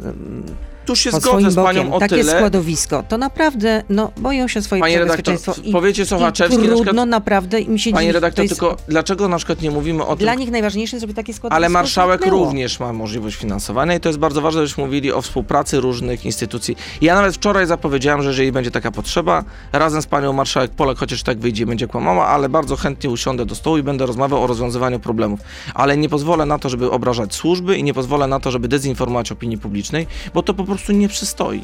Tu 0.89 0.95
się 0.95 1.11
zgodzę 1.11 1.51
z 1.51 1.55
panią 1.55 1.65
bokiem 1.81 1.93
o 1.93 1.99
takie 1.99 2.15
tyle. 2.15 2.35
składowisko, 2.35 3.03
to 3.09 3.17
naprawdę 3.17 3.83
no, 3.89 4.11
boją 4.17 4.47
się 4.47 4.61
swojego 4.61 4.83
Panie 4.83 4.99
redaktor, 4.99 5.35
i, 5.63 5.71
powiecie 5.71 6.03
i 6.03 6.05
Sochaczewski, 6.05 6.57
na 6.57 6.63
trudno 6.67 6.83
przykład- 6.85 7.07
naprawdę 7.09 7.59
im 7.61 7.77
się 7.77 7.91
Panie 7.91 8.11
redaktor, 8.11 8.43
jest- 8.45 8.55
tylko 8.59 8.77
dlaczego 8.87 9.27
na 9.27 9.37
przykład 9.37 9.61
nie 9.61 9.71
mówimy 9.71 10.03
o 10.05 10.07
tym, 10.15 10.17
Dla 10.17 10.35
nich 10.35 10.51
najważniejsze 10.51 10.95
jest, 10.95 11.01
żeby 11.01 11.13
takie 11.13 11.33
składowisko 11.33 11.55
Ale 11.55 11.69
marszałek 11.69 12.19
zniknęło. 12.21 12.45
również 12.45 12.79
ma 12.79 12.93
możliwość 12.93 13.35
finansowania 13.37 13.95
i 13.95 13.99
to 13.99 14.09
jest 14.09 14.19
bardzo 14.19 14.41
ważne, 14.41 14.61
żebyśmy 14.61 14.85
mówili 14.85 15.11
o 15.11 15.21
współpracy 15.21 15.79
różnych 15.79 16.25
instytucji. 16.25 16.75
Ja 17.01 17.15
nawet 17.15 17.35
wczoraj 17.35 17.65
zapowiedziałem, 17.67 18.21
że 18.21 18.29
jeżeli 18.29 18.51
będzie 18.51 18.71
taka 18.71 18.91
potrzeba, 18.91 19.43
razem 19.73 20.01
z 20.01 20.05
panią 20.07 20.33
marszałek 20.33 20.71
Polak, 20.71 20.97
chociaż 20.97 21.23
tak 21.23 21.39
wyjdzie, 21.39 21.65
będzie 21.65 21.87
kłamała, 21.87 22.27
ale 22.27 22.49
bardzo 22.49 22.75
chętnie 22.75 23.09
usiądę 23.09 23.45
do 23.45 23.55
stołu 23.55 23.77
i 23.77 23.83
będę 23.83 24.05
rozmawiał 24.05 24.43
o 24.43 24.47
rozwiązywaniu 24.47 24.99
problemów. 24.99 25.39
Ale 25.73 25.97
nie 25.97 26.09
pozwolę 26.09 26.45
na 26.45 26.59
to, 26.59 26.69
żeby 26.69 26.91
obrażać 26.91 27.35
służby 27.35 27.77
i 27.77 27.83
nie 27.83 27.93
pozwolę 27.93 28.27
na 28.27 28.39
to, 28.39 28.51
żeby 28.51 28.67
dezinformować 28.67 29.31
opinii 29.31 29.57
publicznej, 29.57 30.07
bo 30.33 30.43
to 30.43 30.53
po 30.53 30.63
prostu 30.63 30.78
nie 30.87 31.09
przystoi. 31.09 31.63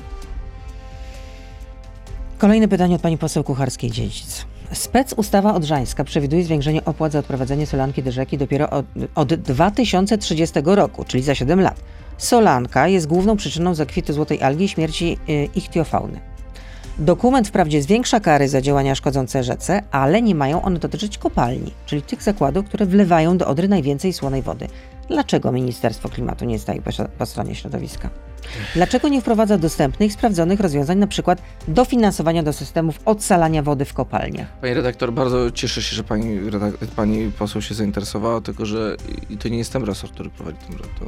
Kolejne 2.38 2.68
pytanie 2.68 2.96
od 2.96 3.02
pani 3.02 3.18
poseł 3.18 3.44
Kucharskiej-Dziedzic. 3.44 4.46
Spec 4.72 5.14
ustawa 5.14 5.54
odrzańska 5.54 6.04
przewiduje 6.04 6.44
zwiększenie 6.44 6.86
opłat 6.86 7.12
za 7.12 7.20
odprowadzenie 7.20 7.68
solanki 7.68 8.04
do 8.04 8.12
rzeki 8.12 8.38
dopiero 8.38 8.70
od, 8.70 8.86
od 9.16 9.34
2030 9.34 10.60
roku, 10.66 11.06
czyli 11.06 11.24
za 11.24 11.36
7 11.36 11.62
lat. 11.62 11.80
Solanka 12.18 12.88
jest 12.88 13.08
główną 13.08 13.38
przyczyną 13.38 13.76
zakwity 13.76 14.14
złotej 14.14 14.42
algi 14.42 14.66
i 14.66 14.70
śmierci 14.70 15.18
y, 15.30 15.50
ichtiofauny. 15.56 16.20
Dokument 17.00 17.48
wprawdzie 17.48 17.82
zwiększa 17.82 18.20
kary 18.20 18.50
za 18.50 18.62
działania 18.62 18.96
szkodzące 18.96 19.44
rzece, 19.44 19.82
ale 19.92 20.22
nie 20.22 20.36
mają 20.36 20.62
one 20.62 20.80
dotyczyć 20.80 21.18
kopalni, 21.18 21.72
czyli 21.86 22.02
tych 22.02 22.24
zakładów, 22.24 22.66
które 22.66 22.86
wlewają 22.86 23.38
do 23.38 23.48
Odry 23.48 23.68
najwięcej 23.68 24.14
słonej 24.14 24.42
wody. 24.42 24.68
Dlaczego 25.08 25.52
Ministerstwo 25.52 26.10
Klimatu 26.10 26.46
nie 26.46 26.60
staje 26.60 26.82
po, 26.82 26.92
po 27.18 27.26
stronie 27.26 27.56
środowiska? 27.56 28.10
Dlaczego 28.76 29.08
nie 29.08 29.22
wprowadza 29.22 29.58
dostępnych, 29.58 30.14
sprawdzonych 30.14 30.60
rozwiązań, 30.60 30.98
na 30.98 31.08
przykład 31.08 31.42
dofinansowania 31.68 32.44
do 32.44 32.54
systemów 32.54 33.00
odsalania 33.06 33.64
wody 33.64 33.86
w 33.86 33.94
kopalniach? 33.94 34.48
Pani 34.62 34.74
redaktor, 34.74 35.14
bardzo 35.14 35.52
cieszę 35.52 35.82
się, 35.82 35.96
że 35.96 36.04
pani, 36.04 36.40
pani 36.96 37.32
poseł 37.32 37.62
się 37.62 37.76
zainteresowała, 37.76 38.42
tylko 38.42 38.66
że 38.66 38.96
i 39.30 39.38
to 39.38 39.50
nie 39.50 39.58
jest 39.58 39.74
ten 39.74 39.84
resort, 39.84 40.14
który 40.14 40.30
prowadzi 40.30 40.58
tę 41.00 41.06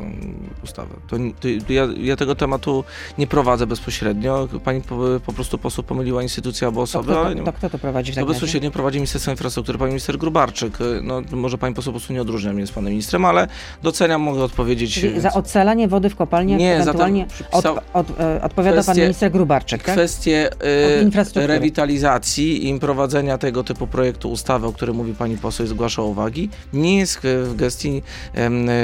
ustawę. 0.64 0.96
To, 1.08 1.18
to, 1.68 1.74
ja, 1.74 1.88
ja 1.98 2.16
tego 2.16 2.36
tematu 2.36 2.84
nie 3.18 3.28
prowadzę 3.28 3.68
bezpośrednio. 3.68 4.48
Pani 4.64 4.82
po, 4.82 4.96
po 5.26 5.34
prostu 5.34 5.58
poseł 5.58 5.84
pomyliła 5.84 6.24
instytucję 6.24 6.68
albo 6.68 6.78
To 6.78 6.84
osobę, 6.84 7.12
kto, 7.12 7.26
ale 7.26 7.36
to, 7.36 7.44
to, 7.44 7.54
kto 7.54 7.70
to 7.70 7.78
prowadzi 7.78 8.12
w 8.12 8.16
to 8.16 8.22
takim 8.22 8.34
bezpośrednio 8.34 8.72
prowadzi 8.72 8.98
Ministerstwo 8.98 9.32
Infrastruktury, 9.32 9.78
pan 9.78 9.88
minister 9.88 10.18
Grubarczyk. 10.18 10.78
No, 11.04 11.22
może 11.32 11.58
pani 11.58 11.76
poseł 11.76 11.94
po 11.94 12.00
prostu 12.00 12.14
nie 12.14 12.22
odróżnia 12.22 12.54
mnie 12.54 12.68
z 12.68 12.72
panem 12.72 12.92
ministrem, 12.92 13.26
ale 13.26 13.48
doceniam, 13.84 14.22
mogę 14.22 14.44
odpowiedzieć. 14.44 14.94
Czyli 14.94 15.20
za 15.22 15.34
odsalanie 15.34 15.88
wody 15.88 16.10
w 16.10 16.16
kopalniach 16.16 16.60
Nie, 16.60 16.76
to 16.76 16.82
ewentualnie 16.82 17.27
przypisał- 17.28 17.78
od, 17.94 18.20
e, 18.20 18.42
odpowiada 18.42 18.76
pan 18.84 18.84
kwestie- 18.96 19.02
minister 19.02 19.32
Grubarczyk, 19.32 19.84
tak? 19.84 19.96
Kwestie 19.96 20.50
Od 21.30 21.38
y, 21.38 21.48
rewitalizacji 21.48 22.70
i 22.70 22.80
prowadzenia 22.80 23.38
tego 23.38 23.64
typu 23.64 23.88
projektu 23.88 24.32
ustawy, 24.32 24.68
o 24.68 24.72
którym 24.74 24.96
mówi 24.96 25.14
pani 25.14 25.38
poseł 25.38 25.66
i 25.66 25.70
zgłasza 25.70 26.02
uwagi, 26.02 26.50
nie 26.74 26.98
jest 26.98 27.20
w 27.24 27.56
gestii 27.56 28.04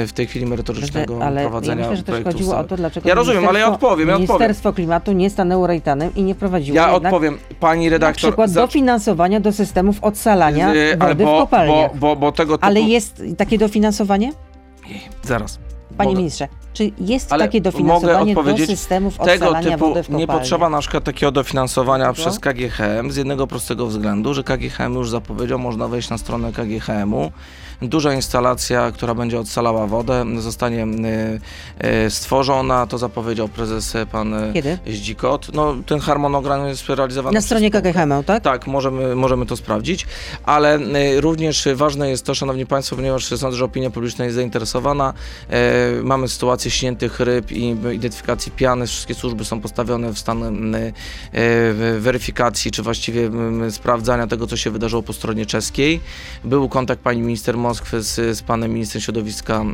w 0.06 0.10
tej 0.14 0.26
chwili 0.26 0.46
merytorycznego 0.46 1.18
ale 1.24 1.42
ja 1.42 1.48
prowadzenia 1.48 1.82
myślę, 1.82 1.96
że 1.96 2.02
projektu 2.02 2.32
chodziło 2.32 2.50
ustawy. 2.50 2.64
o 2.66 2.68
to, 2.68 2.76
dlaczego 2.76 3.08
Ja 3.08 3.14
rozumiem, 3.14 3.48
ale 3.48 3.58
ja 3.58 3.68
odpowiem, 3.72 4.08
ja 4.08 4.14
odpowiem. 4.14 4.28
Ministerstwo 4.38 4.72
Klimatu 4.72 5.12
nie 5.12 5.30
stanęło 5.30 5.66
rejtanem 5.66 6.14
i 6.14 6.22
nie 6.22 6.34
wprowadziło 6.34 6.76
Ja 6.76 6.92
odpowiem, 6.94 7.38
pani 7.60 7.84
na 7.84 7.90
redaktor. 7.90 8.16
przykład 8.30 8.50
za- 8.50 8.60
dofinansowania 8.60 9.40
do 9.40 9.52
systemów 9.52 10.04
odsalania 10.04 10.66
ale 10.68 10.96
wody 11.14 11.24
bo, 11.24 11.36
w 11.38 11.40
kopalniach. 11.40 11.90
Bo, 11.96 11.98
bo, 11.98 12.16
bo 12.16 12.32
tego 12.32 12.58
typu... 12.58 12.66
Ale 12.66 12.80
jest 12.80 13.22
takie 13.38 13.58
dofinansowanie? 13.58 14.32
Zaraz. 15.22 15.58
Panie 15.96 16.14
ministrze, 16.14 16.48
czy 16.74 16.90
jest 16.98 17.32
Ale 17.32 17.44
takie 17.44 17.58
mogę 17.58 17.70
dofinansowanie 17.70 18.34
do 18.34 18.40
odpowiedzieć, 18.40 18.70
systemów 18.70 19.18
Tego 19.18 19.54
typu 19.62 19.94
nie 20.08 20.26
potrzeba 20.26 20.68
na 20.70 20.80
przykład 20.80 21.04
takiego 21.04 21.32
dofinansowania 21.32 22.04
Dlaczego? 22.04 22.30
przez 22.30 22.40
KGHM 22.40 23.10
z 23.12 23.16
jednego 23.16 23.46
prostego 23.46 23.86
względu, 23.86 24.34
że 24.34 24.44
KGHM 24.44 24.94
już 24.94 25.10
zapowiedział, 25.10 25.58
można 25.58 25.88
wejść 25.88 26.10
na 26.10 26.18
stronę 26.18 26.52
KGHM-u. 26.52 27.32
Duża 27.88 28.14
instalacja, 28.14 28.92
która 28.92 29.14
będzie 29.14 29.40
odsalała 29.40 29.86
wodę, 29.86 30.24
zostanie 30.38 30.84
y, 30.84 31.86
y, 32.06 32.10
stworzona, 32.10 32.86
to 32.86 32.98
zapowiedział 32.98 33.48
prezes 33.48 33.94
y, 33.94 34.06
pan 34.06 34.34
Kiedy? 34.54 34.78
Zdzikot. 34.86 35.54
No, 35.54 35.74
ten 35.86 36.00
harmonogram 36.00 36.66
jest 36.66 36.88
realizowany 36.88 37.34
Na 37.34 37.40
stronie. 37.40 37.70
KGHM, 37.70 38.24
tak? 38.26 38.42
Tak, 38.42 38.66
możemy, 38.66 39.16
możemy 39.16 39.46
to 39.46 39.56
sprawdzić, 39.56 40.06
ale 40.44 40.78
również 41.20 41.68
ważne 41.74 42.10
jest 42.10 42.26
to, 42.26 42.34
Szanowni 42.34 42.66
Państwo, 42.66 42.96
ponieważ 42.96 43.26
sądzę, 43.26 43.56
że 43.56 43.64
opinia 43.64 43.90
publiczna 43.90 44.24
jest 44.24 44.34
zainteresowana, 44.36 45.14
mamy 46.02 46.28
sytuację 46.28 46.70
śniętych 46.70 47.20
ryb 47.20 47.52
i 47.52 47.76
identyfikacji 47.94 48.52
piany, 48.52 48.86
wszystkie 48.86 49.14
służby 49.14 49.44
są 49.44 49.60
postawione 49.60 50.12
w 50.12 50.18
stan 50.18 50.74
weryfikacji, 51.98 52.70
czy 52.70 52.82
właściwie 52.82 53.30
sprawdzania 53.70 54.26
tego, 54.26 54.46
co 54.46 54.56
się 54.56 54.70
wydarzyło 54.70 55.02
po 55.02 55.12
stronie 55.12 55.46
czeskiej. 55.46 56.00
Był 56.44 56.68
kontakt 56.68 57.02
pani 57.02 57.20
minister 57.20 57.56
Moskwy 57.74 58.02
z, 58.02 58.38
z 58.38 58.42
panem 58.42 58.72
ministrem 58.72 59.00
środowiska 59.00 59.64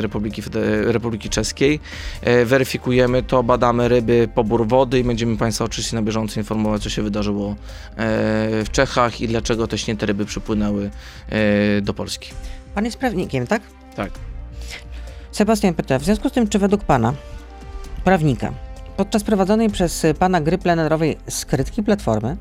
Republiki, 0.00 0.42
Republiki 0.84 1.28
Czeskiej. 1.28 1.80
E, 2.22 2.44
Weryfikujemy 2.44 3.22
to, 3.22 3.42
badamy 3.42 3.88
ryby, 3.88 4.28
pobór 4.34 4.66
wody 4.66 4.98
i 4.98 5.04
będziemy 5.04 5.36
Państwa 5.36 5.64
oczywiście 5.64 5.96
na 5.96 6.02
bieżąco 6.02 6.40
informować, 6.40 6.82
co 6.82 6.90
się 6.90 7.02
wydarzyło 7.02 7.50
e, 7.50 7.54
w 8.64 8.66
Czechach 8.72 9.20
i 9.20 9.28
dlaczego 9.28 9.66
te 9.66 9.78
śnięte 9.78 10.06
ryby 10.06 10.24
przypłynęły 10.24 10.90
e, 11.28 11.80
do 11.80 11.94
Polski. 11.94 12.30
Pan 12.74 12.84
jest 12.84 12.98
prawnikiem, 12.98 13.46
tak? 13.46 13.62
Tak. 13.96 14.10
Sebastian 15.32 15.74
pyta, 15.74 15.98
w 15.98 16.04
związku 16.04 16.28
z 16.28 16.32
tym, 16.32 16.48
czy 16.48 16.58
według 16.58 16.84
pana, 16.84 17.14
prawnika, 18.04 18.52
podczas 18.96 19.24
prowadzonej 19.24 19.70
przez 19.70 20.06
pana 20.18 20.40
gry 20.40 20.58
plenerowej 20.58 21.16
skrytki 21.28 21.82
Platformy 21.82 22.36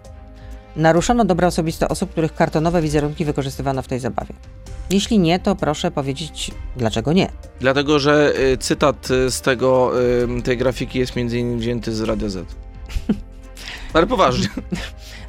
naruszono 0.75 1.25
dobra 1.25 1.47
osobiste 1.47 1.87
osób, 1.87 2.11
których 2.11 2.35
kartonowe 2.35 2.81
wizerunki 2.81 3.25
wykorzystywano 3.25 3.81
w 3.81 3.87
tej 3.87 3.99
zabawie? 3.99 4.33
Jeśli 4.89 5.19
nie, 5.19 5.39
to 5.39 5.55
proszę 5.55 5.91
powiedzieć, 5.91 6.51
dlaczego 6.77 7.13
nie. 7.13 7.29
Dlatego, 7.59 7.99
że 7.99 8.33
y, 8.53 8.57
cytat 8.57 9.11
y, 9.11 9.31
z 9.31 9.41
tego, 9.41 9.91
y, 10.39 10.41
tej 10.41 10.57
grafiki 10.57 10.99
jest 10.99 11.15
między 11.15 11.39
innymi 11.39 11.59
wzięty 11.59 11.95
z 11.95 12.01
Radia 12.01 12.29
Z. 12.29 12.45
Ale 13.93 14.07
poważnie. 14.07 14.47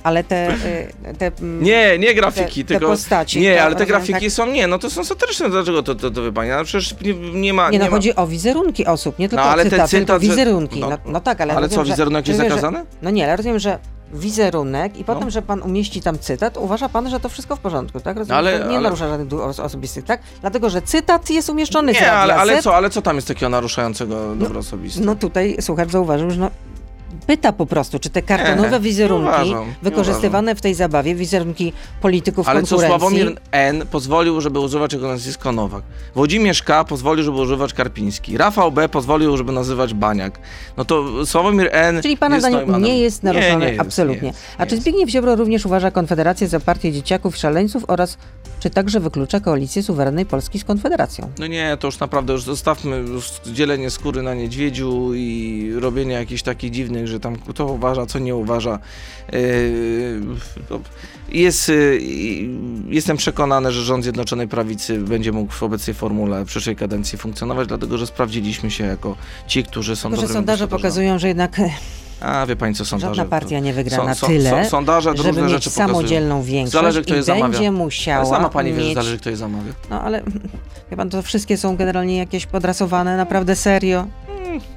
Ale 0.03 0.25
te... 0.25 0.55
y, 0.55 1.15
te 1.19 1.27
mm, 1.41 1.63
Nie, 1.63 1.99
nie 1.99 2.15
grafiki, 2.15 2.65
te, 2.65 2.69
te 2.75 2.79
tylko... 2.81 2.93
postaci. 2.93 3.41
Nie, 3.41 3.57
to 3.57 3.63
ale 3.63 3.77
te 3.77 3.87
grafiki 3.87 4.31
są, 4.31 4.47
nie, 4.47 4.67
no 4.67 4.79
to 4.79 4.91
są 4.91 5.05
satyryczne, 5.05 5.51
dlaczego 5.51 5.83
to, 5.83 5.95
to, 5.95 6.11
to 6.11 6.23
wie 6.23 6.33
pani, 6.33 6.51
ale 6.51 6.65
przecież 6.65 6.95
nie, 7.01 7.15
nie 7.15 7.53
ma... 7.55 7.63
Tak, 7.65 7.73
nie, 7.73 7.79
no 7.79 7.85
ma... 7.85 7.91
chodzi 7.91 8.17
o 8.17 8.27
wizerunki 8.27 8.87
osób, 8.87 9.19
nie 9.19 9.29
tylko 9.29 9.45
No, 9.45 9.51
ale 9.51 9.63
o 9.63 9.65
ten 9.65 9.71
cytaty, 9.71 9.91
tylko 9.91 10.05
cytat, 10.07 10.23
że- 10.23 10.29
wizerunki. 10.29 10.81
no, 10.81 10.91
No, 10.91 10.99
no 11.07 11.21
tak, 11.21 11.41
ale 11.41 11.53
ale 11.53 11.61
rozumiem, 11.67 11.85
co, 11.85 11.89
że- 11.89 11.93
wizerunek 11.93 12.29
jest 12.29 12.41
rozumiem, 12.41 12.57
że- 12.59 12.61
zakazany? 12.61 12.87
No 13.03 13.11
nie, 13.11 13.25
ale 13.25 13.37
rozumiem, 13.37 13.59
że 13.59 13.79
wizerunek 14.13 14.97
i 14.99 15.05
potem, 15.05 15.25
No. 15.25 15.31
że 15.31 15.43
pan 15.43 15.63
umieści 15.63 16.01
tam 16.03 16.19
cytat, 16.19 16.57
uważa 16.57 16.89
pan, 16.89 17.11
że 17.11 17.21
to 17.21 17.29
wszystko 17.29 17.57
w 17.57 17.61
porządku, 17.61 18.01
tak? 18.01 18.17
Rozumiem, 18.17 18.39
Ale- 18.39 18.59
nie 18.59 18.65
ale- 18.65 18.81
narusza 18.81 19.09
żadnych 19.09 19.29
dóbr 19.29 19.43
os- 19.43 19.61
osobistych, 19.61 20.05
tak? 20.05 20.21
Dlatego, 20.41 20.71
że 20.71 20.83
cytat 20.83 21.31
jest 21.31 21.51
umieszczony 21.51 21.93
Nie, 21.93 22.13
ale, 22.13 22.37
ale 22.37 22.63
co, 22.63 22.77
ale 22.77 22.91
co 22.91 23.03
tam 23.03 23.17
jest 23.17 23.29
takiego 23.29 23.49
naruszającego 23.49 24.35
dobro 24.37 24.61
osobiste? 24.61 25.01
No 25.05 25.15
tutaj 25.15 25.57
słuchacz 25.61 25.91
zauważył, 25.91 26.31
że 26.31 26.37
no, 26.41 26.51
pyta 27.29 27.53
po 27.53 27.67
prostu, 27.67 27.99
czy 27.99 28.11
te 28.11 28.23
kartonowe 28.23 28.81
wizerunki 28.81 29.29
uważam, 29.29 29.75
wykorzystywane 29.83 30.55
w 30.55 30.61
tej 30.61 30.75
zabawie, 30.75 31.15
wizerunki 31.15 31.73
polityków 32.01 32.49
Ale 32.49 32.63
co 32.63 32.77
konkurencji... 32.77 32.99
Sławomir 32.99 33.41
N. 33.53 33.87
pozwolił, 33.91 34.41
żeby 34.41 34.61
używać 34.61 34.93
jego 34.93 35.09
nazwiska 35.09 35.53
Nowak. 35.53 35.83
Włodzimierz 36.15 36.63
K. 36.63 36.85
pozwolił, 36.85 37.25
żeby 37.25 37.37
używać 37.37 37.75
Karpiński. 37.75 38.39
Rafał 38.39 38.73
B. 38.73 38.89
pozwolił, 38.89 39.37
żeby 39.37 39.53
nazywać 39.53 39.95
Baniak. 39.95 40.39
No 40.77 40.85
to 40.85 41.27
Sławomir 41.27 41.69
N. 41.73 42.03
Czyli 42.03 42.17
pana 42.17 42.41
zdaniem 42.41 42.83
nie 42.83 43.01
jest 43.01 43.23
naruszone 43.23 43.55
Nie, 43.55 43.57
nie 43.57 43.67
jest, 43.67 43.81
absolutnie. 43.81 44.23
nie 44.23 44.29
jest, 44.29 44.41
A 44.59 44.63
nie 44.65 44.69
czy 44.69 44.75
jest. 44.75 44.83
Zbigniew 44.83 45.11
Ziobro 45.11 45.37
również 45.37 45.67
uważa 45.67 45.91
Konfederację 45.91 46.49
za 46.49 46.61
partię 46.61 46.93
dzieciaków 46.93 47.37
i 47.37 47.39
szaleńców 47.39 47.85
oraz 47.89 48.19
czy 48.61 48.71
także 48.71 49.01
wyklucza 49.01 49.41
koalicję 49.41 49.83
suwerennej 49.83 50.27
Polski 50.27 50.59
z 50.59 50.65
Konfederacją? 50.65 51.31
No 51.39 51.47
nie, 51.47 51.77
to 51.81 51.89
już 51.89 51.99
naprawdę, 51.99 52.33
już 52.33 52.43
zostawmy 52.43 52.97
już 52.97 53.31
dzielenie 53.47 53.91
skóry 53.91 54.23
na 54.23 54.35
niedźwiedziu 54.35 55.15
i 55.15 55.73
robienie 55.81 56.15
jakichś 56.15 56.43
takich 56.43 56.71
dziwnych, 56.71 57.07
że 57.09 57.18
tam 57.21 57.37
kto 57.37 57.67
uważa, 57.67 58.07
co 58.07 58.19
nie 58.19 58.37
uważa. 58.37 58.79
Yy, 59.33 60.21
Jest, 61.29 61.69
yy, 61.69 62.01
jestem 62.89 63.17
przekonany, 63.17 63.73
że 63.73 63.83
rząd 63.83 64.03
Zjednoczonej 64.05 64.49
Prawicy 64.49 64.99
będzie 64.99 65.33
mógł 65.33 65.53
w 65.53 65.63
obecnej 65.63 65.95
formule 65.95 66.45
w 66.45 66.49
przyszłej 66.49 66.77
kadencji 66.77 67.19
funkcjonować, 67.19 67.69
dlatego 67.69 67.99
że 67.99 68.07
sprawdziliśmy 68.07 68.71
się 68.71 68.85
jako 68.85 69.17
ci, 69.47 69.65
którzy 69.65 69.97
są 69.97 70.11
Tylko, 70.11 70.27
że 70.27 70.33
sondaże 70.33 70.69
pokazują, 70.69 71.19
że 71.19 71.29
jednak 71.29 71.59
e, 71.61 71.71
A, 72.21 72.47
wie 72.47 72.57
pani 72.57 72.75
co 72.75 72.85
sondaże? 72.85 73.15
żadna 73.15 73.31
partia 73.31 73.59
nie 73.61 73.73
wygra 73.73 74.05
na 74.05 74.15
tyle, 74.15 74.51
są- 74.65 74.71
sondaże 74.71 75.11
żeby 75.17 75.29
różne 75.29 75.43
mieć 75.43 75.51
rzeczy 75.51 75.71
pokazują. 75.71 75.89
samodzielną 75.97 76.43
większość 76.43 76.73
Zależy, 76.73 77.03
kto 77.03 77.15
je 77.15 77.21
i 77.21 77.23
zamawia. 77.23 77.49
będzie 77.49 77.71
musiała 77.71 78.19
Ale 78.19 78.29
sama 78.29 78.49
pani 78.49 78.73
wie, 78.73 78.81
że 78.81 78.85
mieć... 78.87 78.95
zależy 78.95 79.19
kto 79.19 79.31
je 79.31 79.37
zamawia. 79.37 79.73
No 79.91 80.03
ale 80.03 80.23
wie 80.91 80.97
pan, 80.97 81.11
to 81.11 81.23
wszystkie 81.23 81.57
są 81.57 81.77
generalnie 81.77 82.17
jakieś 82.17 82.47
podrasowane, 82.47 83.17
naprawdę 83.17 83.57
serio. 83.57 84.07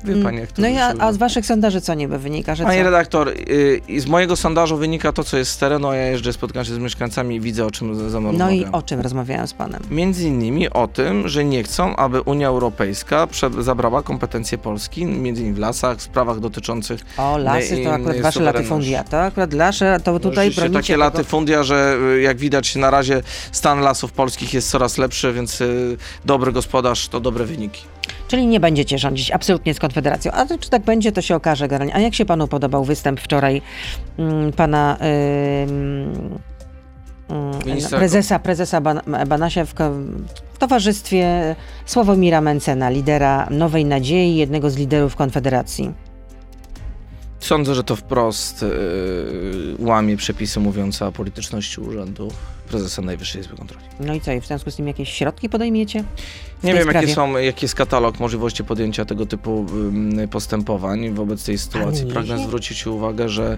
Wie 0.04 0.24
pani 0.24 0.38
jak 0.40 0.52
to 0.52 0.62
No 0.62 0.68
i 0.68 0.78
a, 0.78 0.94
a 1.00 1.14
z 1.14 1.18
waszych 1.18 1.46
sondaży 1.46 1.82
co 1.82 1.94
niby 1.94 2.18
wynika, 2.20 2.56
że 2.56 2.64
Panie 2.64 2.78
co? 2.78 2.84
redaktor, 2.84 3.30
y, 3.30 3.82
z 3.98 4.06
mojego 4.06 4.36
sondażu 4.36 4.78
wynika 4.78 5.12
to, 5.12 5.24
co 5.24 5.38
jest 5.38 5.52
z 5.52 5.58
terenu, 5.58 5.88
a 5.88 5.96
ja 5.96 6.06
jeżdżę, 6.08 6.34
spotykam 6.34 6.66
się 6.66 6.74
z 6.74 6.78
mieszkańcami 6.78 7.36
i 7.36 7.40
widzę, 7.40 7.66
o 7.66 7.72
czym 7.72 8.10
ze 8.10 8.20
mną 8.20 8.32
No 8.34 8.52
i 8.52 8.66
o 8.72 8.82
czym 8.82 9.00
rozmawiałem 9.02 9.48
z 9.48 9.54
panem? 9.54 9.82
Między 9.92 10.28
innymi 10.28 10.70
o 10.70 10.88
tym, 10.88 11.28
że 11.28 11.46
nie 11.46 11.64
chcą, 11.64 11.96
aby 11.96 12.22
Unia 12.22 12.48
Europejska 12.48 13.28
prze- 13.28 13.64
zabrała 13.64 14.04
kompetencje 14.04 14.58
Polski, 14.58 15.06
między 15.06 15.42
innymi 15.42 15.56
w 15.56 15.60
lasach, 15.60 15.98
w 15.98 16.02
sprawach 16.02 16.40
dotyczących 16.40 17.02
O, 17.18 17.38
lasy 17.38 17.82
i- 17.82 17.84
to 17.84 17.94
akurat 17.94 18.16
i 18.18 18.22
wasze 18.22 18.34
suwerenności. 18.40 18.44
latyfundia, 18.70 19.04
to 19.04 19.22
akurat 19.22 19.54
lasze, 19.54 19.98
to 20.04 20.20
tutaj 20.20 20.34
rzeczywiście 20.34 20.62
bronicie 20.62 20.80
takie 20.80 20.94
tego. 20.94 21.04
latyfundia, 21.04 21.64
że 21.64 21.98
y, 22.18 22.22
jak 22.22 22.38
widać 22.38 22.76
na 22.76 22.90
razie 22.92 23.22
stan 23.52 23.80
lasów 23.80 24.12
polskich 24.12 24.54
jest 24.54 24.70
coraz 24.70 24.98
lepszy, 24.98 25.34
więc 25.34 25.62
y, 25.62 25.98
dobry 26.26 26.52
gospodarz 26.52 27.08
to 27.08 27.20
dobre 27.20 27.46
wyniki. 27.46 27.82
Czyli 28.32 28.48
nie 28.48 28.60
będziecie 28.60 28.98
rządzić 28.98 29.32
absolutnie 29.32 29.74
z 29.74 29.80
Konfederacją. 29.80 30.32
A 30.32 30.46
czy 30.58 30.70
tak 30.70 30.82
będzie, 30.82 31.12
to 31.12 31.22
się 31.22 31.36
okaże 31.36 31.68
generalnie. 31.68 31.96
A 31.96 32.00
jak 32.00 32.16
się 32.16 32.26
panu 32.26 32.48
podobał 32.48 32.84
występ 32.84 33.20
wczoraj 33.20 33.62
mm, 34.18 34.52
pana 34.52 34.98
ym, 35.64 36.40
Ministra- 37.66 37.98
prezesa, 37.98 38.40
prezesa 38.40 38.82
Ban 38.82 39.02
Banasia 39.28 39.66
w, 39.66 39.74
w 40.54 40.58
towarzystwie 40.58 41.56
Sławomira 41.86 42.42
Mencena, 42.42 42.90
lidera 42.90 43.48
Nowej 43.50 43.86
Nadziei, 43.86 44.36
jednego 44.36 44.70
z 44.70 44.78
liderów 44.78 45.16
Konfederacji? 45.16 45.94
Sądzę, 47.40 47.76
że 47.76 47.84
to 47.84 47.96
wprost 47.96 48.64
y, 48.64 48.68
łamie 49.80 50.18
przepisy 50.18 50.60
mówiące 50.60 51.08
o 51.08 51.12
polityczności 51.12 51.82
urzędu 51.82 52.32
prezesa 52.72 53.02
Najwyższej 53.02 53.42
Izby 53.42 53.58
Kontroli. 53.58 53.86
No 54.00 54.14
i 54.14 54.22
co, 54.22 54.32
i 54.32 54.42
w 54.42 54.46
związku 54.46 54.72
z 54.72 54.76
tym 54.76 54.88
jakieś 54.88 55.10
środki 55.10 55.50
podejmiecie? 55.50 56.04
Nie 56.64 56.74
wiem, 56.74 56.88
jakie 56.94 57.08
są, 57.08 57.38
jaki 57.38 57.66
jest 57.66 57.76
katalog 57.76 58.20
możliwości 58.20 58.64
podjęcia 58.64 59.06
tego 59.06 59.26
typu 59.26 59.66
postępowań 60.32 61.14
wobec 61.14 61.46
tej 61.46 61.58
sytuacji. 61.58 62.06
Pragnę 62.06 62.38
zwrócić 62.38 62.88
uwagę, 62.88 63.30
że 63.30 63.58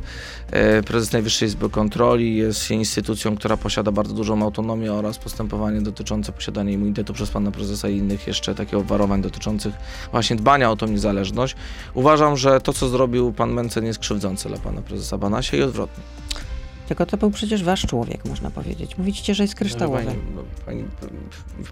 e, 0.52 0.84
prezes 0.84 1.12
Najwyższej 1.12 1.48
Izby 1.48 1.70
Kontroli 1.70 2.36
jest 2.36 2.72
instytucją, 2.72 3.36
która 3.36 3.58
posiada 3.58 3.92
bardzo 3.92 4.14
dużą 4.14 4.44
autonomię 4.44 4.94
oraz 4.94 5.18
postępowanie 5.18 5.82
dotyczące 5.82 6.32
posiadania 6.32 6.72
immunitetu 6.72 7.14
przez 7.14 7.30
pana 7.30 7.52
prezesa 7.52 7.90
i 7.90 7.98
innych 7.98 8.28
jeszcze 8.28 8.56
takich 8.56 8.74
obwarowań 8.76 9.22
dotyczących 9.22 9.74
właśnie 10.12 10.36
dbania 10.36 10.72
o 10.72 10.76
tą 10.76 10.88
niezależność. 10.88 11.56
Uważam, 11.94 12.38
że 12.38 12.62
to, 12.62 12.74
co 12.74 12.90
zrobił 12.90 13.34
pan 13.34 13.54
Mencen 13.54 13.86
jest 13.86 14.00
krzywdzące 14.00 14.50
dla 14.50 14.58
pana 14.58 14.82
prezesa 14.82 15.18
Banasia 15.18 15.58
i 15.58 15.62
odwrotnie. 15.62 16.04
Tylko 16.94 17.06
to 17.06 17.18
był 17.18 17.32
przecież 17.32 17.64
wasz 17.64 17.82
człowiek, 17.86 18.26
można 18.26 18.52
powiedzieć. 18.52 18.98
Mówicie, 18.98 19.36
że 19.36 19.44
jest 19.44 19.56
kryształowy. 19.56 20.06
Pani, 20.06 20.18
no, 20.36 20.42
pani, 20.66 20.84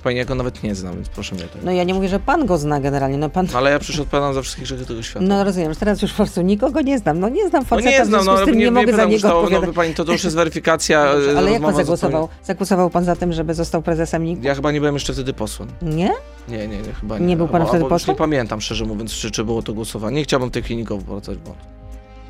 pani 0.03 0.17
ja 0.17 0.25
go 0.25 0.35
nawet 0.35 0.63
nie 0.63 0.75
znam, 0.75 0.95
więc 0.95 1.09
proszę 1.09 1.35
mnie 1.35 1.43
nie 1.43 1.61
No 1.63 1.71
ja 1.71 1.83
nie 1.83 1.93
mówię, 1.93 2.07
że 2.07 2.19
pan 2.19 2.45
go 2.45 2.57
zna 2.57 2.79
generalnie, 2.79 3.17
no 3.17 3.29
pan... 3.29 3.47
No, 3.51 3.57
Ale 3.57 3.71
ja 3.71 3.79
przecież 3.79 3.99
odpowiadam 4.01 4.33
za 4.33 4.41
wszystkich 4.41 4.63
grzechy 4.65 4.85
tego 4.85 5.03
świata. 5.03 5.25
No 5.25 5.43
rozumiem, 5.43 5.73
że 5.73 5.79
teraz 5.79 6.01
już 6.01 6.11
po 6.11 6.17
prostu 6.17 6.41
nikogo 6.41 6.81
nie 6.81 6.99
znam. 6.99 7.19
No 7.19 7.29
nie 7.29 7.49
znam 7.49 7.63
No 7.63 7.67
faceta, 7.67 7.89
nie 7.89 8.03
w 8.03 8.07
znam, 8.07 8.25
no 8.25 8.45
nie, 8.45 8.51
nie, 8.53 8.71
mogę 8.71 8.93
za 8.95 9.05
niego 9.05 9.27
no, 9.27 9.39
odpowiadać. 9.39 9.69
wie 9.69 9.73
pani, 9.73 9.93
to, 9.93 10.05
to 10.05 10.11
już 10.11 10.23
jest 10.23 10.35
weryfikacja. 10.35 11.13
Dobrze, 11.13 11.31
e, 11.35 11.37
ale 11.37 11.51
jak 11.51 11.61
pan 11.61 11.75
zagłosował? 11.75 12.29
Zagłosował 12.43 12.89
pan 12.89 13.03
za 13.03 13.15
tym, 13.15 13.33
żeby 13.33 13.53
został 13.53 13.81
prezesem 13.81 14.23
NIK? 14.23 14.43
Ja 14.43 14.55
chyba 14.55 14.71
nie 14.71 14.79
byłem 14.79 14.95
jeszcze 14.95 15.13
wtedy 15.13 15.33
posłem. 15.33 15.69
Nie? 15.81 16.11
Nie, 16.49 16.67
nie, 16.67 16.77
nie, 16.77 16.93
chyba 17.01 17.19
Nie 17.19 17.25
nie. 17.25 17.37
był 17.37 17.47
pan 17.47 17.61
Albo- 17.61 17.69
wtedy 17.69 17.85
posłem? 17.85 18.15
Nie 18.15 18.17
pamiętam, 18.17 18.61
szczerze 18.61 18.85
mówiąc, 18.85 19.13
czy, 19.13 19.31
czy 19.31 19.43
było 19.43 19.61
to 19.61 19.73
głosowanie. 19.73 20.15
Nie 20.15 20.23
chciałbym 20.23 20.49
w 20.49 20.51
tej 20.51 20.63
chwili 20.63 20.79
nikogo 20.79 21.01
wracać 21.01 21.37
w 21.37 21.41
błąd. 21.41 21.80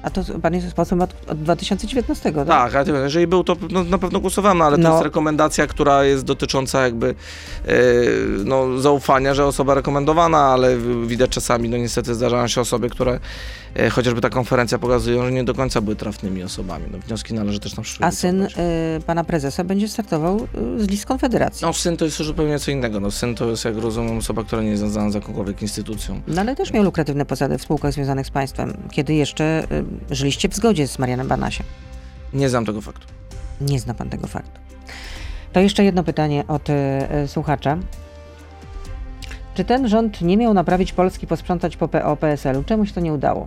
A 0.04 0.10
to 0.10 0.22
pan 0.42 0.54
jest 0.54 0.74
posłem 0.74 1.02
od, 1.02 1.14
od 1.28 1.38
2019, 1.44 2.32
tak? 2.34 2.48
Tak, 2.48 2.76
ale 2.76 3.00
jeżeli 3.04 3.28
był, 3.28 3.44
to 3.44 3.56
no, 3.70 3.84
na 3.84 3.98
pewno 3.98 4.20
głosowałem, 4.20 4.58
no, 4.58 4.66
ale 4.66 4.78
to 4.78 4.84
No. 4.84 4.92
jest 4.92 5.04
rekomendacja, 5.04 5.68
która 5.68 6.04
jest 6.04 6.24
dotycząca 6.26 6.82
jakby 6.82 7.16
e, 7.68 7.74
no, 8.46 8.80
zaufania, 8.80 9.34
że 9.34 9.46
osoba 9.46 9.74
rekomendowana, 9.74 10.38
ale 10.40 10.78
widać 11.06 11.30
czasami, 11.30 11.70
no 11.70 11.78
niestety 11.78 12.16
zdarzają 12.16 12.48
się 12.48 12.62
osoby, 12.62 12.90
które 12.90 13.20
chociażby 13.92 14.22
ta 14.22 14.30
konferencja 14.30 14.78
pokazują, 14.80 15.26
że 15.26 15.32
nie 15.32 15.44
do 15.44 15.54
końca 15.54 15.82
były 15.82 15.96
trafnymi 15.96 16.44
osobami. 16.44 16.86
No, 16.92 16.98
wnioski 17.00 17.34
należy 17.34 17.60
też 17.60 17.76
na 17.76 17.84
przyszłość 17.84 18.14
A 18.14 18.18
syn 18.18 18.42
y, 18.42 18.50
pana 19.06 19.24
prezesa 19.24 19.64
będzie 19.64 19.88
startował 19.88 20.48
y, 20.78 20.84
z 20.84 20.88
list 20.88 21.06
Konfederacji. 21.06 21.66
No 21.66 21.74
syn 21.74 21.98
to 21.98 22.06
jest 22.06 22.20
już 22.20 22.28
zupełnie 22.28 22.60
co 22.60 22.72
innego. 22.72 23.00
No, 23.00 23.12
syn 23.12 23.36
to 23.36 23.50
jest, 23.50 23.66
jak 23.66 23.78
rozumiem, 23.78 24.18
osoba, 24.18 24.44
która 24.44 24.62
nie 24.62 24.70
jest 24.70 24.80
związana 24.80 25.12
z 25.12 25.14
jakąkolwiek 25.16 25.62
instytucją. 25.62 26.22
No 26.28 26.42
ale 26.42 26.56
też 26.56 26.74
miał 26.74 26.84
lukratywne 26.84 27.26
posady 27.26 27.58
w 27.58 27.62
spółkach 27.62 27.94
związanych 27.94 28.28
z 28.28 28.32
państwem, 28.32 28.78
kiedy 28.92 29.14
jeszcze 29.14 29.68
y, 30.12 30.16
żyliście 30.16 30.50
w 30.50 30.56
zgodzie 30.56 30.88
z 30.88 31.00
Marianem 31.00 31.28
Banasiem. 31.28 31.66
Nie 32.34 32.50
znam 32.50 32.66
tego 32.66 32.82
faktu. 32.82 33.08
Nie 33.62 33.80
zna 33.80 33.94
pan 33.94 34.10
tego 34.10 34.28
faktu. 34.28 34.60
To 35.54 35.60
jeszcze 35.60 35.84
jedno 35.84 36.04
pytanie 36.04 36.44
od 36.48 36.70
y, 36.70 36.74
słuchacza. 37.28 37.78
Czy 39.56 39.66
ten 39.66 39.88
rząd 39.88 40.22
nie 40.22 40.38
miał 40.38 40.54
naprawić 40.54 40.94
Polski, 40.94 41.28
posprzątać 41.28 41.78
po 41.78 41.88
PO, 41.88 42.18
PSL-u? 42.18 42.64
Czemu 42.64 42.86
się 42.86 42.94
to 42.94 43.00
nie 43.00 43.14
udało? 43.14 43.46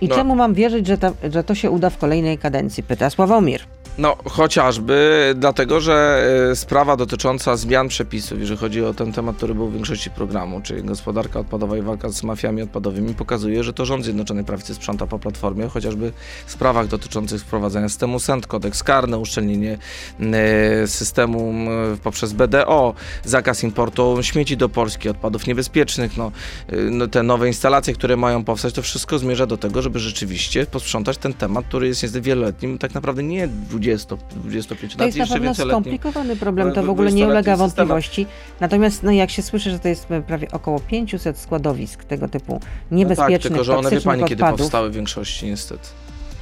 I 0.00 0.08
No. 0.08 0.14
czemu 0.14 0.34
mam 0.34 0.54
wierzyć, 0.54 0.86
że, 0.86 0.98
ta, 0.98 1.12
że 1.30 1.44
to 1.44 1.54
się 1.54 1.70
uda 1.70 1.90
w 1.90 1.98
kolejnej 1.98 2.38
kadencji? 2.38 2.82
Pyta 2.82 3.10
Sławomir. 3.10 3.60
No, 3.98 4.16
chociażby 4.24 5.34
dlatego, 5.36 5.80
że 5.80 6.26
e, 6.50 6.56
sprawa 6.56 6.96
dotycząca 6.96 7.56
zmian 7.56 7.88
przepisów, 7.88 8.40
jeżeli 8.40 8.60
chodzi 8.60 8.84
o 8.84 8.94
ten 8.94 9.12
temat, 9.12 9.36
który 9.36 9.54
był 9.54 9.68
w 9.68 9.72
większości 9.72 10.10
programu, 10.10 10.60
czyli 10.60 10.82
gospodarka 10.82 11.40
odpadowa 11.40 11.76
i 11.76 11.82
walka 11.82 12.08
z 12.08 12.22
mafiami 12.22 12.62
odpadowymi, 12.62 13.14
pokazuje, 13.14 13.64
że 13.64 13.72
to 13.72 13.84
rząd 13.84 14.04
Zjednoczonej 14.04 14.44
Prawicy 14.44 14.74
sprząta 14.74 15.06
po 15.06 15.18
Platformie, 15.18 15.68
chociażby 15.68 16.12
w 16.46 16.52
sprawach 16.52 16.86
dotyczących 16.86 17.42
wprowadzenia 17.42 17.88
systemu 17.88 18.20
SENT, 18.20 18.46
kodeks 18.46 18.82
karny, 18.82 19.18
uszczelnienie 19.18 19.78
e, 20.20 20.86
systemu 20.86 21.54
poprzez 22.02 22.32
BDO, 22.32 22.94
zakaz 23.24 23.62
importu 23.62 24.18
śmieci 24.22 24.56
do 24.56 24.68
Polski, 24.68 25.08
odpadów 25.08 25.46
niebezpiecznych, 25.46 26.16
no, 26.16 26.32
e, 26.68 26.76
no, 26.76 27.06
te 27.06 27.22
nowe 27.22 27.46
instalacje, 27.46 27.94
które 27.94 28.16
mają 28.16 28.44
powstać, 28.44 28.74
to 28.74 28.82
wszystko 28.82 29.18
zmierza 29.18 29.46
do 29.46 29.56
tego, 29.56 29.82
żeby 29.82 29.98
rzeczywiście 29.98 30.66
posprzątać 30.66 31.18
ten 31.18 31.34
temat, 31.34 31.64
który 31.66 31.88
jest 31.88 32.02
niestety 32.02 32.22
wieloletnim, 32.22 32.78
tak 32.78 32.94
naprawdę 32.94 33.22
nie 33.22 33.48
20, 33.48 33.87
25 33.96 34.92
To 34.96 34.98
lat, 35.04 35.16
jest 35.16 35.30
na 35.30 35.36
pewno 35.36 35.54
skomplikowany 35.54 36.36
problem, 36.36 36.72
to 36.72 36.78
ale 36.78 36.86
w 36.86 36.90
ogóle 36.90 37.12
nie 37.12 37.26
ulega 37.26 37.52
20-letnim 37.54 37.66
systemem. 37.68 37.88
wątpliwości. 37.88 38.26
Natomiast 38.60 39.02
no, 39.02 39.10
jak 39.10 39.30
się 39.30 39.42
słyszy, 39.42 39.70
że 39.70 39.78
to 39.78 39.88
jest 39.88 40.10
e, 40.10 40.22
prawie 40.22 40.50
około 40.52 40.80
500 40.80 41.38
składowisk 41.38 42.04
tego 42.04 42.28
typu 42.28 42.52
No 42.52 42.58
tak, 42.60 42.68
niebezpiecznych, 42.92 43.40
tylko 43.42 43.64
że 43.64 43.76
one 43.78 43.90
wie 43.90 44.00
pani, 44.00 44.24
kiedy 44.24 44.42
odpadów. 44.42 44.58
powstały 44.60 44.90
w 44.90 44.94
większości 44.94 45.46
niestety. 45.46 45.88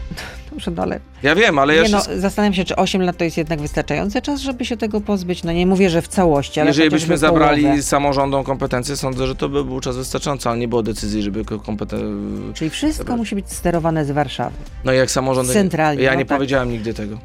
Dobrze, 0.51 0.71
no, 0.71 0.83
ale 0.83 1.01
Ja 1.23 1.35
wiem, 1.35 1.59
ale 1.59 1.75
nie 1.75 1.81
jeszcze... 1.81 1.97
no, 1.97 2.21
zastanawiam 2.21 2.55
się, 2.55 2.65
czy 2.65 2.77
8 2.77 3.03
lat 3.03 3.17
to 3.17 3.25
jest 3.25 3.37
jednak 3.37 3.61
wystarczający 3.61 4.23
czas, 4.23 4.41
żeby 4.41 4.65
się 4.65 4.77
tego 4.77 5.01
pozbyć. 5.01 5.45
No 5.45 5.53
nie 5.53 5.67
mówię, 5.67 5.91
że 5.91 6.03
w 6.03 6.09
całości, 6.09 6.61
ale 6.61 6.71
Jeżeli 6.71 6.91
byśmy 6.91 7.19
zabrali 7.19 7.63
połowę. 7.63 7.83
samorządom 7.83 8.45
kompetencje, 8.45 8.97
sądzę, 8.97 9.27
że 9.27 9.35
to 9.35 9.49
by 9.49 9.65
był 9.65 9.81
czas 9.81 9.97
wystarczający, 9.97 10.49
ale 10.49 10.59
nie 10.59 10.69
było 10.69 10.83
decyzji, 10.83 11.23
żeby 11.23 11.45
kompetencje... 11.45 12.07
Czyli 12.55 12.71
wszystko 12.71 13.05
Dobra. 13.05 13.17
musi 13.17 13.35
być 13.35 13.53
sterowane 13.53 14.05
z 14.05 14.11
Warszawy. 14.11 14.57
No 14.85 14.93
i 14.93 14.97
jak 14.97 15.11
samorządy... 15.11 15.53
Centralnie, 15.53 16.03
Ja 16.03 16.13
no 16.13 16.19
nie 16.19 16.25
tak. 16.25 16.39
powiedziałem 16.39 16.71
nigdy 16.71 16.95
tego. 16.95 17.19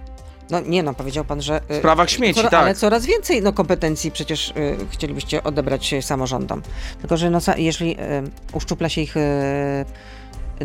No 0.51 0.59
nie 0.59 0.83
no, 0.83 0.93
powiedział 0.93 1.25
pan, 1.25 1.41
że... 1.41 1.61
W 1.69 1.71
y, 1.71 1.77
sprawach 1.77 2.09
śmieci, 2.09 2.39
Cora- 2.39 2.49
tak. 2.49 2.61
Ale 2.61 2.75
coraz 2.75 3.05
więcej 3.05 3.41
no, 3.41 3.53
kompetencji 3.53 4.11
przecież 4.11 4.49
y, 4.49 4.53
chcielibyście 4.89 5.43
odebrać 5.43 5.93
y, 5.93 6.01
samorządom. 6.01 6.61
Tylko, 6.99 7.17
że 7.17 7.29
no, 7.29 7.39
jeżeli 7.57 7.91
y, 7.91 7.97
uszczupla 8.53 8.89
się 8.89 9.01
ich 9.01 9.17
y, 9.17 9.21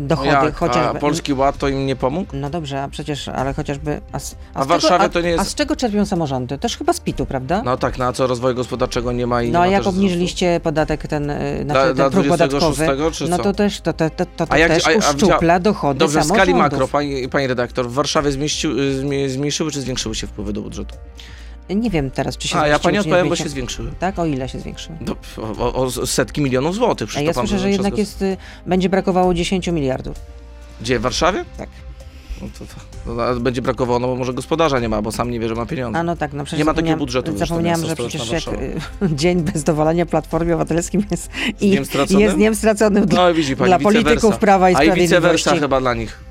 dochody, 0.01 0.29
Jak? 0.29 0.55
chociażby... 0.55 0.97
A 0.97 1.01
Polski 1.01 1.33
Ład 1.33 1.57
to 1.57 1.67
im 1.67 1.85
nie 1.85 1.95
pomógł? 1.95 2.27
No 2.33 2.49
dobrze, 2.49 2.81
a 2.83 2.87
przecież, 2.87 3.27
ale 3.27 3.53
chociażby... 3.53 4.01
A, 4.11 4.19
z, 4.19 4.35
A 4.53 4.63
w 4.65 4.67
Warszawie 4.67 4.97
czego, 5.03 5.13
to 5.13 5.21
nie 5.21 5.29
jest- 5.29 5.41
A 5.41 5.45
z 5.45 5.55
czego 5.55 5.75
czerpią 5.75 6.05
samorządy? 6.05 6.57
Też 6.57 6.77
chyba 6.77 6.93
z 6.93 6.99
PIT-u, 6.99 7.25
prawda? 7.25 7.61
No 7.65 7.77
tak, 7.77 7.97
na 7.97 8.13
co 8.13 8.27
rozwoju 8.27 8.55
gospodarczego 8.55 9.11
nie 9.11 9.27
ma 9.27 9.41
i 9.43 9.51
No 9.51 9.59
a 9.59 9.67
jak 9.67 9.87
obniżyliście 9.87 10.59
podatek 10.63 11.07
ten, 11.07 11.31
znaczy 11.63 11.93
dla 11.93 12.03
ten 12.09 12.13
próg 12.13 12.25
26 12.25 12.77
podatkowy, 12.77 13.11
czy 13.11 13.27
no 13.27 13.37
to 13.37 13.53
też, 13.53 13.81
to, 13.81 13.93
to, 13.93 14.09
to, 14.09 14.25
to, 14.25 14.45
A 14.49 14.57
jak- 14.57 14.71
też 14.71 14.87
a- 14.87 14.91
a 14.91 14.93
uszczupla 14.95 15.37
widział- 15.37 15.59
dochody 15.59 15.99
Dobrze, 15.99 16.21
w 16.21 16.25
skali 16.25 16.53
makro, 16.53 16.87
pani, 16.87 17.29
pani 17.29 17.47
redaktor, 17.47 17.89
w 17.89 17.93
Warszawie 17.93 18.31
zmieścił, 18.31 18.79
y, 18.79 19.29
zmniejszyły 19.29 19.71
czy 19.71 19.81
zwiększyły 19.81 20.15
się 20.15 20.27
wpływy 20.27 20.53
do 20.53 20.61
budżetu? 20.61 20.95
Nie 21.75 21.89
wiem 21.89 22.11
teraz, 22.11 22.37
czy 22.37 22.47
się 22.47 22.59
A 22.59 22.67
ja 22.67 22.79
pani 22.79 22.97
odpowiem, 22.97 23.29
bo 23.29 23.35
się 23.35 23.49
zwiększyły. 23.49 23.91
Tak? 23.99 24.19
O 24.19 24.25
ile 24.25 24.49
się 24.49 24.59
zwiększyły? 24.59 24.97
Do, 25.01 25.15
o, 25.37 25.73
o, 25.73 25.91
setki 26.07 26.41
milionów 26.41 26.75
złotych. 26.75 27.09
A 27.17 27.21
ja 27.21 27.29
to 27.29 27.35
pan 27.35 27.47
słyszę, 27.47 27.61
że 27.61 27.71
jednak 27.71 27.97
jest, 27.97 28.21
y, 28.21 28.37
będzie 28.65 28.89
brakowało 28.89 29.33
10 29.33 29.67
miliardów. 29.67 30.15
Gdzie, 30.81 30.99
w 30.99 31.01
Warszawie? 31.01 31.45
Tak. 31.57 31.69
No 32.41 32.47
to, 32.59 32.65
to, 32.65 33.13
no, 33.13 33.23
ale 33.23 33.39
będzie 33.39 33.61
brakowało, 33.61 33.99
no 33.99 34.07
bo 34.07 34.15
może 34.15 34.33
gospodarza 34.33 34.79
nie 34.79 34.89
ma, 34.89 35.01
bo 35.01 35.11
sam 35.11 35.31
nie 35.31 35.39
wie, 35.39 35.47
że 35.47 35.55
ma 35.55 35.65
pieniądze. 35.65 35.99
A 35.99 36.03
no 36.03 36.15
tak, 36.15 36.33
no 36.33 36.43
przecież 36.43 36.59
Nie 36.59 36.65
ma 36.65 36.73
takiego 36.73 36.97
budżetu 36.97 37.31
to 37.31 37.37
Zapomniałam, 37.37 37.85
że 37.85 37.95
przecież 37.95 38.31
jak 38.31 38.47
y, 38.47 38.79
dzień 39.15 39.41
bez 39.41 39.63
dowalania 39.63 40.05
Platformie 40.05 40.55
Obywatelskim 40.55 41.03
jest, 41.11 41.29
i, 41.61 41.69
dniem 41.69 41.85
straconym? 41.85 42.21
jest 42.21 42.35
dniem 42.35 42.55
straconym 42.55 43.05
dla, 43.05 43.23
No 43.23 43.29
i 43.29 43.33
widzi 43.33 43.55
pani, 43.55 43.69
dla 43.69 43.79
polityków. 43.79 44.37
Prawa 44.37 44.69
i 44.69 44.75
A 44.75 44.83
i 44.83 44.85
vice 44.85 44.93
Sprawiedliwości. 44.93 45.45
versa 45.45 45.61
chyba 45.61 45.79
dla 45.81 45.93
nich. 45.93 46.26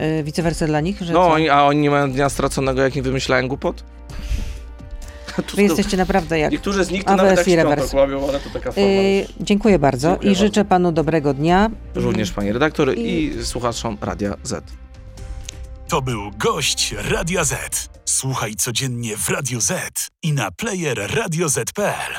Y, 0.00 0.22
Vice 0.22 0.42
versa 0.42 0.66
dla 0.66 0.80
nich? 0.80 1.02
Że 1.02 1.12
No, 1.12 1.26
oni, 1.28 1.48
a 1.48 1.64
oni 1.64 1.80
nie 1.80 1.90
mają 1.90 2.12
dnia 2.12 2.28
straconego, 2.28 2.82
jak 2.82 2.94
nie 2.94 3.02
wymyślają 3.02 3.48
głupot? 3.48 3.84
Wy 5.56 5.62
jesteście 5.62 5.96
naprawdę 5.96 6.38
jak... 6.38 6.52
Niektórzy 6.52 6.84
z 6.84 6.90
nich 6.90 7.04
to 7.04 7.10
Aves 7.10 7.22
nawet 7.22 7.36
tak 7.38 7.46
i 7.48 7.50
śpią, 7.52 7.62
rewers. 7.70 7.92
łamią, 7.92 8.28
ale 8.28 8.40
to 8.40 8.50
taka 8.50 8.72
forma. 8.72 8.88
Y, 8.90 9.26
dziękuję 9.40 9.78
bardzo 9.78 10.08
Dziękuję 10.10 10.32
i 10.32 10.34
życzę 10.34 10.60
bardzo. 10.60 10.68
panu 10.70 10.92
dobrego 10.92 11.34
dnia. 11.34 11.70
Również 11.94 12.30
pani 12.32 12.52
redaktor 12.52 12.94
i, 12.98 13.24
I- 13.24 13.44
słuchaczom 13.46 13.98
Radia 14.00 14.34
Z. 14.42 14.64
To 15.88 16.02
był 16.02 16.30
gość 16.38 16.94
Radia 17.10 17.44
Z. 17.44 17.88
Słuchaj 18.04 18.54
codziennie 18.54 19.16
w 19.16 19.28
Radio 19.28 19.60
Z 19.60 19.72
i 20.22 20.32
na 20.32 20.50
player 20.50 20.98
radioz.pl. 21.16 22.18